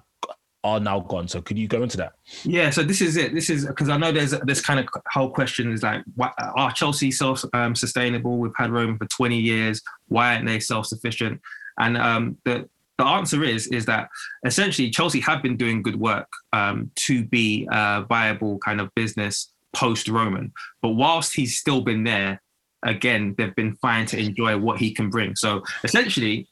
are 0.62 0.80
now 0.80 1.00
gone. 1.00 1.26
So 1.26 1.40
could 1.40 1.58
you 1.58 1.66
go 1.66 1.82
into 1.82 1.96
that? 1.96 2.14
Yeah, 2.42 2.70
so 2.70 2.82
this 2.82 3.00
is 3.00 3.16
it. 3.16 3.32
This 3.34 3.48
is 3.48 3.64
because 3.66 3.88
I 3.88 3.96
know 3.96 4.12
there's 4.12 4.32
this 4.42 4.60
kind 4.60 4.78
of 4.78 4.86
whole 5.10 5.30
question 5.30 5.72
is 5.72 5.82
like, 5.82 6.02
why, 6.16 6.32
are 6.38 6.70
Chelsea 6.72 7.10
self 7.10 7.44
um, 7.54 7.74
sustainable? 7.74 8.36
We've 8.36 8.52
had 8.56 8.70
Roman 8.70 8.98
for 8.98 9.06
20 9.06 9.38
years. 9.38 9.80
Why 10.08 10.34
aren't 10.34 10.46
they 10.46 10.60
self 10.60 10.86
sufficient? 10.86 11.40
And 11.78 11.96
um, 11.96 12.36
the 12.44 12.68
the 12.98 13.06
answer 13.06 13.42
is 13.42 13.66
is 13.68 13.86
that 13.86 14.10
essentially 14.44 14.90
Chelsea 14.90 15.20
have 15.20 15.42
been 15.42 15.56
doing 15.56 15.82
good 15.82 15.98
work 15.98 16.28
um, 16.52 16.90
to 16.96 17.24
be 17.24 17.66
a 17.72 18.04
viable 18.06 18.58
kind 18.58 18.80
of 18.80 18.94
business 18.94 19.50
post 19.72 20.08
Roman. 20.08 20.52
But 20.82 20.90
whilst 20.90 21.34
he's 21.34 21.58
still 21.58 21.80
been 21.80 22.04
there, 22.04 22.42
again 22.82 23.34
they've 23.38 23.54
been 23.54 23.76
fine 23.76 24.04
to 24.06 24.18
enjoy 24.18 24.58
what 24.58 24.78
he 24.78 24.92
can 24.92 25.08
bring. 25.08 25.36
So 25.36 25.62
essentially, 25.84 26.46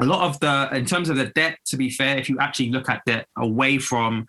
a 0.00 0.04
lot 0.04 0.22
of 0.22 0.38
the 0.40 0.68
in 0.72 0.84
terms 0.84 1.08
of 1.08 1.16
the 1.16 1.26
debt 1.26 1.58
to 1.66 1.76
be 1.76 1.90
fair 1.90 2.18
if 2.18 2.28
you 2.28 2.38
actually 2.38 2.70
look 2.70 2.88
at 2.88 3.02
debt 3.06 3.26
away 3.38 3.78
from 3.78 4.26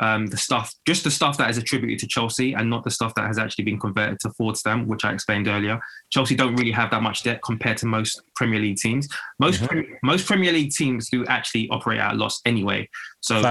um, 0.00 0.28
the 0.28 0.36
stuff 0.36 0.74
just 0.86 1.04
the 1.04 1.10
stuff 1.10 1.36
that 1.36 1.50
is 1.50 1.58
attributed 1.58 1.98
to 1.98 2.06
chelsea 2.06 2.54
and 2.54 2.70
not 2.70 2.84
the 2.84 2.90
stuff 2.90 3.14
that 3.16 3.26
has 3.26 3.38
actually 3.38 3.64
been 3.64 3.78
converted 3.78 4.18
to 4.20 4.30
Fordstam 4.30 4.86
which 4.86 5.04
i 5.04 5.12
explained 5.12 5.46
earlier 5.46 5.78
chelsea 6.10 6.34
don't 6.34 6.56
really 6.56 6.70
have 6.70 6.90
that 6.90 7.02
much 7.02 7.22
debt 7.22 7.40
compared 7.44 7.76
to 7.76 7.86
most 7.86 8.22
premier 8.40 8.58
league 8.58 8.78
teams. 8.78 9.06
Most 9.38 9.62
pre- 9.66 9.86
most 10.02 10.26
premier 10.26 10.52
league 10.52 10.72
teams 10.72 11.10
do 11.10 11.26
actually 11.26 11.68
operate 11.68 12.00
at 12.00 12.12
a 12.12 12.16
loss 12.16 12.40
anyway. 12.46 12.88
So 13.20 13.42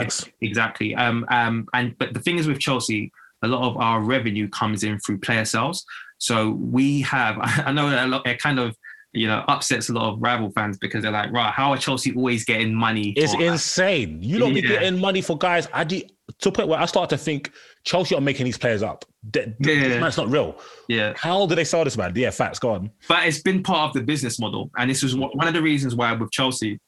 exactly. 0.42 0.96
Um, 0.96 1.26
um, 1.30 1.68
and 1.74 1.96
but 2.00 2.16
the 2.16 2.20
thing 2.20 2.40
is 2.40 2.48
with 2.48 2.60
chelsea 2.60 3.12
a 3.44 3.48
lot 3.48 3.62
of 3.70 3.78
our 3.78 4.02
revenue 4.02 4.50
comes 4.50 4.84
in 4.84 5.00
through 5.00 5.20
player 5.20 5.46
sales. 5.46 5.86
So 6.18 6.50
we 6.50 7.02
have 7.02 7.38
i 7.42 7.72
know 7.72 7.88
a 7.88 8.08
lot 8.08 8.26
it 8.28 8.40
kind 8.40 8.60
of 8.60 8.76
you 9.14 9.28
know, 9.28 9.44
upsets 9.48 9.90
a 9.90 9.94
lot 9.94 10.14
of 10.14 10.22
rival 10.22 10.52
fans 10.52 10.78
because 10.78 11.02
they're 11.04 11.12
like, 11.12 11.32
right, 11.32 11.52
how 11.52 11.72
are 11.72 11.78
Chelsea 11.78 12.14
always 12.16 12.46
getting 12.46 12.74
money? 12.74 13.10
It's 13.18 13.34
for- 13.34 13.42
insane. 13.42 14.22
You 14.22 14.38
don't 14.40 14.54
be 14.54 14.62
getting 14.62 15.00
money 15.00 15.22
for 15.22 15.38
guys. 15.38 15.68
I 15.74 15.84
do 15.84 16.02
to 16.40 16.50
a 16.50 16.52
point 16.52 16.68
where 16.68 16.80
I 16.80 16.86
start 16.86 17.10
to 17.10 17.18
think 17.18 17.52
Chelsea 17.86 18.14
are 18.14 18.22
making 18.22 18.46
these 18.46 18.58
players 18.58 18.84
up. 18.84 19.04
Th- 19.34 19.48
th- 19.64 19.78
Yeah. 19.82 19.88
This 19.88 20.00
man's 20.02 20.18
not 20.18 20.30
real. 20.30 20.60
Yeah. 20.88 21.14
How 21.18 21.46
do 21.48 21.56
they 21.56 21.64
sell 21.64 21.84
this 21.84 21.98
man? 21.98 22.14
Yeah, 22.16 22.30
facts. 22.30 22.60
Go 22.60 22.70
on. 22.72 22.92
but 23.08 23.26
it's 23.28 23.42
been 23.42 23.64
part 23.64 23.90
of 23.90 23.94
the 24.00 24.02
business 24.06 24.40
model 24.40 24.70
and 24.78 24.90
this 24.90 25.02
is 25.04 25.16
one 25.16 25.48
of 25.48 25.54
the 25.56 25.62
reasons 25.62 25.96
why 25.96 26.14
with 26.14 26.32
chelsea 26.32 26.80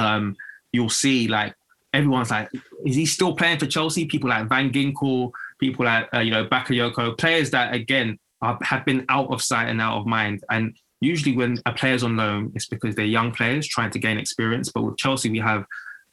um, 0.00 0.34
you'll 0.72 0.88
see 0.88 1.28
like 1.28 1.54
everyone's 1.92 2.30
like 2.30 2.48
is 2.86 2.96
he 2.96 3.06
still 3.06 3.34
playing 3.34 3.58
for 3.58 3.66
chelsea 3.66 4.04
people 4.06 4.28
like 4.30 4.48
van 4.48 4.70
ginkel 4.70 5.30
people 5.58 5.84
like 5.84 6.08
uh, 6.14 6.18
you 6.20 6.30
know 6.30 6.44
bakayoko 6.46 7.16
players 7.18 7.50
that 7.50 7.74
again 7.74 8.18
are, 8.42 8.58
have 8.62 8.84
been 8.84 9.04
out 9.08 9.30
of 9.32 9.42
sight 9.42 9.68
and 9.68 9.80
out 9.80 9.98
of 9.98 10.06
mind 10.06 10.42
and 10.50 10.76
usually 11.00 11.36
when 11.36 11.58
a 11.66 11.72
player's 11.72 12.02
on 12.02 12.16
loan 12.16 12.52
it's 12.54 12.66
because 12.66 12.94
they're 12.94 13.04
young 13.04 13.32
players 13.32 13.66
trying 13.66 13.90
to 13.90 13.98
gain 13.98 14.18
experience. 14.18 14.70
But 14.72 14.82
with 14.82 14.96
chelsea 14.96 15.30
we 15.30 15.38
have 15.38 15.64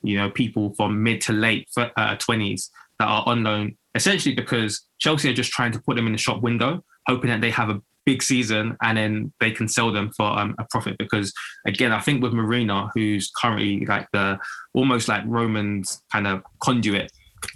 you 0.04 0.18
know 0.18 0.30
people 0.30 0.74
from 0.76 1.02
mid 1.02 1.22
to 1.22 1.34
late 1.34 1.68
uh, 1.78 2.16
20s 2.16 2.70
that 3.00 3.08
are 3.08 3.24
on 3.26 3.44
loan 3.44 3.76
essentially 3.96 4.36
because 4.36 4.86
chelsea 5.00 5.30
are 5.30 5.34
just 5.34 5.52
trying 5.52 5.72
to 5.72 5.80
put 5.80 5.96
them 5.96 6.06
in 6.06 6.12
the 6.12 6.18
shop 6.18 6.42
window 6.42 6.84
hoping 7.08 7.30
that 7.30 7.42
they 7.42 7.50
have 7.50 7.70
a 7.70 7.82
big 8.06 8.22
season 8.22 8.78
and 8.84 8.98
then 8.98 9.34
they 9.40 9.52
can 9.52 9.68
sell 9.68 9.92
them 9.92 10.12
for 10.16 10.26
um, 10.26 10.56
a 10.60 10.66
profit. 10.70 10.96
Because 10.98 11.34
again 11.66 11.92
i 11.92 12.00
think 12.00 12.22
with 12.22 12.34
marina 12.34 12.90
who's 12.94 13.32
currently 13.42 13.86
like 13.86 14.08
the 14.14 14.38
almost 14.74 15.08
like 15.08 15.24
roman's 15.26 16.02
kind 16.12 16.28
of 16.28 16.44
conduit 16.62 17.12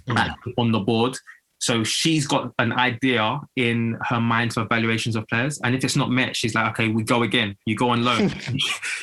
like, 0.08 0.32
on 0.58 0.72
the 0.72 0.80
board 0.80 1.16
so 1.60 1.84
she's 1.84 2.26
got 2.26 2.52
an 2.58 2.72
idea 2.72 3.38
in 3.56 3.98
her 4.08 4.20
mind 4.20 4.52
for 4.52 4.62
evaluations 4.62 5.14
of 5.14 5.26
players 5.28 5.60
and 5.62 5.74
if 5.74 5.84
it's 5.84 5.96
not 5.96 6.10
met 6.10 6.34
she's 6.34 6.54
like 6.54 6.70
okay 6.70 6.88
we 6.88 7.02
go 7.02 7.22
again. 7.22 7.56
You 7.66 7.76
go 7.76 7.90
on 7.90 8.04
loan. 8.04 8.32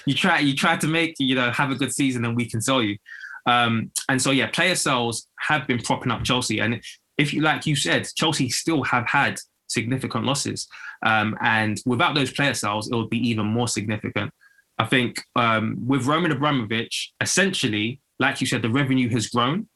You 0.06 0.14
try 0.14 0.40
you 0.40 0.56
try 0.56 0.78
to 0.78 0.88
make 0.88 1.16
you 1.20 1.36
know 1.36 1.52
have 1.52 1.72
a 1.72 1.76
good 1.76 1.94
season 1.94 2.24
and 2.26 2.36
we 2.36 2.50
can 2.50 2.62
sell 2.62 2.82
you. 2.82 2.98
Um, 3.46 3.92
and 4.10 4.22
so 4.22 4.32
yeah 4.32 4.48
player 4.48 4.76
sales 4.76 5.28
have 5.40 5.68
been 5.68 5.80
propping 5.80 6.12
up 6.12 6.24
chelsea. 6.24 6.60
And 6.60 6.82
if 7.18 7.34
you 7.34 7.42
like 7.42 7.66
you 7.66 7.76
said 7.76 8.08
chelsea 8.16 8.50
still 8.50 8.84
have 8.84 9.08
had 9.08 9.40
significant 9.68 10.26
losses. 10.26 10.68
Um, 11.06 11.38
and 11.42 11.80
without 11.86 12.16
those 12.16 12.32
player 12.32 12.54
sales, 12.54 12.90
it 12.90 12.96
would 12.96 13.10
be 13.10 13.30
even 13.30 13.46
more 13.46 13.68
significant. 13.68 14.32
I 14.80 14.86
think 14.86 15.22
um, 15.36 15.78
with 15.86 16.06
Roman 16.06 16.32
Abramovich, 16.32 17.14
essentially, 17.22 18.00
like 18.20 18.42
you 18.42 18.48
said, 18.48 18.62
the 18.62 18.70
revenue 18.70 19.10
has 19.10 19.28
grown, 19.28 19.68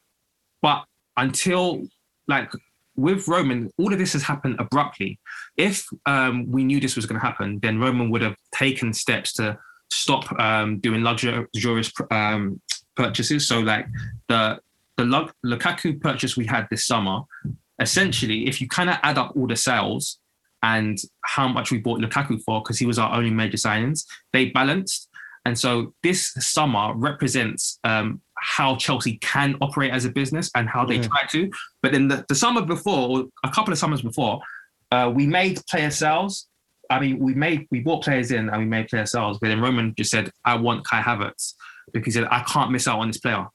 but 0.61 0.85
until 1.17 1.83
like 2.27 2.51
with 3.01 3.27
Roman, 3.27 3.69
all 3.77 3.91
of 3.91 3.99
this 3.99 4.13
has 4.13 4.23
happened 4.23 4.57
abruptly. 4.59 5.19
If 5.57 5.85
um, 6.05 6.49
we 6.51 6.63
knew 6.63 6.79
this 6.79 6.95
was 6.95 7.05
going 7.05 7.19
to 7.19 7.25
happen, 7.25 7.59
then 7.61 7.79
Roman 7.79 8.09
would 8.11 8.21
have 8.21 8.35
taken 8.53 8.93
steps 8.93 9.33
to 9.33 9.57
stop 9.91 10.31
um, 10.39 10.79
doing 10.79 11.03
luxurious 11.03 11.91
um, 12.11 12.61
purchases. 12.95 13.47
So, 13.47 13.59
like 13.59 13.85
the 14.27 14.59
the 14.97 15.05
Luk- 15.05 15.35
Lukaku 15.45 15.99
purchase 15.99 16.37
we 16.37 16.45
had 16.45 16.67
this 16.69 16.85
summer, 16.85 17.21
essentially, 17.79 18.47
if 18.47 18.61
you 18.61 18.67
kind 18.67 18.89
of 18.89 18.97
add 19.03 19.17
up 19.17 19.33
all 19.35 19.47
the 19.47 19.55
sales 19.55 20.19
and 20.63 20.99
how 21.25 21.47
much 21.47 21.71
we 21.71 21.79
bought 21.79 21.99
Lukaku 21.99 22.41
for, 22.43 22.61
because 22.61 22.77
he 22.77 22.85
was 22.85 22.99
our 22.99 23.15
only 23.15 23.31
major 23.31 23.57
signings, 23.57 24.05
they 24.31 24.45
balanced. 24.45 25.09
And 25.45 25.57
so 25.57 25.93
this 26.03 26.33
summer 26.39 26.93
represents 26.95 27.79
um, 27.83 28.21
how 28.35 28.75
Chelsea 28.75 29.17
can 29.17 29.55
operate 29.61 29.91
as 29.91 30.05
a 30.05 30.09
business 30.09 30.51
and 30.55 30.69
how 30.69 30.85
they 30.85 30.99
try 30.99 31.23
to. 31.31 31.49
But 31.81 31.93
then 31.93 32.07
the, 32.07 32.25
the 32.27 32.35
summer 32.35 32.61
before, 32.61 33.25
a 33.43 33.49
couple 33.49 33.71
of 33.71 33.79
summers 33.79 34.01
before, 34.01 34.41
uh, 34.91 35.11
we 35.13 35.25
made 35.25 35.59
player 35.67 35.89
sales. 35.89 36.47
I 36.89 36.99
mean, 36.99 37.19
we 37.19 37.33
made 37.33 37.67
we 37.71 37.79
bought 37.79 38.03
players 38.03 38.31
in 38.31 38.49
and 38.49 38.57
we 38.57 38.65
made 38.65 38.89
player 38.89 39.05
sales. 39.05 39.39
But 39.39 39.47
then 39.47 39.61
Roman 39.61 39.95
just 39.95 40.11
said, 40.11 40.29
"I 40.43 40.55
want 40.55 40.85
Kai 40.85 41.01
Havertz," 41.01 41.53
because 41.93 42.13
he 42.13 42.19
said, 42.19 42.27
"I 42.29 42.41
can't 42.41 42.71
miss 42.71 42.87
out 42.87 42.99
on 42.99 43.07
this 43.07 43.17
player." 43.17 43.47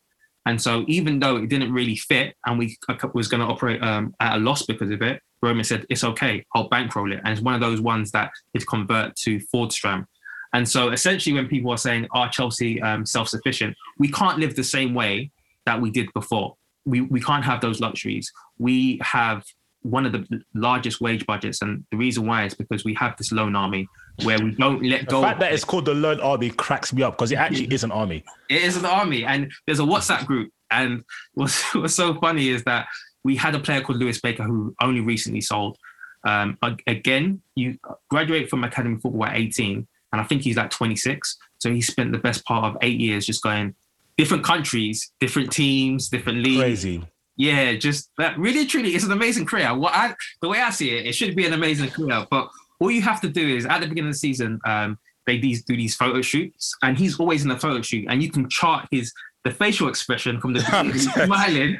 And 0.46 0.62
so, 0.62 0.84
even 0.86 1.18
though 1.18 1.36
it 1.36 1.48
didn't 1.48 1.72
really 1.72 1.96
fit, 1.96 2.34
and 2.46 2.58
we 2.58 2.78
was 3.12 3.28
going 3.28 3.40
to 3.40 3.46
operate 3.46 3.82
um, 3.82 4.14
at 4.20 4.36
a 4.36 4.38
loss 4.38 4.64
because 4.64 4.90
of 4.90 5.02
it, 5.02 5.20
Roman 5.42 5.64
said, 5.64 5.84
"It's 5.90 6.04
okay. 6.04 6.44
I'll 6.54 6.68
bankroll 6.68 7.12
it." 7.12 7.20
And 7.24 7.28
it's 7.28 7.42
one 7.42 7.54
of 7.54 7.60
those 7.60 7.80
ones 7.80 8.10
that 8.12 8.30
is 8.54 8.64
convert 8.64 9.16
to 9.16 9.38
Fordstam. 9.52 10.06
And 10.56 10.66
so, 10.66 10.88
essentially, 10.88 11.34
when 11.34 11.48
people 11.48 11.70
are 11.70 11.76
saying, 11.76 12.08
"Are 12.12 12.30
Chelsea 12.30 12.80
um, 12.80 13.04
self-sufficient?" 13.04 13.76
We 13.98 14.10
can't 14.10 14.38
live 14.38 14.56
the 14.56 14.64
same 14.64 14.94
way 14.94 15.30
that 15.66 15.78
we 15.82 15.90
did 15.90 16.10
before. 16.14 16.56
We 16.86 17.02
we 17.02 17.20
can't 17.20 17.44
have 17.44 17.60
those 17.60 17.78
luxuries. 17.78 18.32
We 18.56 18.98
have 19.02 19.44
one 19.82 20.06
of 20.06 20.12
the 20.12 20.42
largest 20.54 21.02
wage 21.02 21.26
budgets, 21.26 21.60
and 21.60 21.84
the 21.90 21.98
reason 21.98 22.26
why 22.26 22.46
is 22.46 22.54
because 22.54 22.86
we 22.86 22.94
have 22.94 23.18
this 23.18 23.32
loan 23.32 23.54
army 23.54 23.86
where 24.22 24.38
we 24.42 24.52
don't 24.52 24.82
let 24.82 25.04
go. 25.08 25.20
The 25.20 25.26
fact 25.26 25.40
that 25.40 25.52
it's 25.52 25.62
called 25.62 25.84
the 25.84 25.92
Loan 25.92 26.20
Army 26.20 26.48
cracks 26.48 26.90
me 26.90 27.02
up 27.02 27.18
because 27.18 27.32
it 27.32 27.36
actually 27.36 27.66
is 27.66 27.84
an 27.84 27.92
army. 27.92 28.24
It 28.48 28.62
is 28.62 28.78
an 28.78 28.86
army, 28.86 29.26
and 29.26 29.52
there's 29.66 29.80
a 29.80 29.84
WhatsApp 29.84 30.24
group. 30.24 30.50
And 30.70 31.04
what's, 31.34 31.62
what's 31.74 31.94
so 31.94 32.14
funny 32.14 32.48
is 32.48 32.64
that 32.64 32.86
we 33.24 33.36
had 33.36 33.54
a 33.54 33.60
player 33.60 33.82
called 33.82 33.98
Lewis 33.98 34.22
Baker 34.22 34.44
who 34.44 34.74
only 34.80 35.02
recently 35.02 35.42
sold. 35.42 35.76
Um, 36.24 36.56
again, 36.86 37.42
you 37.54 37.76
graduate 38.08 38.48
from 38.48 38.64
academy 38.64 38.98
football 39.02 39.26
at 39.26 39.36
18, 39.36 39.86
and 40.16 40.24
I 40.24 40.26
think 40.26 40.42
he's 40.42 40.56
like 40.56 40.70
26. 40.70 41.36
So 41.58 41.70
he 41.70 41.82
spent 41.82 42.12
the 42.12 42.18
best 42.18 42.44
part 42.46 42.64
of 42.64 42.78
eight 42.80 42.98
years 42.98 43.26
just 43.26 43.42
going 43.42 43.74
different 44.16 44.44
countries, 44.44 45.12
different 45.20 45.52
teams, 45.52 46.08
different 46.08 46.38
leagues. 46.38 46.60
Crazy. 46.60 47.04
Yeah, 47.36 47.74
just 47.74 48.10
that 48.16 48.38
really 48.38 48.64
truly 48.64 48.94
it's 48.94 49.04
an 49.04 49.12
amazing 49.12 49.44
career. 49.44 49.74
What 49.74 49.94
I 49.94 50.14
the 50.40 50.48
way 50.48 50.60
I 50.60 50.70
see 50.70 50.96
it, 50.96 51.04
it 51.04 51.14
should 51.14 51.36
be 51.36 51.44
an 51.44 51.52
amazing 51.52 51.90
career. 51.90 52.26
But 52.30 52.48
all 52.80 52.90
you 52.90 53.02
have 53.02 53.20
to 53.20 53.28
do 53.28 53.46
is 53.46 53.66
at 53.66 53.80
the 53.80 53.88
beginning 53.88 54.08
of 54.08 54.14
the 54.14 54.18
season, 54.18 54.58
um, 54.64 54.98
they 55.26 55.38
these 55.38 55.62
do 55.62 55.76
these 55.76 55.94
photo 55.94 56.22
shoots, 56.22 56.74
and 56.82 56.96
he's 56.96 57.20
always 57.20 57.42
in 57.42 57.50
the 57.50 57.58
photo 57.58 57.82
shoot, 57.82 58.06
and 58.08 58.22
you 58.22 58.30
can 58.30 58.48
chart 58.48 58.88
his 58.90 59.12
the 59.44 59.50
facial 59.50 59.88
expression 59.88 60.40
from 60.40 60.54
the 60.54 60.60
smiling 61.26 61.78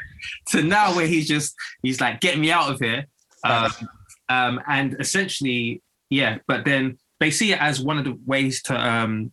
to 0.49 0.63
now 0.63 0.95
where 0.95 1.07
he's 1.07 1.27
just 1.27 1.55
he's 1.83 2.03
like, 2.03 2.21
get 2.21 2.39
me 2.39 2.53
out 2.53 2.71
of 2.71 2.79
here. 2.79 3.07
Um, 3.45 3.71
um, 4.29 4.61
and 4.69 4.97
essentially, 5.01 5.83
yeah, 6.11 6.39
but 6.47 6.65
then 6.67 6.99
they 7.21 7.31
see 7.31 7.53
it 7.53 7.61
as 7.61 7.81
one 7.81 7.99
of 7.99 8.05
the 8.05 8.19
ways 8.27 8.63
to 8.63 8.75
um, 8.75 9.33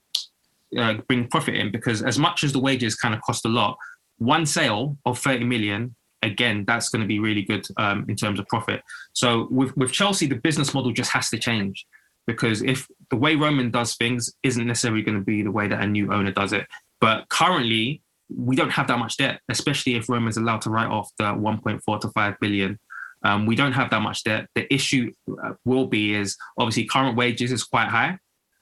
uh, 0.77 0.95
bring 1.07 1.27
profit 1.27 1.55
in 1.55 1.71
because 1.71 2.01
as 2.01 2.17
much 2.17 2.43
as 2.43 2.53
the 2.53 2.59
wages 2.59 2.95
kind 2.95 3.13
of 3.13 3.21
cost 3.21 3.45
a 3.45 3.49
lot, 3.49 3.77
one 4.17 4.45
sale 4.45 4.97
of 5.05 5.19
30 5.19 5.45
million, 5.45 5.95
again, 6.21 6.63
that's 6.65 6.89
going 6.89 7.01
to 7.01 7.07
be 7.07 7.19
really 7.19 7.41
good 7.41 7.65
um, 7.77 8.05
in 8.07 8.15
terms 8.15 8.39
of 8.39 8.47
profit. 8.47 8.81
So 9.13 9.47
with, 9.51 9.75
with 9.75 9.91
Chelsea, 9.91 10.27
the 10.27 10.35
business 10.35 10.73
model 10.73 10.91
just 10.91 11.11
has 11.11 11.29
to 11.29 11.37
change 11.37 11.85
because 12.25 12.61
if 12.61 12.87
the 13.09 13.17
way 13.17 13.35
Roman 13.35 13.69
does 13.69 13.95
things 13.95 14.33
isn't 14.43 14.65
necessarily 14.65 15.01
going 15.01 15.17
to 15.17 15.23
be 15.23 15.43
the 15.43 15.51
way 15.51 15.67
that 15.67 15.83
a 15.83 15.87
new 15.87 16.11
owner 16.13 16.31
does 16.31 16.53
it. 16.53 16.65
But 17.01 17.27
currently, 17.27 18.01
we 18.33 18.55
don't 18.55 18.69
have 18.69 18.87
that 18.87 18.97
much 18.97 19.17
debt, 19.17 19.41
especially 19.49 19.95
if 19.95 20.07
Roman's 20.07 20.37
allowed 20.37 20.61
to 20.61 20.69
write 20.69 20.87
off 20.87 21.11
the 21.17 21.25
1.4 21.25 21.99
to 21.99 22.09
5 22.09 22.35
billion. 22.39 22.79
Um, 23.23 23.45
we 23.45 23.55
don't 23.55 23.71
have 23.73 23.89
that 23.91 24.01
much 24.01 24.23
debt. 24.23 24.47
The 24.55 24.71
issue 24.73 25.11
uh, 25.43 25.53
will 25.65 25.87
be 25.87 26.13
is 26.13 26.37
obviously 26.57 26.85
current 26.85 27.15
wages 27.15 27.51
is 27.51 27.63
quite 27.63 27.87
high, 27.87 28.19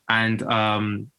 and 0.09 0.41
um, 0.43 1.11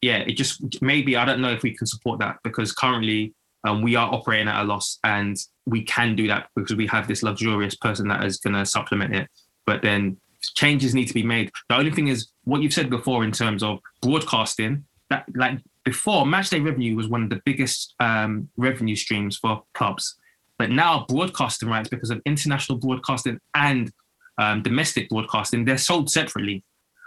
yeah, 0.00 0.18
it 0.18 0.36
just 0.36 0.80
maybe 0.80 1.16
I 1.16 1.24
don't 1.24 1.40
know 1.40 1.52
if 1.52 1.62
we 1.62 1.76
can 1.76 1.86
support 1.86 2.20
that 2.20 2.38
because 2.42 2.72
currently 2.72 3.34
um, 3.64 3.82
we 3.82 3.96
are 3.96 4.12
operating 4.12 4.48
at 4.48 4.62
a 4.62 4.64
loss, 4.64 4.98
and 5.04 5.36
we 5.66 5.82
can 5.82 6.16
do 6.16 6.26
that 6.28 6.48
because 6.56 6.76
we 6.76 6.86
have 6.86 7.08
this 7.08 7.22
luxurious 7.22 7.74
person 7.74 8.08
that 8.08 8.24
is 8.24 8.38
going 8.38 8.54
to 8.54 8.64
supplement 8.64 9.14
it. 9.14 9.28
But 9.66 9.82
then 9.82 10.18
changes 10.54 10.94
need 10.94 11.08
to 11.08 11.14
be 11.14 11.22
made. 11.22 11.50
The 11.68 11.76
only 11.76 11.90
thing 11.90 12.08
is 12.08 12.28
what 12.44 12.62
you've 12.62 12.72
said 12.72 12.90
before 12.90 13.24
in 13.24 13.32
terms 13.32 13.62
of 13.62 13.80
broadcasting. 14.00 14.84
That 15.10 15.24
like 15.34 15.60
before, 15.84 16.24
matchday 16.24 16.64
revenue 16.64 16.96
was 16.96 17.08
one 17.08 17.22
of 17.22 17.30
the 17.30 17.40
biggest 17.44 17.94
um, 18.00 18.48
revenue 18.56 18.96
streams 18.96 19.36
for 19.36 19.62
clubs, 19.74 20.16
but 20.58 20.70
now 20.70 21.04
broadcasting 21.08 21.68
rights 21.68 21.88
because 21.88 22.10
of 22.10 22.20
international 22.24 22.78
broadcasting 22.78 23.38
and 23.54 23.92
um, 24.38 24.62
domestic 24.62 25.08
broadcasting, 25.08 25.64
they're 25.64 25.78
sold 25.78 26.10
separately, 26.10 26.62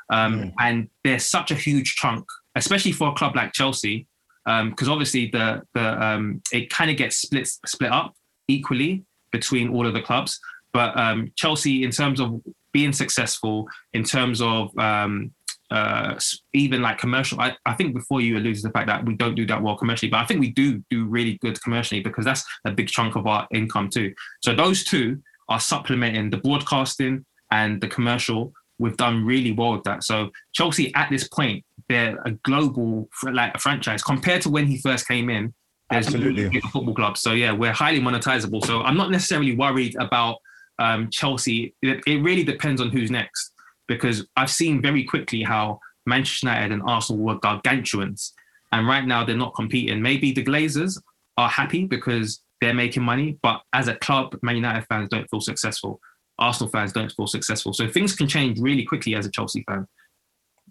um, 0.10 0.40
mm. 0.40 0.54
and 0.60 0.90
they're 1.04 1.20
such 1.20 1.52
a 1.52 1.56
huge 1.56 1.96
chunk, 1.96 2.26
especially 2.56 2.92
for 2.92 3.10
a 3.10 3.14
club 3.14 3.36
like 3.36 3.54
Chelsea, 3.54 4.08
because 4.46 4.88
um, 4.88 4.92
obviously 4.92 5.28
the 5.28 5.62
the 5.74 6.04
um, 6.04 6.42
it 6.52 6.70
kind 6.70 6.90
of 6.90 6.98
gets 6.98 7.18
split 7.18 7.48
split 7.66 7.92
up 7.92 8.16
equally 8.48 9.04
between 9.32 9.70
all 9.70 9.86
of 9.86 9.94
the 9.94 10.02
clubs. 10.02 10.40
But 10.74 10.98
um, 10.98 11.32
Chelsea, 11.36 11.84
in 11.84 11.92
terms 11.92 12.20
of 12.20 12.42
being 12.72 12.94
successful, 12.94 13.68
in 13.94 14.04
terms 14.04 14.42
of 14.42 14.76
um, 14.78 15.32
uh, 15.72 16.20
even 16.54 16.82
like 16.82 16.98
commercial, 16.98 17.40
I, 17.40 17.56
I 17.66 17.74
think 17.74 17.94
before 17.94 18.22
you 18.22 18.38
alluded 18.38 18.56
to 18.58 18.68
the 18.68 18.72
fact 18.72 18.88
that 18.88 19.06
we 19.06 19.16
don't 19.16 19.36
do 19.36 19.46
that 19.48 19.62
well 19.62 19.78
commercially, 19.78 20.10
but 20.10 20.18
I 20.18 20.26
think 20.26 20.40
we 20.40 20.50
do 20.52 20.84
do 20.90 21.06
really 21.06 21.38
good 21.42 21.62
commercially 21.62 22.02
because 22.02 22.26
that's 22.26 22.44
a 22.66 22.72
big 22.72 22.88
chunk 22.88 23.16
of 23.16 23.28
our 23.28 23.48
income 23.54 23.90
too. 23.90 24.14
So 24.42 24.56
those 24.56 24.84
two 24.84 25.22
are 25.48 25.60
supplementing 25.60 26.30
the 26.30 26.38
broadcasting 26.38 27.26
and 27.52 27.80
the 27.82 27.88
commercial. 27.88 28.54
We've 28.80 28.98
done 28.98 29.26
really 29.26 29.52
well 29.52 29.74
with 29.74 29.84
that. 29.84 30.04
So 30.04 30.32
Chelsea 30.54 30.94
at 30.96 31.10
this 31.10 31.28
point, 31.28 31.64
they're 31.88 32.18
a 32.26 32.32
global 32.44 33.10
like 33.32 33.56
a 33.56 33.60
franchise 33.60 34.02
compared 34.02 34.42
to 34.44 34.50
when 34.50 34.68
he 34.68 34.78
first 34.78 35.08
came 35.08 35.30
in. 35.30 35.54
Absolutely, 35.92 36.62
football 36.62 36.94
club. 36.94 37.18
So 37.18 37.34
yeah, 37.34 37.52
we're 37.52 37.72
highly 37.72 38.00
monetizable. 38.00 38.64
So 38.64 38.82
I'm 38.84 38.96
not 38.96 39.10
necessarily 39.10 39.56
worried 39.56 39.96
about 40.00 40.38
um, 40.78 41.10
Chelsea. 41.10 41.74
It, 41.82 42.02
it 42.06 42.22
really 42.22 42.44
depends 42.44 42.80
on 42.80 42.90
who's 42.90 43.10
next 43.10 43.54
because 43.90 44.26
I've 44.38 44.52
seen 44.52 44.82
very 44.82 45.04
quickly 45.04 45.44
how 45.44 45.82
Manchester 46.06 46.48
United 46.48 46.72
and 46.72 46.84
Arsenal 46.84 47.22
were 47.22 47.40
gargantuans, 47.40 48.34
and 48.72 48.88
right 48.88 49.06
now 49.06 49.26
they're 49.26 49.36
not 49.36 49.56
competing. 49.56 50.02
Maybe 50.02 50.32
the 50.32 50.46
Glazers 50.46 50.98
are 51.36 51.50
happy 51.50 51.86
because 51.86 52.42
they're 52.62 52.74
making 52.74 53.04
money, 53.04 53.38
but 53.42 53.62
as 53.74 53.88
a 53.90 53.96
club, 53.96 54.38
Man 54.42 54.56
United 54.56 54.86
fans 54.88 55.10
don't 55.10 55.30
feel 55.30 55.42
successful. 55.42 56.00
Arsenal 56.38 56.70
fans 56.70 56.94
don't 56.94 57.12
feel 57.12 57.28
successful. 57.28 57.74
So 57.74 57.88
things 57.88 58.16
can 58.16 58.28
change 58.28 58.60
really 58.60 58.86
quickly 58.86 59.16
as 59.16 59.26
a 59.26 59.32
Chelsea 59.32 59.64
fan. 59.68 59.88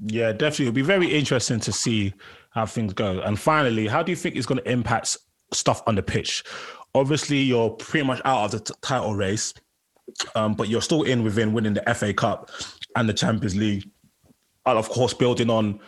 Yeah, 0.07 0.33
definitely. 0.33 0.67
It'll 0.67 0.75
be 0.75 0.83
very 0.83 1.09
interesting 1.09 1.61
to 1.61 1.73
see 1.73 2.15
how 2.51 2.67
things 2.67 2.93
go. 2.93 3.21
And 3.21 3.39
finally, 3.39 3.87
how 3.87 4.03
do 4.03 4.13
you 4.13 4.17
think 4.17 4.37
it's 4.37 4.47
going 4.47 4.63
to 4.63 4.71
impact 4.71 5.17
stuff 5.53 5.83
on 5.87 5.95
the 5.95 6.03
pitch? 6.03 6.45
Obviously, 6.95 7.39
you're 7.39 7.71
pretty 7.71 8.07
much 8.07 8.21
out 8.25 8.45
of 8.45 8.51
the 8.53 8.61
t- 8.61 8.75
title 8.81 9.15
race, 9.15 9.53
um, 10.35 10.55
but 10.55 10.69
you're 10.69 10.83
still 10.83 11.03
in 11.03 11.23
within 11.23 11.53
winning 11.53 11.75
the 11.75 11.95
FA 11.95 12.13
Cup 12.13 12.51
and 12.97 13.09
the 13.09 13.15
Champions 13.15 13.57
League. 13.57 13.89
And 14.67 14.79
of 14.79 14.89
course, 14.89 15.15
building 15.15 15.51
on 15.51 15.81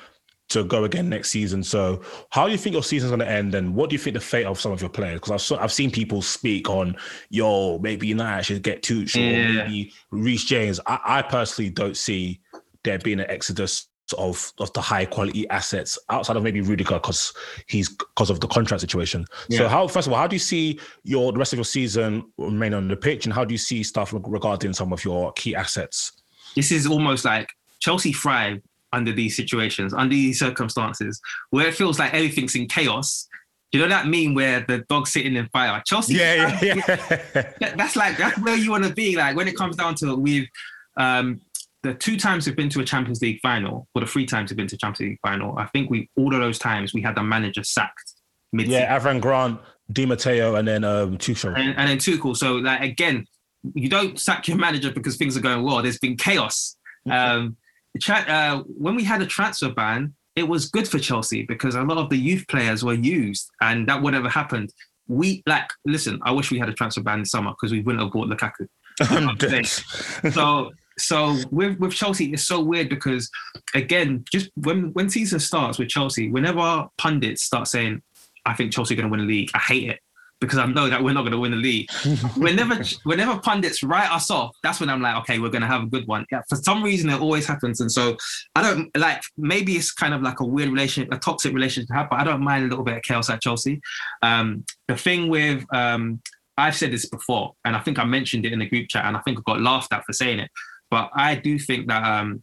to 0.50 0.64
go 0.64 0.84
again 0.84 1.08
next 1.08 1.30
season. 1.30 1.62
So, 1.62 2.02
how 2.30 2.46
do 2.46 2.52
you 2.52 2.58
think 2.58 2.74
your 2.74 2.82
season's 2.82 3.10
going 3.10 3.20
to 3.20 3.28
end, 3.28 3.54
and 3.54 3.74
what 3.74 3.90
do 3.90 3.94
you 3.94 3.98
think 3.98 4.14
the 4.14 4.20
fate 4.20 4.46
of 4.46 4.60
some 4.60 4.72
of 4.72 4.80
your 4.80 4.90
players? 4.90 5.20
Because 5.20 5.52
I've 5.52 5.60
I've 5.60 5.72
seen 5.72 5.90
people 5.90 6.22
speak 6.22 6.68
on, 6.68 6.96
yo, 7.30 7.78
maybe 7.78 8.06
United 8.06 8.44
should 8.44 8.62
get 8.62 8.82
Tuchel, 8.82 9.32
yeah. 9.32 9.64
maybe 9.64 9.92
Reece 10.10 10.44
James. 10.44 10.80
I, 10.86 10.98
I 11.04 11.22
personally 11.22 11.70
don't 11.70 11.96
see 11.96 12.40
there 12.82 12.98
being 12.98 13.20
an 13.20 13.30
exodus 13.30 13.86
of 14.14 14.52
of 14.58 14.72
the 14.72 14.80
high 14.80 15.04
quality 15.04 15.48
assets 15.50 15.98
outside 16.08 16.36
of 16.36 16.42
maybe 16.42 16.60
Rudiger 16.60 16.94
because 16.94 17.32
he's 17.66 17.88
because 17.88 18.30
of 18.30 18.40
the 18.40 18.46
contract 18.46 18.80
situation. 18.80 19.24
Yeah. 19.48 19.58
So 19.58 19.68
how 19.68 19.88
first 19.88 20.06
of 20.06 20.12
all, 20.12 20.18
how 20.18 20.26
do 20.26 20.36
you 20.36 20.40
see 20.40 20.80
your 21.04 21.32
the 21.32 21.38
rest 21.38 21.52
of 21.52 21.58
your 21.58 21.64
season 21.64 22.30
remain 22.38 22.74
on 22.74 22.88
the 22.88 22.96
pitch, 22.96 23.26
and 23.26 23.32
how 23.32 23.44
do 23.44 23.52
you 23.52 23.58
see 23.58 23.82
stuff 23.82 24.12
regarding 24.12 24.72
some 24.72 24.92
of 24.92 25.04
your 25.04 25.32
key 25.32 25.54
assets? 25.54 26.12
This 26.56 26.72
is 26.72 26.86
almost 26.86 27.24
like 27.24 27.48
Chelsea 27.80 28.12
thrive 28.12 28.60
under 28.92 29.12
these 29.12 29.36
situations, 29.36 29.94
under 29.94 30.14
these 30.14 30.38
circumstances, 30.38 31.20
where 31.50 31.68
it 31.68 31.74
feels 31.74 31.98
like 31.98 32.12
everything's 32.14 32.54
in 32.54 32.66
chaos. 32.66 33.28
You 33.72 33.80
know 33.80 33.88
that 33.88 34.08
meme 34.08 34.34
where 34.34 34.64
the 34.66 34.78
dog's 34.88 35.12
sitting 35.12 35.36
in 35.36 35.48
fire? 35.48 35.80
Chelsea, 35.86 36.14
yeah, 36.14 36.58
yeah, 36.60 36.82
yeah. 36.88 37.52
that's 37.76 37.94
like 37.94 38.16
that's 38.16 38.38
where 38.38 38.56
you 38.56 38.70
want 38.70 38.84
to 38.84 38.92
be. 38.92 39.16
Like 39.16 39.36
when 39.36 39.46
it 39.46 39.56
comes 39.56 39.76
down 39.76 39.94
to 39.96 40.10
it, 40.10 40.18
we've 40.18 40.48
um, 40.96 41.40
the 41.82 41.94
two 41.94 42.16
times 42.16 42.46
we've 42.46 42.56
been 42.56 42.68
to 42.70 42.80
a 42.80 42.84
Champions 42.84 43.22
League 43.22 43.40
final, 43.40 43.88
or 43.94 44.00
the 44.00 44.06
three 44.06 44.26
times 44.26 44.50
we've 44.50 44.56
been 44.56 44.66
to 44.66 44.76
Champions 44.76 45.10
League 45.10 45.18
final, 45.22 45.58
I 45.58 45.66
think 45.66 45.90
we 45.90 46.08
all 46.16 46.34
of 46.34 46.40
those 46.40 46.58
times 46.58 46.92
we 46.92 47.00
had 47.00 47.14
the 47.14 47.22
manager 47.22 47.64
sacked. 47.64 48.14
Mid 48.52 48.68
yeah, 48.68 48.98
Avram 48.98 49.20
Grant, 49.20 49.60
Di 49.92 50.06
Matteo, 50.06 50.56
and 50.56 50.66
then 50.66 50.84
um, 50.84 51.16
Tuchel. 51.16 51.58
And, 51.58 51.76
and 51.76 51.88
then 51.88 51.98
Tuchel. 51.98 52.36
So 52.36 52.56
like 52.56 52.82
again, 52.82 53.26
you 53.74 53.88
don't 53.88 54.18
sack 54.20 54.48
your 54.48 54.58
manager 54.58 54.90
because 54.90 55.16
things 55.16 55.36
are 55.36 55.40
going 55.40 55.62
well. 55.62 55.82
There's 55.82 55.98
been 55.98 56.16
chaos. 56.16 56.76
Um, 57.10 57.56
uh, 58.08 58.62
when 58.66 58.94
we 58.94 59.04
had 59.04 59.22
a 59.22 59.26
transfer 59.26 59.70
ban, 59.70 60.14
it 60.36 60.44
was 60.44 60.68
good 60.68 60.86
for 60.86 60.98
Chelsea 60.98 61.44
because 61.44 61.74
a 61.74 61.82
lot 61.82 61.98
of 61.98 62.08
the 62.08 62.16
youth 62.16 62.46
players 62.48 62.84
were 62.84 62.94
used, 62.94 63.50
and 63.60 63.88
that 63.88 64.02
would 64.02 64.14
have 64.14 64.26
happened. 64.26 64.72
We 65.08 65.42
like 65.46 65.68
listen. 65.84 66.20
I 66.22 66.32
wish 66.32 66.50
we 66.50 66.58
had 66.58 66.68
a 66.68 66.74
transfer 66.74 67.02
ban 67.02 67.20
this 67.20 67.30
summer 67.30 67.52
because 67.52 67.72
we 67.72 67.80
wouldn't 67.80 68.02
have 68.02 68.12
bought 68.12 68.28
Lukaku. 68.28 68.68
so 70.32 70.70
so 71.00 71.36
with 71.50 71.78
with 71.78 71.92
Chelsea, 71.92 72.32
it's 72.32 72.46
so 72.46 72.60
weird 72.60 72.88
because 72.88 73.30
again, 73.74 74.24
just 74.32 74.50
when 74.54 74.92
when 74.92 75.08
season 75.10 75.40
starts 75.40 75.78
with 75.78 75.88
Chelsea, 75.88 76.30
whenever 76.30 76.88
pundits 76.98 77.42
start 77.42 77.68
saying, 77.68 78.02
"I 78.46 78.54
think 78.54 78.72
Chelsea 78.72 78.94
are 78.94 78.96
going 78.96 79.08
to 79.08 79.10
win 79.10 79.26
the 79.26 79.32
league," 79.32 79.50
I 79.54 79.58
hate 79.58 79.88
it 79.88 80.00
because 80.40 80.58
I 80.58 80.66
know 80.66 80.88
that 80.88 81.02
we're 81.02 81.12
not 81.12 81.22
going 81.22 81.32
to 81.32 81.38
win 81.38 81.50
the 81.50 81.56
league. 81.58 81.90
whenever 82.36 82.82
whenever 83.04 83.38
pundits 83.38 83.82
write 83.82 84.10
us 84.10 84.30
off, 84.30 84.56
that's 84.62 84.80
when 84.80 84.88
I'm 84.88 85.02
like, 85.02 85.16
okay, 85.16 85.38
we're 85.38 85.50
going 85.50 85.62
to 85.62 85.68
have 85.68 85.82
a 85.82 85.86
good 85.86 86.06
one. 86.06 86.26
Yeah, 86.32 86.42
for 86.48 86.56
some 86.56 86.82
reason, 86.82 87.10
it 87.10 87.20
always 87.20 87.46
happens, 87.46 87.80
and 87.80 87.92
so 87.92 88.16
I 88.54 88.62
don't 88.62 88.94
like. 88.96 89.22
Maybe 89.36 89.74
it's 89.74 89.92
kind 89.92 90.14
of 90.14 90.22
like 90.22 90.40
a 90.40 90.44
weird 90.44 90.70
relationship, 90.70 91.12
a 91.12 91.18
toxic 91.18 91.52
relationship 91.52 91.88
to 91.88 91.94
have, 91.94 92.10
but 92.10 92.20
I 92.20 92.24
don't 92.24 92.42
mind 92.42 92.64
a 92.64 92.68
little 92.68 92.84
bit 92.84 92.96
of 92.96 93.02
chaos 93.02 93.30
at 93.30 93.42
Chelsea. 93.42 93.80
Um, 94.22 94.64
the 94.88 94.96
thing 94.96 95.28
with 95.28 95.64
um, 95.74 96.20
I've 96.56 96.76
said 96.76 96.92
this 96.92 97.08
before, 97.08 97.54
and 97.64 97.76
I 97.76 97.80
think 97.80 97.98
I 97.98 98.04
mentioned 98.04 98.46
it 98.46 98.52
in 98.52 98.58
the 98.58 98.68
group 98.68 98.88
chat, 98.88 99.04
and 99.04 99.16
I 99.16 99.20
think 99.20 99.38
I 99.38 99.42
got 99.46 99.60
laughed 99.60 99.92
at 99.92 100.04
for 100.04 100.12
saying 100.12 100.40
it. 100.40 100.50
But 100.90 101.10
I 101.14 101.34
do 101.36 101.58
think 101.58 101.88
that 101.88 102.02
um, 102.02 102.42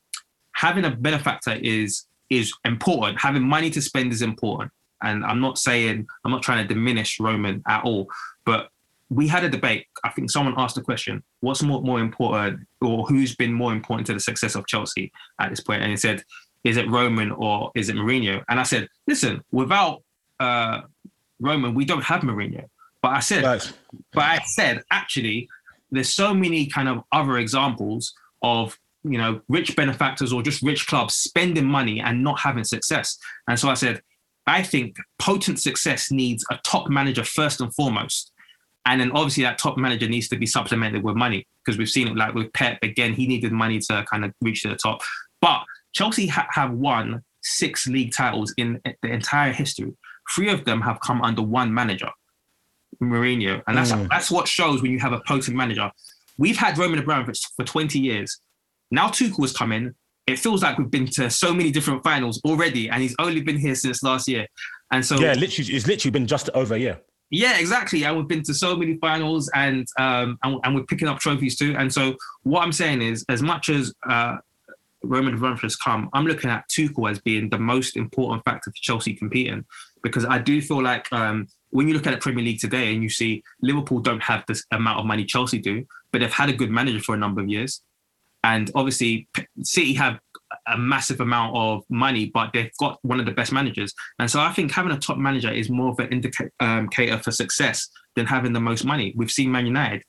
having 0.53 0.85
a 0.85 0.91
benefactor 0.91 1.57
is 1.61 2.05
is 2.29 2.53
important. 2.65 3.19
Having 3.21 3.43
money 3.43 3.69
to 3.69 3.81
spend 3.81 4.11
is 4.11 4.21
important. 4.21 4.71
And 5.01 5.23
I'm 5.23 5.39
not 5.39 5.57
saying 5.57 6.07
I'm 6.25 6.31
not 6.31 6.43
trying 6.43 6.67
to 6.67 6.73
diminish 6.73 7.19
Roman 7.19 7.61
at 7.67 7.83
all, 7.83 8.07
but 8.45 8.69
we 9.09 9.27
had 9.27 9.43
a 9.43 9.49
debate. 9.49 9.85
I 10.03 10.09
think 10.09 10.29
someone 10.31 10.55
asked 10.57 10.75
the 10.75 10.81
question, 10.81 11.23
what's 11.39 11.63
more, 11.63 11.81
more 11.81 11.99
important 11.99 12.67
or 12.81 13.05
who's 13.05 13.35
been 13.35 13.53
more 13.53 13.71
important 13.71 14.05
to 14.07 14.13
the 14.13 14.19
success 14.19 14.55
of 14.55 14.67
Chelsea 14.67 15.11
at 15.39 15.49
this 15.49 15.61
point? 15.61 15.81
And 15.81 15.91
he 15.91 15.97
said, 15.97 16.23
is 16.63 16.77
it 16.77 16.89
Roman 16.89 17.31
or 17.31 17.71
is 17.75 17.89
it 17.89 17.95
Mourinho? 17.95 18.43
And 18.49 18.59
I 18.59 18.63
said, 18.63 18.89
listen, 19.07 19.41
without 19.51 20.03
uh, 20.39 20.81
Roman, 21.39 21.73
we 21.73 21.85
don't 21.85 22.03
have 22.03 22.21
Mourinho. 22.21 22.65
But 23.01 23.09
I 23.09 23.19
said, 23.19 23.43
nice. 23.43 23.71
but 24.11 24.23
I 24.23 24.39
said, 24.39 24.83
actually, 24.91 25.47
there's 25.91 26.13
so 26.13 26.33
many 26.33 26.65
kind 26.65 26.89
of 26.89 27.03
other 27.11 27.37
examples 27.37 28.13
of 28.41 28.77
you 29.03 29.17
know 29.17 29.41
rich 29.47 29.75
benefactors 29.75 30.33
or 30.33 30.41
just 30.41 30.61
rich 30.61 30.87
clubs 30.87 31.15
spending 31.15 31.65
money 31.65 31.99
and 31.99 32.23
not 32.23 32.39
having 32.39 32.63
success. 32.63 33.17
And 33.47 33.59
so 33.59 33.69
I 33.69 33.73
said, 33.75 34.01
I 34.45 34.63
think 34.63 34.97
potent 35.19 35.59
success 35.59 36.11
needs 36.11 36.45
a 36.51 36.57
top 36.63 36.89
manager 36.89 37.23
first 37.23 37.61
and 37.61 37.73
foremost. 37.73 38.31
And 38.85 39.01
then 39.01 39.11
obviously 39.11 39.43
that 39.43 39.57
top 39.57 39.77
manager 39.77 40.07
needs 40.07 40.29
to 40.29 40.37
be 40.37 40.45
supplemented 40.45 41.03
with 41.03 41.17
money 41.17 41.45
because 41.63 41.77
we've 41.77 41.89
seen 41.89 42.07
it 42.07 42.15
like 42.15 42.33
with 42.33 42.53
Pep 42.53 42.79
again, 42.81 43.13
he 43.13 43.27
needed 43.27 43.51
money 43.51 43.79
to 43.79 44.05
kind 44.09 44.23
of 44.23 44.33
reach 44.41 44.63
to 44.63 44.69
the 44.69 44.77
top. 44.77 45.01
But 45.41 45.63
Chelsea 45.93 46.27
ha- 46.27 46.47
have 46.51 46.71
won 46.71 47.23
six 47.41 47.87
league 47.87 48.13
titles 48.13 48.53
in 48.57 48.81
the 49.01 49.09
entire 49.11 49.51
history. 49.51 49.93
Three 50.33 50.49
of 50.49 50.63
them 50.63 50.81
have 50.81 51.01
come 51.01 51.21
under 51.21 51.41
one 51.41 51.73
manager, 51.73 52.09
Mourinho, 53.01 53.61
and 53.67 53.77
that's 53.77 53.91
mm. 53.91 54.07
that's 54.09 54.29
what 54.29 54.47
shows 54.47 54.81
when 54.81 54.91
you 54.91 54.99
have 54.99 55.13
a 55.13 55.21
potent 55.27 55.55
manager. 55.55 55.91
We've 56.37 56.57
had 56.57 56.77
Roman 56.77 56.99
Abramovich 56.99 57.41
for 57.55 57.65
20 57.65 57.99
years. 57.99 58.39
Now 58.91 59.07
Tuchel 59.09 59.41
has 59.41 59.53
come 59.53 59.71
in. 59.71 59.95
it 60.27 60.37
feels 60.39 60.61
like 60.61 60.77
we've 60.77 60.91
been 60.91 61.07
to 61.07 61.29
so 61.29 61.53
many 61.53 61.71
different 61.71 62.03
finals 62.03 62.41
already, 62.45 62.89
and 62.89 63.01
he's 63.01 63.15
only 63.19 63.41
been 63.41 63.57
here 63.57 63.75
since 63.75 64.03
last 64.03 64.27
year. 64.27 64.45
And 64.91 65.05
so 65.05 65.15
Yeah, 65.19 65.33
literally, 65.33 65.73
it's 65.73 65.87
literally 65.87 66.11
been 66.11 66.27
just 66.27 66.49
over 66.53 66.75
a 66.75 66.77
year. 66.79 66.99
yeah, 67.29 67.57
exactly. 67.59 68.03
And 68.05 68.15
we've 68.17 68.27
been 68.27 68.43
to 68.43 68.53
so 68.53 68.75
many 68.75 68.97
finals, 68.97 69.49
and 69.55 69.85
um, 69.99 70.37
and, 70.43 70.59
and 70.63 70.75
we're 70.75 70.83
picking 70.85 71.07
up 71.07 71.19
trophies 71.19 71.55
too. 71.57 71.75
And 71.77 71.91
so 71.93 72.15
what 72.43 72.61
I'm 72.61 72.71
saying 72.71 73.01
is, 73.01 73.25
as 73.29 73.41
much 73.41 73.69
as 73.69 73.93
uh, 74.09 74.37
Roman 75.03 75.33
Abramovich 75.33 75.63
has 75.63 75.75
come, 75.75 76.09
I'm 76.13 76.25
looking 76.25 76.49
at 76.49 76.65
Tuchel 76.69 77.09
as 77.09 77.19
being 77.19 77.49
the 77.49 77.59
most 77.59 77.95
important 77.97 78.43
factor 78.45 78.69
for 78.71 78.77
Chelsea 78.81 79.13
competing, 79.13 79.65
because 80.03 80.25
I 80.25 80.37
do 80.39 80.61
feel 80.61 80.81
like 80.81 81.11
um, 81.11 81.47
when 81.69 81.87
you 81.87 81.93
look 81.93 82.07
at 82.07 82.11
the 82.11 82.17
Premier 82.17 82.43
League 82.43 82.59
today 82.59 82.93
and 82.93 83.03
you 83.03 83.09
see 83.09 83.43
Liverpool 83.61 83.99
don't 83.99 84.23
have 84.23 84.43
this 84.47 84.63
amount 84.71 84.99
of 84.99 85.05
money 85.05 85.25
Chelsea 85.25 85.59
do, 85.59 85.85
but 86.11 86.21
they've 86.21 86.31
had 86.31 86.49
a 86.49 86.53
good 86.53 86.69
manager 86.71 86.99
for 86.99 87.15
a 87.15 87.17
number 87.17 87.41
of 87.41 87.49
years, 87.49 87.81
and 88.43 88.71
obviously 88.75 89.27
City 89.61 89.93
have 89.93 90.19
a 90.67 90.77
massive 90.77 91.19
amount 91.19 91.55
of 91.55 91.83
money, 91.89 92.31
but 92.33 92.51
they've 92.53 92.71
got 92.79 92.99
one 93.01 93.19
of 93.19 93.25
the 93.25 93.31
best 93.31 93.51
managers. 93.51 93.93
And 94.19 94.31
so 94.31 94.39
I 94.39 94.53
think 94.53 94.71
having 94.71 94.91
a 94.91 94.97
top 94.97 95.17
manager 95.17 95.51
is 95.51 95.69
more 95.69 95.91
of 95.91 95.99
an 95.99 96.09
indicator 96.09 96.51
um, 96.59 96.89
for 96.89 97.31
success 97.31 97.89
than 98.15 98.25
having 98.25 98.53
the 98.53 98.61
most 98.61 98.85
money. 98.85 99.13
We've 99.15 99.31
seen 99.31 99.51
Man 99.51 99.65
United 99.65 100.03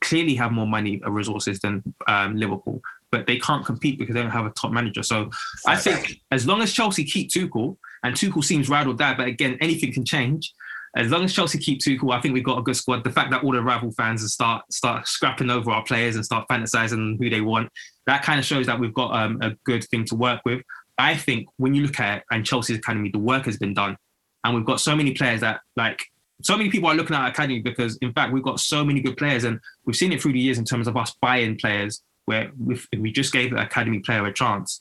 clearly 0.00 0.34
have 0.36 0.52
more 0.52 0.66
money 0.66 1.00
and 1.04 1.14
resources 1.14 1.60
than 1.60 1.82
um, 2.06 2.36
Liverpool, 2.36 2.80
but 3.10 3.26
they 3.26 3.38
can't 3.38 3.64
compete 3.64 3.98
because 3.98 4.14
they 4.14 4.22
don't 4.22 4.30
have 4.30 4.46
a 4.46 4.50
top 4.50 4.72
manager. 4.72 5.02
So 5.02 5.30
I 5.66 5.76
think 5.76 6.20
as 6.30 6.46
long 6.46 6.62
as 6.62 6.72
Chelsea 6.72 7.04
keep 7.04 7.30
Tuchel, 7.30 7.76
and 8.02 8.14
Tuchel 8.14 8.44
seems 8.44 8.68
ride 8.68 8.86
or 8.86 8.94
die, 8.94 9.14
but 9.14 9.26
again, 9.26 9.56
anything 9.60 9.92
can 9.92 10.04
change. 10.04 10.52
As 10.96 11.10
long 11.10 11.24
as 11.24 11.32
Chelsea 11.32 11.58
keep 11.58 11.80
Tuchel, 11.80 12.14
I 12.14 12.20
think 12.20 12.34
we've 12.34 12.44
got 12.44 12.58
a 12.58 12.62
good 12.62 12.76
squad. 12.76 13.02
The 13.02 13.10
fact 13.10 13.32
that 13.32 13.42
all 13.42 13.52
the 13.52 13.62
rival 13.62 13.90
fans 13.90 14.32
start 14.32 14.72
start 14.72 15.08
scrapping 15.08 15.50
over 15.50 15.70
our 15.70 15.82
players 15.82 16.14
and 16.14 16.24
start 16.24 16.46
fantasizing 16.48 17.18
who 17.18 17.28
they 17.28 17.40
want, 17.40 17.68
that 18.06 18.22
kind 18.22 18.38
of 18.38 18.44
shows 18.44 18.66
that 18.66 18.78
we've 18.78 18.94
got 18.94 19.12
um, 19.14 19.38
a 19.42 19.50
good 19.64 19.84
thing 19.84 20.04
to 20.06 20.14
work 20.14 20.40
with. 20.44 20.62
I 20.96 21.16
think 21.16 21.48
when 21.56 21.74
you 21.74 21.82
look 21.82 21.98
at 21.98 22.18
it, 22.18 22.24
and 22.30 22.46
Chelsea's 22.46 22.78
academy, 22.78 23.10
the 23.10 23.18
work 23.18 23.46
has 23.46 23.56
been 23.56 23.74
done, 23.74 23.96
and 24.44 24.54
we've 24.54 24.64
got 24.64 24.80
so 24.80 24.94
many 24.94 25.14
players 25.14 25.40
that 25.40 25.60
like 25.76 26.00
so 26.42 26.56
many 26.56 26.70
people 26.70 26.88
are 26.88 26.94
looking 26.94 27.16
at 27.16 27.22
our 27.22 27.28
academy 27.28 27.60
because 27.60 27.96
in 27.98 28.12
fact 28.12 28.32
we've 28.32 28.42
got 28.42 28.60
so 28.60 28.84
many 28.84 29.00
good 29.00 29.16
players, 29.16 29.42
and 29.42 29.58
we've 29.84 29.96
seen 29.96 30.12
it 30.12 30.22
through 30.22 30.34
the 30.34 30.40
years 30.40 30.58
in 30.58 30.64
terms 30.64 30.86
of 30.86 30.96
us 30.96 31.16
buying 31.20 31.56
players. 31.56 32.02
Where 32.26 32.52
if 32.68 32.88
we 32.96 33.12
just 33.12 33.32
gave 33.32 33.50
the 33.50 33.60
academy 33.60 33.98
player 33.98 34.24
a 34.24 34.32
chance, 34.32 34.80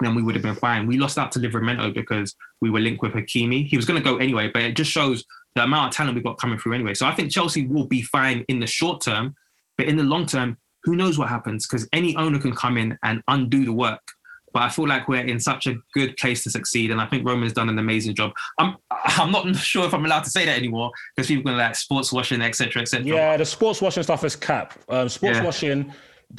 then 0.00 0.14
we 0.14 0.22
would 0.22 0.34
have 0.34 0.42
been 0.42 0.54
fine. 0.54 0.86
We 0.86 0.98
lost 0.98 1.18
out 1.18 1.32
to 1.32 1.38
Livramento 1.38 1.92
because 1.92 2.34
we 2.60 2.70
were 2.70 2.80
linked 2.80 3.02
with 3.02 3.12
Hakimi. 3.12 3.66
He 3.66 3.76
was 3.76 3.84
going 3.84 4.02
to 4.02 4.04
go 4.04 4.16
anyway, 4.16 4.48
but 4.48 4.62
it 4.62 4.76
just 4.76 4.90
shows 4.90 5.24
the 5.58 5.64
amount 5.64 5.88
of 5.88 5.96
talent 5.96 6.14
we've 6.14 6.24
got 6.24 6.38
coming 6.38 6.58
through 6.58 6.74
anyway. 6.74 6.94
So 6.94 7.06
I 7.06 7.12
think 7.12 7.32
Chelsea 7.32 7.66
will 7.66 7.86
be 7.86 8.02
fine 8.02 8.44
in 8.48 8.60
the 8.60 8.66
short 8.66 9.00
term, 9.00 9.34
but 9.76 9.88
in 9.88 9.96
the 9.96 10.04
long 10.04 10.24
term, 10.24 10.56
who 10.84 10.94
knows 10.94 11.18
what 11.18 11.28
happens? 11.28 11.66
Because 11.66 11.88
any 11.92 12.14
owner 12.16 12.38
can 12.38 12.54
come 12.54 12.76
in 12.76 12.96
and 13.02 13.22
undo 13.26 13.64
the 13.64 13.72
work. 13.72 14.00
But 14.52 14.62
I 14.62 14.68
feel 14.70 14.86
like 14.86 15.08
we're 15.08 15.26
in 15.26 15.40
such 15.40 15.66
a 15.66 15.74
good 15.92 16.16
place 16.16 16.42
to 16.44 16.50
succeed, 16.50 16.90
and 16.90 17.00
I 17.00 17.06
think 17.06 17.26
Roman's 17.26 17.52
done 17.52 17.68
an 17.68 17.78
amazing 17.78 18.14
job. 18.14 18.32
I'm 18.58 18.76
I'm 18.90 19.30
not 19.30 19.54
sure 19.72 19.84
if 19.84 19.92
I'm 19.92 20.04
allowed 20.04 20.24
to 20.24 20.30
say 20.30 20.46
that 20.46 20.56
anymore 20.56 20.90
because 21.14 21.26
people 21.26 21.50
are 21.50 21.52
gonna 21.52 21.64
like 21.64 21.76
sports 21.76 22.12
washing, 22.12 22.40
etc., 22.40 22.82
etc. 22.82 23.04
Yeah, 23.04 23.36
the 23.36 23.44
sports 23.44 23.82
washing 23.82 24.04
stuff 24.04 24.24
is 24.24 24.36
cap. 24.36 24.78
Um, 24.88 25.08
sports 25.10 25.40
washing, 25.40 25.92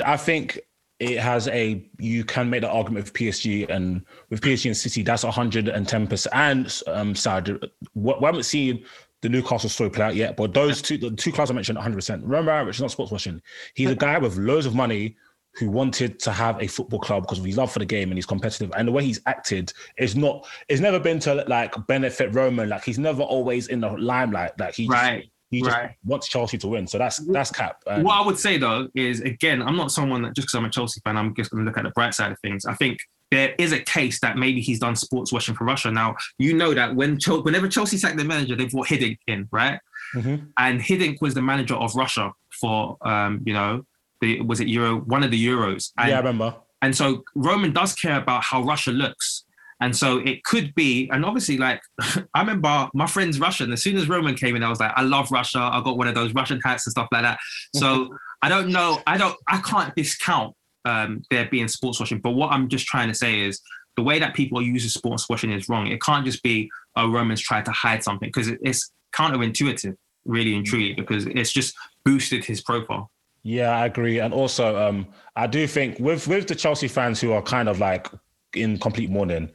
I 0.04 0.18
think 0.18 0.60
it 1.00 1.20
has 1.20 1.48
a. 1.50 1.86
You 2.00 2.24
can 2.26 2.50
make 2.50 2.62
the 2.62 2.70
argument 2.72 3.06
with 3.06 3.14
PSG 3.14 3.70
and 3.70 4.04
with 4.32 4.42
PSG 4.42 4.66
and 4.66 4.78
City. 4.78 5.04
That's 5.04 5.24
110 5.24 6.08
percent. 6.08 6.36
And 6.36 6.82
um, 6.88 7.14
Saad, 7.14 7.70
we 7.94 8.14
haven't 8.22 8.44
seen 8.44 8.86
the 9.22 9.30
Newcastle 9.30 9.70
story 9.70 9.90
play 9.90 10.06
out 10.06 10.16
yet, 10.16 10.38
but 10.38 10.54
those 10.54 10.82
two, 10.82 10.98
the 10.98 11.12
two 11.12 11.32
clubs 11.32 11.52
I 11.52 11.54
mentioned, 11.54 11.76
100. 11.78 11.96
percent 11.96 12.24
Remember, 12.24 12.52
Abramovich 12.52 12.76
is 12.78 12.82
not 12.82 12.92
sports 12.92 13.12
washing. 13.12 13.42
He's 13.76 13.90
a 13.90 13.96
guy 13.96 14.18
with 14.18 14.38
loads 14.38 14.66
of 14.66 14.76
money 14.76 15.16
who 15.56 15.70
wanted 15.70 16.20
to 16.20 16.32
have 16.32 16.62
a 16.62 16.68
football 16.68 17.00
club 17.00 17.24
because 17.24 17.40
of 17.40 17.44
his 17.44 17.58
love 17.58 17.72
for 17.72 17.80
the 17.80 17.86
game 17.86 18.10
and 18.12 18.18
he's 18.18 18.26
competitive. 18.26 18.72
And 18.78 18.88
the 18.88 18.92
way 18.92 19.04
he's 19.04 19.20
acted 19.26 19.74
is 19.98 20.16
not. 20.16 20.48
It's 20.70 20.80
never 20.80 21.00
been 21.00 21.20
to 21.22 21.44
like 21.48 21.76
benefit 21.88 22.34
Roman. 22.34 22.70
Like 22.70 22.84
he's 22.86 23.00
never 23.00 23.24
always 23.24 23.68
in 23.68 23.82
the 23.82 23.90
limelight. 23.90 24.52
Like 24.60 24.76
he 24.76 24.86
just, 24.86 24.94
Right, 24.94 25.30
he 25.50 25.62
just 25.62 25.76
right. 25.76 25.96
wants 26.06 26.28
Chelsea 26.30 26.58
to 26.60 26.68
win. 26.68 26.88
So 26.88 26.98
that's 26.98 27.18
that's 27.18 27.52
cap. 27.52 27.82
And- 27.88 28.04
What 28.06 28.22
I 28.22 28.26
would 28.26 28.38
say 28.40 28.58
though 28.58 28.88
is 28.96 29.20
again, 29.22 29.62
I'm 29.62 29.76
not 29.76 29.92
someone 29.92 30.22
that 30.22 30.36
just 30.36 30.48
because 30.48 30.56
I'm 30.60 30.66
a 30.66 30.70
Chelsea 30.70 31.02
fan, 31.04 31.18
I'm 31.18 31.36
just 31.36 31.52
going 31.52 31.66
to 31.66 31.70
look 31.70 31.78
at 31.78 31.84
the 31.84 31.90
bright 31.92 32.14
side 32.14 32.32
of 32.32 32.40
things. 32.40 32.66
I 32.66 32.76
think 32.76 33.00
there 33.32 33.54
is 33.58 33.72
a 33.72 33.80
case 33.80 34.20
that 34.22 34.38
maybe 34.38 34.62
he's 34.62 34.80
done 34.80 34.96
sports 34.96 35.32
washing 35.32 35.56
for 35.56 35.64
Russia. 35.66 35.92
Now 35.92 36.16
you 36.38 36.54
know 36.54 36.74
that 36.74 36.96
when 36.96 37.18
whenever 37.44 37.68
Chelsea 37.68 37.98
sacked 37.98 38.18
their 38.18 38.26
manager, 38.26 38.56
they 38.56 38.66
brought 38.66 38.88
Hiddink 38.88 39.18
in, 39.28 39.48
right? 39.52 39.80
Mhm. 40.16 40.48
And 40.58 40.82
Hiddink 40.82 41.22
was 41.22 41.34
the 41.36 41.42
manager 41.42 41.76
of 41.76 41.94
Russia 41.96 42.32
for 42.60 42.98
um, 43.02 43.42
you 43.46 43.54
know, 43.54 43.86
the 44.22 44.42
was 44.42 44.60
it 44.60 44.68
Euro 44.68 44.98
one 45.02 45.24
of 45.24 45.32
the 45.32 45.46
Euros. 45.48 45.92
And 45.98 46.10
yeah, 46.10 46.16
I 46.16 46.18
remember. 46.20 46.56
and 46.82 46.96
so 46.96 47.24
Roman 47.36 47.72
does 47.74 47.94
care 47.94 48.18
about 48.18 48.44
how 48.44 48.62
Russia 48.64 48.92
looks. 48.92 49.44
And 49.82 49.96
so 49.96 50.18
it 50.18 50.44
could 50.44 50.76
be, 50.76 51.10
and 51.10 51.24
obviously, 51.24 51.58
like 51.58 51.82
I 52.34 52.42
remember 52.42 52.90
my 52.94 53.08
friend's 53.08 53.40
Russian. 53.40 53.72
As 53.72 53.82
soon 53.82 53.96
as 53.96 54.10
Roman 54.10 54.36
came 54.36 54.56
in, 54.58 54.64
I 54.64 54.70
was 54.70 54.80
like, 54.82 54.92
I 54.96 55.04
love 55.04 55.32
Russia. 55.32 55.60
I 55.60 55.82
got 55.82 55.98
one 55.98 56.08
of 56.10 56.16
those 56.16 56.34
Russian 56.34 56.60
hats 56.66 56.86
and 56.86 56.92
stuff 56.92 57.08
like 57.14 57.22
that. 57.22 57.38
So 57.76 58.10
I 58.42 58.50
don't 58.50 58.70
know. 58.70 59.02
I 59.08 59.18
don't. 59.18 59.36
I 59.48 59.58
can't 59.60 59.96
discount 59.96 60.54
um, 60.86 61.24
there 61.30 61.48
being 61.50 61.68
sports 61.68 62.00
washing. 62.00 62.20
But 62.20 62.32
what 62.32 62.52
I'm 62.52 62.70
just 62.70 62.86
trying 62.86 63.10
to 63.10 63.16
say 63.16 63.42
is 63.42 63.62
the 63.96 64.04
way 64.04 64.20
that 64.20 64.34
people 64.34 64.60
are 64.60 64.64
using 64.64 64.90
sports 64.90 65.28
washing 65.30 65.52
is 65.52 65.68
wrong. 65.70 65.88
It 65.88 66.02
can't 66.02 66.26
just 66.26 66.42
be 66.44 66.70
oh 66.96 67.12
Roman's 67.12 67.42
tried 67.42 67.66
to 67.66 67.72
hide 67.72 68.04
something 68.04 68.30
because 68.30 68.48
it's 68.48 68.92
counterintuitive, 69.14 69.96
really 70.26 70.56
and 70.56 70.66
truly, 70.66 70.94
because 70.94 71.26
it's 71.26 71.52
just 71.52 71.76
boosted 72.06 72.46
his 72.46 72.62
profile. 72.62 73.12
Yeah, 73.44 73.72
I 73.72 73.86
agree. 73.86 74.20
And 74.20 74.34
also, 74.34 74.78
um, 74.78 75.08
I 75.36 75.48
do 75.48 75.66
think 75.68 76.00
with 76.00 76.28
with 76.28 76.48
the 76.48 76.56
Chelsea 76.56 76.88
fans 76.88 77.20
who 77.22 77.32
are 77.32 77.42
kind 77.42 77.70
of 77.70 77.80
like 77.80 78.08
in 78.54 78.78
complete 78.78 79.10
mourning. 79.10 79.52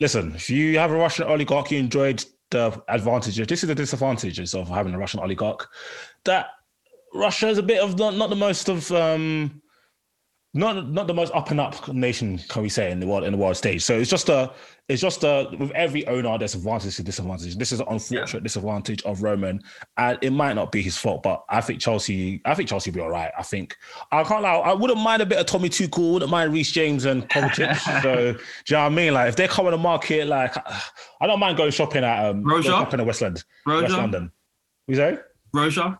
Listen, 0.00 0.34
if 0.34 0.50
you 0.50 0.78
have 0.78 0.90
a 0.90 0.96
Russian 0.96 1.26
oligarch, 1.26 1.70
you 1.70 1.78
enjoyed 1.78 2.24
the 2.50 2.82
advantages. 2.88 3.46
This 3.46 3.62
is 3.62 3.68
the 3.68 3.74
disadvantages 3.74 4.54
of 4.54 4.68
having 4.68 4.94
a 4.94 4.98
Russian 4.98 5.20
oligarch. 5.20 5.68
That 6.24 6.48
Russia 7.14 7.48
is 7.48 7.58
a 7.58 7.62
bit 7.62 7.80
of 7.80 7.98
not 7.98 8.14
not 8.14 8.30
the 8.30 8.36
most 8.36 8.68
of 8.68 8.90
um, 8.92 9.62
not 10.54 10.88
not 10.88 11.08
the 11.08 11.14
most 11.14 11.34
up 11.34 11.50
and 11.50 11.60
up 11.60 11.88
nation, 11.88 12.38
can 12.48 12.62
we 12.62 12.68
say, 12.68 12.92
in 12.92 13.00
the 13.00 13.06
world 13.06 13.24
in 13.24 13.32
the 13.32 13.38
world 13.38 13.56
stage. 13.56 13.82
So 13.82 13.98
it's 13.98 14.08
just 14.08 14.28
a 14.28 14.52
it's 14.88 15.02
just 15.02 15.24
a 15.24 15.48
with 15.58 15.72
every 15.72 16.06
owner 16.06 16.38
there's 16.38 16.54
advantages 16.54 16.98
and 16.98 17.06
disadvantages. 17.06 17.56
This 17.56 17.72
is 17.72 17.80
an 17.80 17.86
unfortunate 17.90 18.44
disadvantage 18.44 19.02
of 19.02 19.22
Roman, 19.22 19.60
and 19.96 20.16
it 20.22 20.30
might 20.30 20.52
not 20.52 20.70
be 20.70 20.80
his 20.80 20.96
fault, 20.96 21.24
but 21.24 21.44
I 21.48 21.60
think 21.60 21.80
Chelsea, 21.80 22.40
I 22.44 22.54
think 22.54 22.68
Chelsea 22.68 22.90
will 22.90 22.94
be 22.94 23.00
all 23.00 23.10
right. 23.10 23.32
I 23.36 23.42
think 23.42 23.76
I 24.12 24.22
can't 24.22 24.42
lie, 24.42 24.54
I 24.54 24.72
wouldn't 24.72 25.00
mind 25.00 25.22
a 25.22 25.26
bit 25.26 25.38
of 25.38 25.46
Tommy 25.46 25.68
Tuchel, 25.68 26.12
wouldn't 26.12 26.30
mind 26.30 26.52
Reece 26.52 26.70
James 26.70 27.04
and 27.04 27.28
Kovacic. 27.28 27.76
so 28.02 28.14
do 28.14 28.38
you 28.68 28.76
know 28.76 28.82
what 28.84 28.86
I 28.86 28.88
mean? 28.90 29.12
Like 29.12 29.28
if 29.30 29.36
they 29.36 29.48
come 29.48 29.66
on 29.66 29.72
the 29.72 29.78
market, 29.78 30.28
like 30.28 30.56
I 31.20 31.26
don't 31.26 31.40
mind 31.40 31.56
going 31.56 31.72
shopping 31.72 32.04
at 32.04 32.26
um 32.30 32.44
Roja? 32.44 32.64
shopping 32.64 33.00
in 33.00 33.06
West 33.06 33.22
London, 33.22 33.42
West 33.66 33.92
London. 33.92 34.30
You 34.86 34.94
say? 34.94 35.18
Roja, 35.52 35.98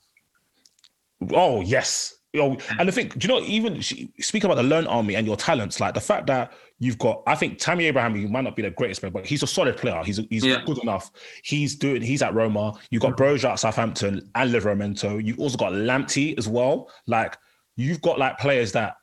Oh 1.32 1.60
yes. 1.60 2.13
Oh, 2.36 2.58
and 2.78 2.88
the 2.88 2.92
thing, 2.92 3.08
do 3.08 3.28
you 3.28 3.34
know, 3.34 3.46
even 3.46 3.80
speak 3.82 4.44
about 4.44 4.56
the 4.56 4.62
loan 4.62 4.86
army 4.86 5.14
and 5.14 5.26
your 5.26 5.36
talents, 5.36 5.78
like 5.78 5.94
the 5.94 6.00
fact 6.00 6.26
that 6.26 6.52
you've 6.80 6.98
got, 6.98 7.22
I 7.26 7.36
think 7.36 7.58
Tammy 7.58 7.86
Abraham, 7.86 8.14
he 8.14 8.26
might 8.26 8.42
not 8.42 8.56
be 8.56 8.62
the 8.62 8.70
greatest 8.70 9.00
player, 9.00 9.12
but 9.12 9.24
he's 9.24 9.42
a 9.42 9.46
solid 9.46 9.76
player. 9.76 10.02
He's 10.04 10.20
he's 10.30 10.44
Yeah. 10.44 10.62
good 10.66 10.78
enough. 10.78 11.10
He's 11.42 11.76
doing. 11.76 12.02
He's 12.02 12.22
at 12.22 12.34
Roma. 12.34 12.74
You've 12.90 13.02
got 13.02 13.12
hmm. 13.16 13.22
Broja 13.22 13.50
at 13.50 13.60
Southampton 13.60 14.28
and 14.34 14.50
Livramento. 14.50 15.24
You've 15.24 15.38
also 15.38 15.56
got 15.56 15.72
Lamptey 15.72 16.36
as 16.38 16.48
well. 16.48 16.90
Like 17.06 17.38
you've 17.76 18.02
got 18.02 18.18
like 18.18 18.38
players 18.38 18.72
that 18.72 18.96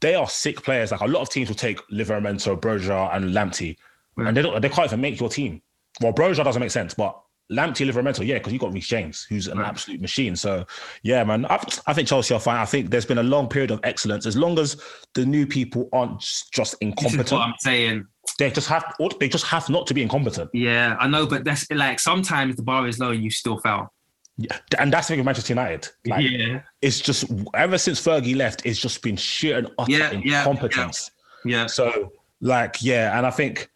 they 0.00 0.14
are 0.14 0.28
sick 0.28 0.62
players. 0.62 0.90
Like 0.90 1.02
a 1.02 1.06
lot 1.06 1.22
of 1.22 1.30
teams 1.30 1.48
will 1.48 1.56
take 1.56 1.78
Livramento, 1.92 2.58
Broja, 2.60 3.14
and 3.14 3.32
Lamptey, 3.32 3.76
hmm. 4.16 4.26
and 4.26 4.36
they 4.36 4.42
don't. 4.42 4.60
They 4.60 4.68
can't 4.68 4.88
even 4.88 5.00
make 5.00 5.20
your 5.20 5.28
team. 5.28 5.62
Well, 6.00 6.12
Broja 6.12 6.42
doesn't 6.42 6.60
make 6.60 6.70
sense, 6.70 6.94
but 6.94 7.20
Lamptey, 7.50 7.90
Livramento, 7.90 8.24
yeah, 8.24 8.38
because 8.38 8.52
you 8.52 8.58
got 8.58 8.72
Reece 8.72 8.86
James, 8.86 9.26
who's 9.28 9.48
an 9.48 9.60
absolute 9.60 10.00
machine. 10.00 10.36
So, 10.36 10.64
yeah, 11.02 11.24
man, 11.24 11.46
I, 11.46 11.62
I 11.86 11.92
think 11.92 12.06
Chelsea 12.08 12.32
are 12.34 12.40
fine. 12.40 12.58
I 12.58 12.64
think 12.64 12.90
there's 12.90 13.04
been 13.04 13.18
a 13.18 13.22
long 13.22 13.48
period 13.48 13.70
of 13.72 13.80
excellence. 13.82 14.24
As 14.24 14.36
long 14.36 14.58
as 14.58 14.80
the 15.14 15.26
new 15.26 15.46
people 15.46 15.88
aren't 15.92 16.20
just 16.20 16.54
this 16.54 16.72
is 16.72 16.76
incompetent, 16.80 17.32
what 17.32 17.40
I'm 17.42 17.54
saying. 17.58 18.06
they 18.38 18.50
just 18.50 18.68
have 18.68 18.94
they 19.18 19.28
just 19.28 19.46
have 19.46 19.68
not 19.68 19.86
to 19.88 19.94
be 19.94 20.02
incompetent. 20.02 20.50
Yeah, 20.52 20.96
I 21.00 21.08
know, 21.08 21.26
but 21.26 21.44
that's 21.44 21.68
like 21.70 21.98
sometimes 21.98 22.56
the 22.56 22.62
bar 22.62 22.86
is 22.86 22.98
low 23.00 23.10
and 23.10 23.22
you 23.22 23.30
still 23.30 23.58
fail. 23.58 23.92
Yeah, 24.36 24.56
and 24.78 24.92
that's 24.92 25.08
the 25.08 25.12
thing 25.12 25.18
with 25.18 25.26
Manchester 25.26 25.52
United. 25.52 25.88
Like, 26.06 26.24
yeah, 26.30 26.60
it's 26.80 27.00
just 27.00 27.24
ever 27.54 27.76
since 27.78 28.00
Fergie 28.00 28.36
left, 28.36 28.64
it's 28.64 28.78
just 28.80 29.02
been 29.02 29.16
sheer 29.16 29.58
and 29.58 29.70
utter 29.78 29.90
Yeah, 29.90 30.12
yeah, 30.24 30.38
incompetence. 30.40 31.10
yeah. 31.44 31.66
So, 31.66 32.12
like, 32.40 32.76
yeah, 32.80 33.18
and 33.18 33.26
I 33.26 33.30
think, 33.30 33.68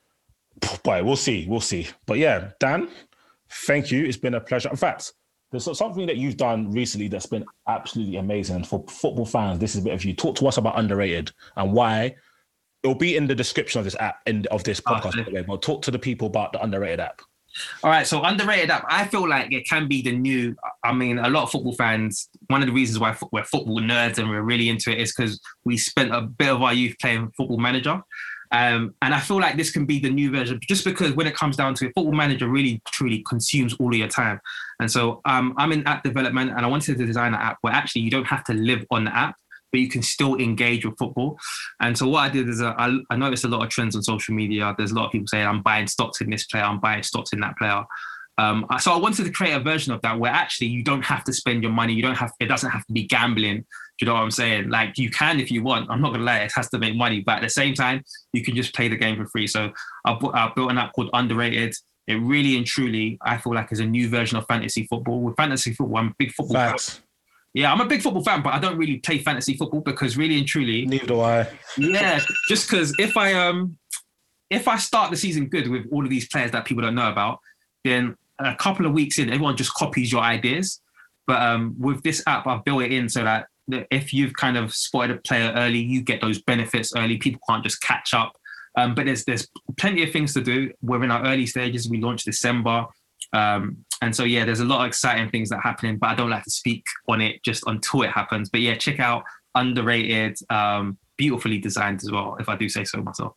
boy, 0.83 1.03
we'll 1.05 1.17
see, 1.17 1.45
we'll 1.49 1.61
see. 1.61 1.89
But 2.07 2.19
yeah, 2.19 2.53
Dan, 2.61 2.89
thank 3.67 3.91
you. 3.91 4.05
It's 4.05 4.17
been 4.17 4.35
a 4.35 4.41
pleasure. 4.41 4.69
In 4.69 4.77
fact, 4.77 5.13
there's 5.51 5.79
something 5.79 6.07
that 6.07 6.17
you've 6.17 6.37
done 6.37 6.71
recently 6.73 7.09
that's 7.09 7.27
been 7.27 7.45
absolutely 7.69 8.17
amazing. 8.17 8.57
And 8.57 8.67
for 8.67 8.85
football 8.89 9.27
fans, 9.27 9.61
this 9.61 9.75
is 9.75 9.83
a 9.83 9.85
bit 9.85 9.95
of 9.95 10.05
you. 10.05 10.13
Talk 10.13 10.37
to 10.37 10.49
us 10.49 10.57
about 10.57 10.79
underrated 10.79 11.31
and 11.57 11.73
why. 11.73 12.17
It'll 12.83 12.95
be 12.95 13.17
in 13.17 13.27
the 13.27 13.35
description 13.35 13.79
of 13.79 13.85
this 13.85 13.97
app 13.99 14.17
and 14.27 14.47
of 14.49 14.63
this 14.65 14.83
ah, 14.85 15.01
podcast, 15.01 15.09
Okay. 15.09 15.23
by 15.23 15.31
the 15.31 15.35
way. 15.37 15.45
But 15.47 15.63
talk 15.63 15.81
to 15.83 15.91
the 15.91 15.99
people 15.99 16.27
about 16.27 16.53
the 16.53 16.63
underrated 16.63 17.01
app. 17.01 17.23
All 17.83 17.91
right, 17.91 18.07
so 18.07 18.23
underrated 18.25 18.71
app. 18.71 18.85
I 18.89 19.07
feel 19.07 19.29
like 19.29 19.53
it 19.53 19.67
can 19.67 19.87
be 19.87 20.03
the 20.03 20.13
new. 20.13 20.57
I 20.83 20.93
mean, 20.93 21.19
a 21.19 21.31
lot 21.31 21.45
of 21.45 21.51
football 21.51 21.75
fans. 21.75 22.29
One 22.49 22.61
of 22.63 22.67
the 22.67 22.75
reasons 22.75 22.99
why 22.99 23.17
we're 23.31 23.45
football 23.45 23.79
nerds 23.79 24.19
and 24.19 24.29
we're 24.29 24.43
really 24.43 24.69
into 24.69 24.91
it 24.91 24.99
is 24.99 25.15
because 25.15 25.41
we 25.65 25.79
spent 25.79 26.13
a 26.13 26.23
bit 26.23 26.49
of 26.49 26.63
our 26.63 26.75
youth 26.75 26.97
playing 27.01 27.31
Football 27.37 27.59
Manager. 27.59 28.03
Um, 28.55 28.95
and 29.03 29.13
I 29.13 29.19
feel 29.19 29.41
like 29.41 29.57
this 29.57 29.73
can 29.73 29.85
be 29.85 29.99
the 29.99 30.11
new 30.11 30.31
version, 30.31 30.61
just 30.63 30.85
because 30.85 31.13
when 31.13 31.27
it 31.27 31.35
comes 31.35 31.57
down 31.57 31.75
to 31.75 31.87
it, 31.87 31.93
Football 31.97 32.15
Manager 32.15 32.49
really 32.49 32.81
truly 32.87 33.25
consumes 33.29 33.75
all 33.81 33.93
of 33.93 33.99
your 33.99 34.07
time. 34.07 34.41
And 34.79 34.89
so 34.89 35.21
um, 35.25 35.55
I'm 35.59 35.73
in 35.73 35.85
app 35.89 36.05
development, 36.05 36.53
and 36.53 36.61
I 36.61 36.69
wanted 36.69 36.97
to 36.97 37.05
design 37.05 37.35
an 37.35 37.41
app 37.41 37.59
where 37.63 37.73
actually 37.73 38.03
you 38.03 38.11
don't 38.11 38.27
have 38.27 38.45
to 38.45 38.55
live 38.55 38.87
on 38.91 39.05
the 39.05 39.17
app 39.17 39.37
but 39.73 39.81
you 39.81 39.89
can 39.89 40.03
still 40.03 40.37
engage 40.37 40.87
with 40.87 40.97
football. 40.97 41.37
And 41.81 41.99
so 41.99 42.07
what 42.07 42.21
I 42.21 42.29
did 42.29 42.49
is 42.49 42.63
uh, 42.63 42.75
I, 42.79 42.97
I 43.11 43.17
noticed 43.17 43.45
a 43.45 43.49
lot 43.49 43.65
of 43.65 43.71
trends 43.71 43.97
on 43.97 44.05
social 44.05 44.33
media. 44.33 44.73
There's 44.79 44.93
a 44.93 44.95
lot 44.95 45.07
of 45.07 45.11
people 45.11 45.27
saying 45.27 45.45
I'm 45.45 45.63
buying 45.63 45.89
stocks 45.89 46.21
in 46.21 46.31
this 46.31 46.47
player, 46.47 46.63
I'm 46.63 46.79
buying 46.79 47.03
stocks 47.03 47.33
in 47.33 47.41
that 47.41 47.59
player. 47.59 47.83
Um, 48.39 48.67
so 48.79 48.93
I 48.93 48.97
wanted 48.97 49.25
to 49.25 49.33
create 49.33 49.53
a 49.53 49.61
version 49.61 49.93
of 49.93 50.01
that 50.03 50.19
where 50.19 50.31
actually 50.31 50.69
you 50.69 50.83
don't 50.83 51.05
have 51.05 51.25
to 51.25 51.33
spend 51.33 51.65
your 51.65 51.73
money. 51.73 51.93
You 51.93 52.03
don't 52.03 52.15
have. 52.15 52.33
It 52.41 52.47
doesn't 52.47 52.71
have 52.71 52.87
to 52.87 52.93
be 52.93 53.05
gambling. 53.05 53.65
Do 53.99 54.07
you 54.07 54.09
know 54.09 54.15
what 54.15 54.23
I'm 54.23 54.31
saying? 54.31 54.71
Like 54.71 54.99
you 54.99 55.11
can 55.11 55.39
if 55.39 55.51
you 55.51 55.63
want. 55.63 55.89
I'm 55.91 56.01
not 56.01 56.13
gonna 56.13 56.25
lie. 56.25 56.39
It 56.39 56.53
has 56.57 56.69
to 56.71 56.79
make 56.79 56.97
money, 56.97 57.21
but 57.21 57.37
at 57.37 57.43
the 57.43 57.51
same 57.51 57.75
time, 57.75 58.03
you 58.33 58.43
can 58.43 58.57
just 58.57 58.75
play 58.75 58.89
the 58.89 58.97
game 58.97 59.17
for 59.17 59.27
free. 59.27 59.47
So 59.47 59.73
I, 60.05 60.13
I 60.35 60.53
built 60.55 60.71
an 60.71 60.79
app 60.79 60.93
called 60.95 61.11
Underrated. 61.13 61.75
It 62.07 62.15
really 62.15 62.57
and 62.57 62.67
truly, 62.67 63.19
I 63.23 63.39
feel 63.39 63.55
like, 63.55 63.73
is 63.73 63.81
a 63.81 63.87
new 63.87 64.09
version 64.09 64.37
of 64.37 64.47
fantasy 64.47 64.87
football. 64.87 65.21
With 65.21 65.37
fantasy 65.37 65.73
football, 65.73 65.99
I'm 65.99 66.09
a 66.09 66.15
big 66.19 66.33
football. 66.33 66.55
Facts. 66.55 67.01
Yeah, 67.55 67.73
I'm 67.73 67.81
a 67.81 67.87
big 67.87 68.03
football 68.03 68.25
fan, 68.25 68.43
but 68.43 68.53
I 68.53 68.59
don't 68.59 68.77
really 68.77 68.99
play 68.99 69.19
fantasy 69.19 69.57
football 69.57 69.81
because 69.81 70.17
really 70.17 70.39
and 70.39 70.47
truly, 70.47 70.87
Neither 70.87 71.07
do 71.07 71.21
I. 71.21 71.49
yeah, 71.79 72.21
just 72.49 72.69
because 72.69 72.93
if 72.99 73.17
I 73.17 73.33
um 73.35 73.79
if 74.51 74.69
I 74.69 74.77
start 74.77 75.13
the 75.13 75.17
season 75.17 75.47
good 75.47 75.69
with 75.69 75.87
all 75.93 76.05
of 76.05 76.11
these 76.11 76.29
players 76.29 76.51
that 76.51 76.65
people 76.65 76.83
don't 76.83 76.97
know 76.97 77.11
about, 77.11 77.39
then 77.85 78.17
a 78.39 78.55
couple 78.57 78.87
of 78.87 78.93
weeks 78.93 79.19
in, 79.19 79.29
everyone 79.29 79.57
just 79.57 79.73
copies 79.75 80.11
your 80.11 80.21
ideas. 80.21 80.81
But 81.27 81.41
um, 81.43 81.75
with 81.79 82.03
this 82.03 82.23
app, 82.27 82.47
I've 82.47 82.65
built 82.65 82.83
it 82.83 82.93
in 82.93 83.09
so 83.09 83.25
that 83.25 83.47
if 83.69 84.13
you've 84.13 84.35
kind 84.35 84.57
of 84.57 84.75
spotted 84.75 85.17
a 85.17 85.21
player 85.21 85.53
early, 85.57 85.79
you 85.79 86.03
get 86.03 86.21
those 86.21 86.41
benefits 86.43 86.93
early. 86.97 87.17
People 87.17 87.41
can't 87.49 87.63
just 87.63 87.81
catch 87.81 88.15
up. 88.15 88.37
Um, 88.77 88.95
but 88.95 89.07
there's 89.07 89.25
there's 89.25 89.49
plenty 89.77 90.03
of 90.03 90.11
things 90.11 90.35
to 90.35 90.41
do. 90.41 90.73
We're 90.83 91.05
in 91.05 91.11
our 91.11 91.25
early 91.25 91.47
stages. 91.47 91.89
We 91.89 92.01
launched 92.01 92.25
December. 92.25 92.87
Um, 93.33 93.85
and 94.03 94.15
so 94.15 94.25
yeah, 94.25 94.45
there's 94.45 94.61
a 94.61 94.65
lot 94.65 94.81
of 94.81 94.89
exciting 94.89 95.31
things 95.31 95.49
that 95.49 95.57
are 95.57 95.63
happening, 95.63 95.99
but 95.99 96.11
I 96.11 96.15
don't 96.15 96.31
like 96.31 96.45
to 96.45 96.51
speak 96.51 96.85
on 97.09 97.21
it 97.21 97.43
just 97.45 97.65
until 97.67 98.03
it 98.03 98.11
happens. 98.11 98.51
But 98.51 98.61
yeah, 98.61 98.77
check 98.77 99.01
out 99.01 99.25
underrated, 99.55 100.39
um, 100.51 100.99
beautifully 101.17 101.59
designed 101.59 102.03
as 102.03 102.11
well, 102.11 102.37
if 102.39 102.49
I 102.49 102.57
do 102.57 102.69
say 102.69 102.85
so 102.85 103.01
myself. 103.03 103.35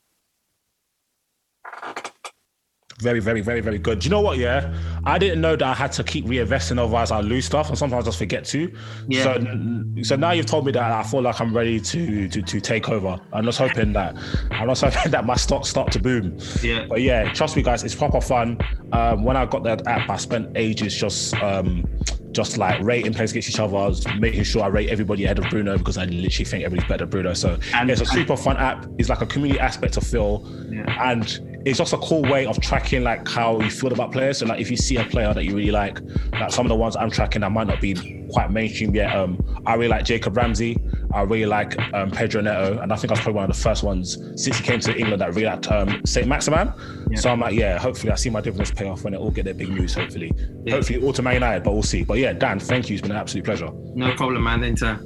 Very, 3.00 3.20
very, 3.20 3.42
very, 3.42 3.62
very 3.62 3.78
good. 3.78 4.00
Do 4.00 4.06
you 4.06 4.10
know 4.10 4.22
what? 4.22 4.40
Yeah, 4.40 4.74
I 5.06 5.20
didn't 5.20 5.40
know 5.40 5.56
that 5.56 5.62
I 5.68 5.76
had 5.76 5.92
to 5.94 6.04
keep 6.04 6.26
reinvesting, 6.26 6.80
otherwise 6.80 7.12
I 7.12 7.20
lose 7.22 7.46
stuff, 7.46 7.70
and 7.70 7.78
sometimes 7.78 8.06
I 8.06 8.08
just 8.08 8.18
forget 8.18 8.44
to. 8.46 8.74
Yeah. 9.08 9.24
So, 9.24 9.84
so 10.02 10.16
now 10.16 10.32
you've 10.32 10.48
told 10.48 10.66
me 10.66 10.72
that 10.72 10.92
I 10.92 11.04
feel 11.04 11.22
like 11.22 11.40
I'm 11.40 11.56
ready 11.56 11.80
to 11.80 12.28
to 12.28 12.42
to 12.42 12.60
take 12.60 12.90
over. 12.90 13.20
I'm 13.34 13.46
just 13.46 13.60
hoping 13.60 13.94
that 13.94 14.18
I'm 14.50 14.68
just 14.70 14.84
hoping 14.96 15.12
that 15.12 15.26
my 15.26 15.36
stocks 15.36 15.70
start 15.70 15.92
to 15.92 16.00
boom. 16.00 16.40
Yeah. 16.64 16.88
But 16.90 17.02
yeah, 17.04 17.32
trust 17.34 17.56
me, 17.56 17.62
guys, 17.62 17.84
it's 17.84 17.94
proper 17.94 18.20
fun. 18.20 18.58
Um, 18.94 19.24
when 19.24 19.38
I 19.38 19.46
got 19.46 19.64
that 19.66 19.86
app, 19.86 20.10
I 20.10 20.18
spent 20.18 20.58
ages 20.58 20.96
just 20.96 21.36
um, 21.36 21.86
just 22.32 22.58
like 22.58 22.82
rating 22.82 23.14
players 23.14 23.30
against 23.30 23.50
each 23.50 23.60
other, 23.60 23.78
I 23.78 23.88
was 23.88 24.08
making 24.20 24.44
sure 24.44 24.64
I 24.64 24.68
rate 24.68 24.90
everybody 24.90 25.26
ahead 25.26 25.38
of 25.38 25.48
Bruno 25.52 25.78
because 25.78 26.00
I 26.00 26.06
literally 26.06 26.46
think 26.46 26.64
everybody's 26.64 26.88
better 26.90 27.06
than 27.06 27.10
Bruno. 27.10 27.34
So 27.36 27.60
And- 27.76 27.92
it's 27.92 28.02
a 28.02 28.06
super 28.08 28.36
fun 28.38 28.58
app. 28.58 28.88
It's 28.98 29.10
like 29.10 29.22
a 29.22 29.26
community 29.28 29.60
aspect 29.60 29.98
of 29.98 30.04
Phil, 30.06 30.44
Yeah. 30.72 31.12
and 31.12 31.57
it's 31.68 31.80
just 31.80 31.92
a 31.92 31.98
cool 31.98 32.22
way 32.22 32.46
of 32.46 32.60
tracking 32.62 33.04
like 33.04 33.28
how 33.28 33.60
you 33.60 33.70
feel 33.70 33.92
about 33.92 34.14
players. 34.14 34.38
So 34.38 34.46
like 34.46 34.62
if 34.62 34.72
you 34.72 34.78
see 34.78 34.96
a 34.96 35.04
player 35.04 35.34
that 35.34 35.44
you 35.44 35.54
really 35.54 35.72
like, 35.72 36.00
like 36.32 36.52
some 36.52 36.66
of 36.66 36.70
the 36.70 36.76
ones 36.76 36.96
I'm 36.96 37.12
tracking 37.12 37.42
that 37.42 37.52
might 37.52 37.68
not 37.68 37.82
be 37.82 38.26
quite 38.32 38.52
mainstream 38.52 38.96
yet. 38.96 39.14
Um, 39.14 39.38
I 39.66 39.76
really 39.76 39.90
like 39.90 40.06
Jacob 40.06 40.38
Ramsey. 40.38 40.78
I 41.14 41.24
really 41.24 41.46
like 41.46 41.78
um, 41.94 42.10
Pedro 42.10 42.42
Neto, 42.42 42.80
and 42.80 42.94
I 42.94 42.96
think 42.96 43.12
I 43.12 43.14
was 43.14 43.20
probably 43.20 43.34
one 43.34 43.50
of 43.50 43.56
the 43.56 43.62
first 43.62 43.84
ones 43.84 44.18
since 44.42 44.58
he 44.58 44.64
came 44.64 44.80
to 44.80 44.98
England 44.98 45.22
that 45.22 45.30
really 45.30 45.46
liked 45.46 45.70
um, 45.70 46.06
Saint 46.06 46.28
Maximin. 46.28 46.72
So 47.16 47.30
I'm 47.30 47.42
like, 47.42 47.54
yeah, 47.54 47.78
hopefully 47.78 48.12
I 48.12 48.16
see 48.16 48.30
my 48.30 48.40
dividends 48.40 48.72
pay 48.72 48.88
off 48.88 49.04
when 49.04 49.12
they 49.12 49.20
all 49.20 49.32
get 49.32 49.44
their 49.44 49.54
big 49.54 49.70
moves. 49.70 49.94
Hopefully, 49.94 50.32
hopefully 50.70 51.04
all 51.04 51.12
to 51.14 51.22
Man 51.22 51.36
United, 51.36 51.64
but 51.64 51.74
we'll 51.74 51.84
see. 51.84 52.04
But 52.04 52.20
yeah, 52.20 52.32
Dan, 52.32 52.60
thank 52.60 52.90
you. 52.90 52.96
It's 52.96 53.02
been 53.02 53.12
an 53.12 53.18
absolute 53.18 53.44
pleasure. 53.44 53.72
No 53.94 54.14
problem, 54.16 54.44
man. 54.44 54.64
Anytime. 54.64 55.00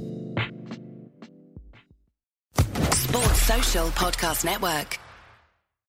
Sports 2.92 3.42
Social 3.42 3.88
Podcast 3.88 4.44
Network. 4.44 5.01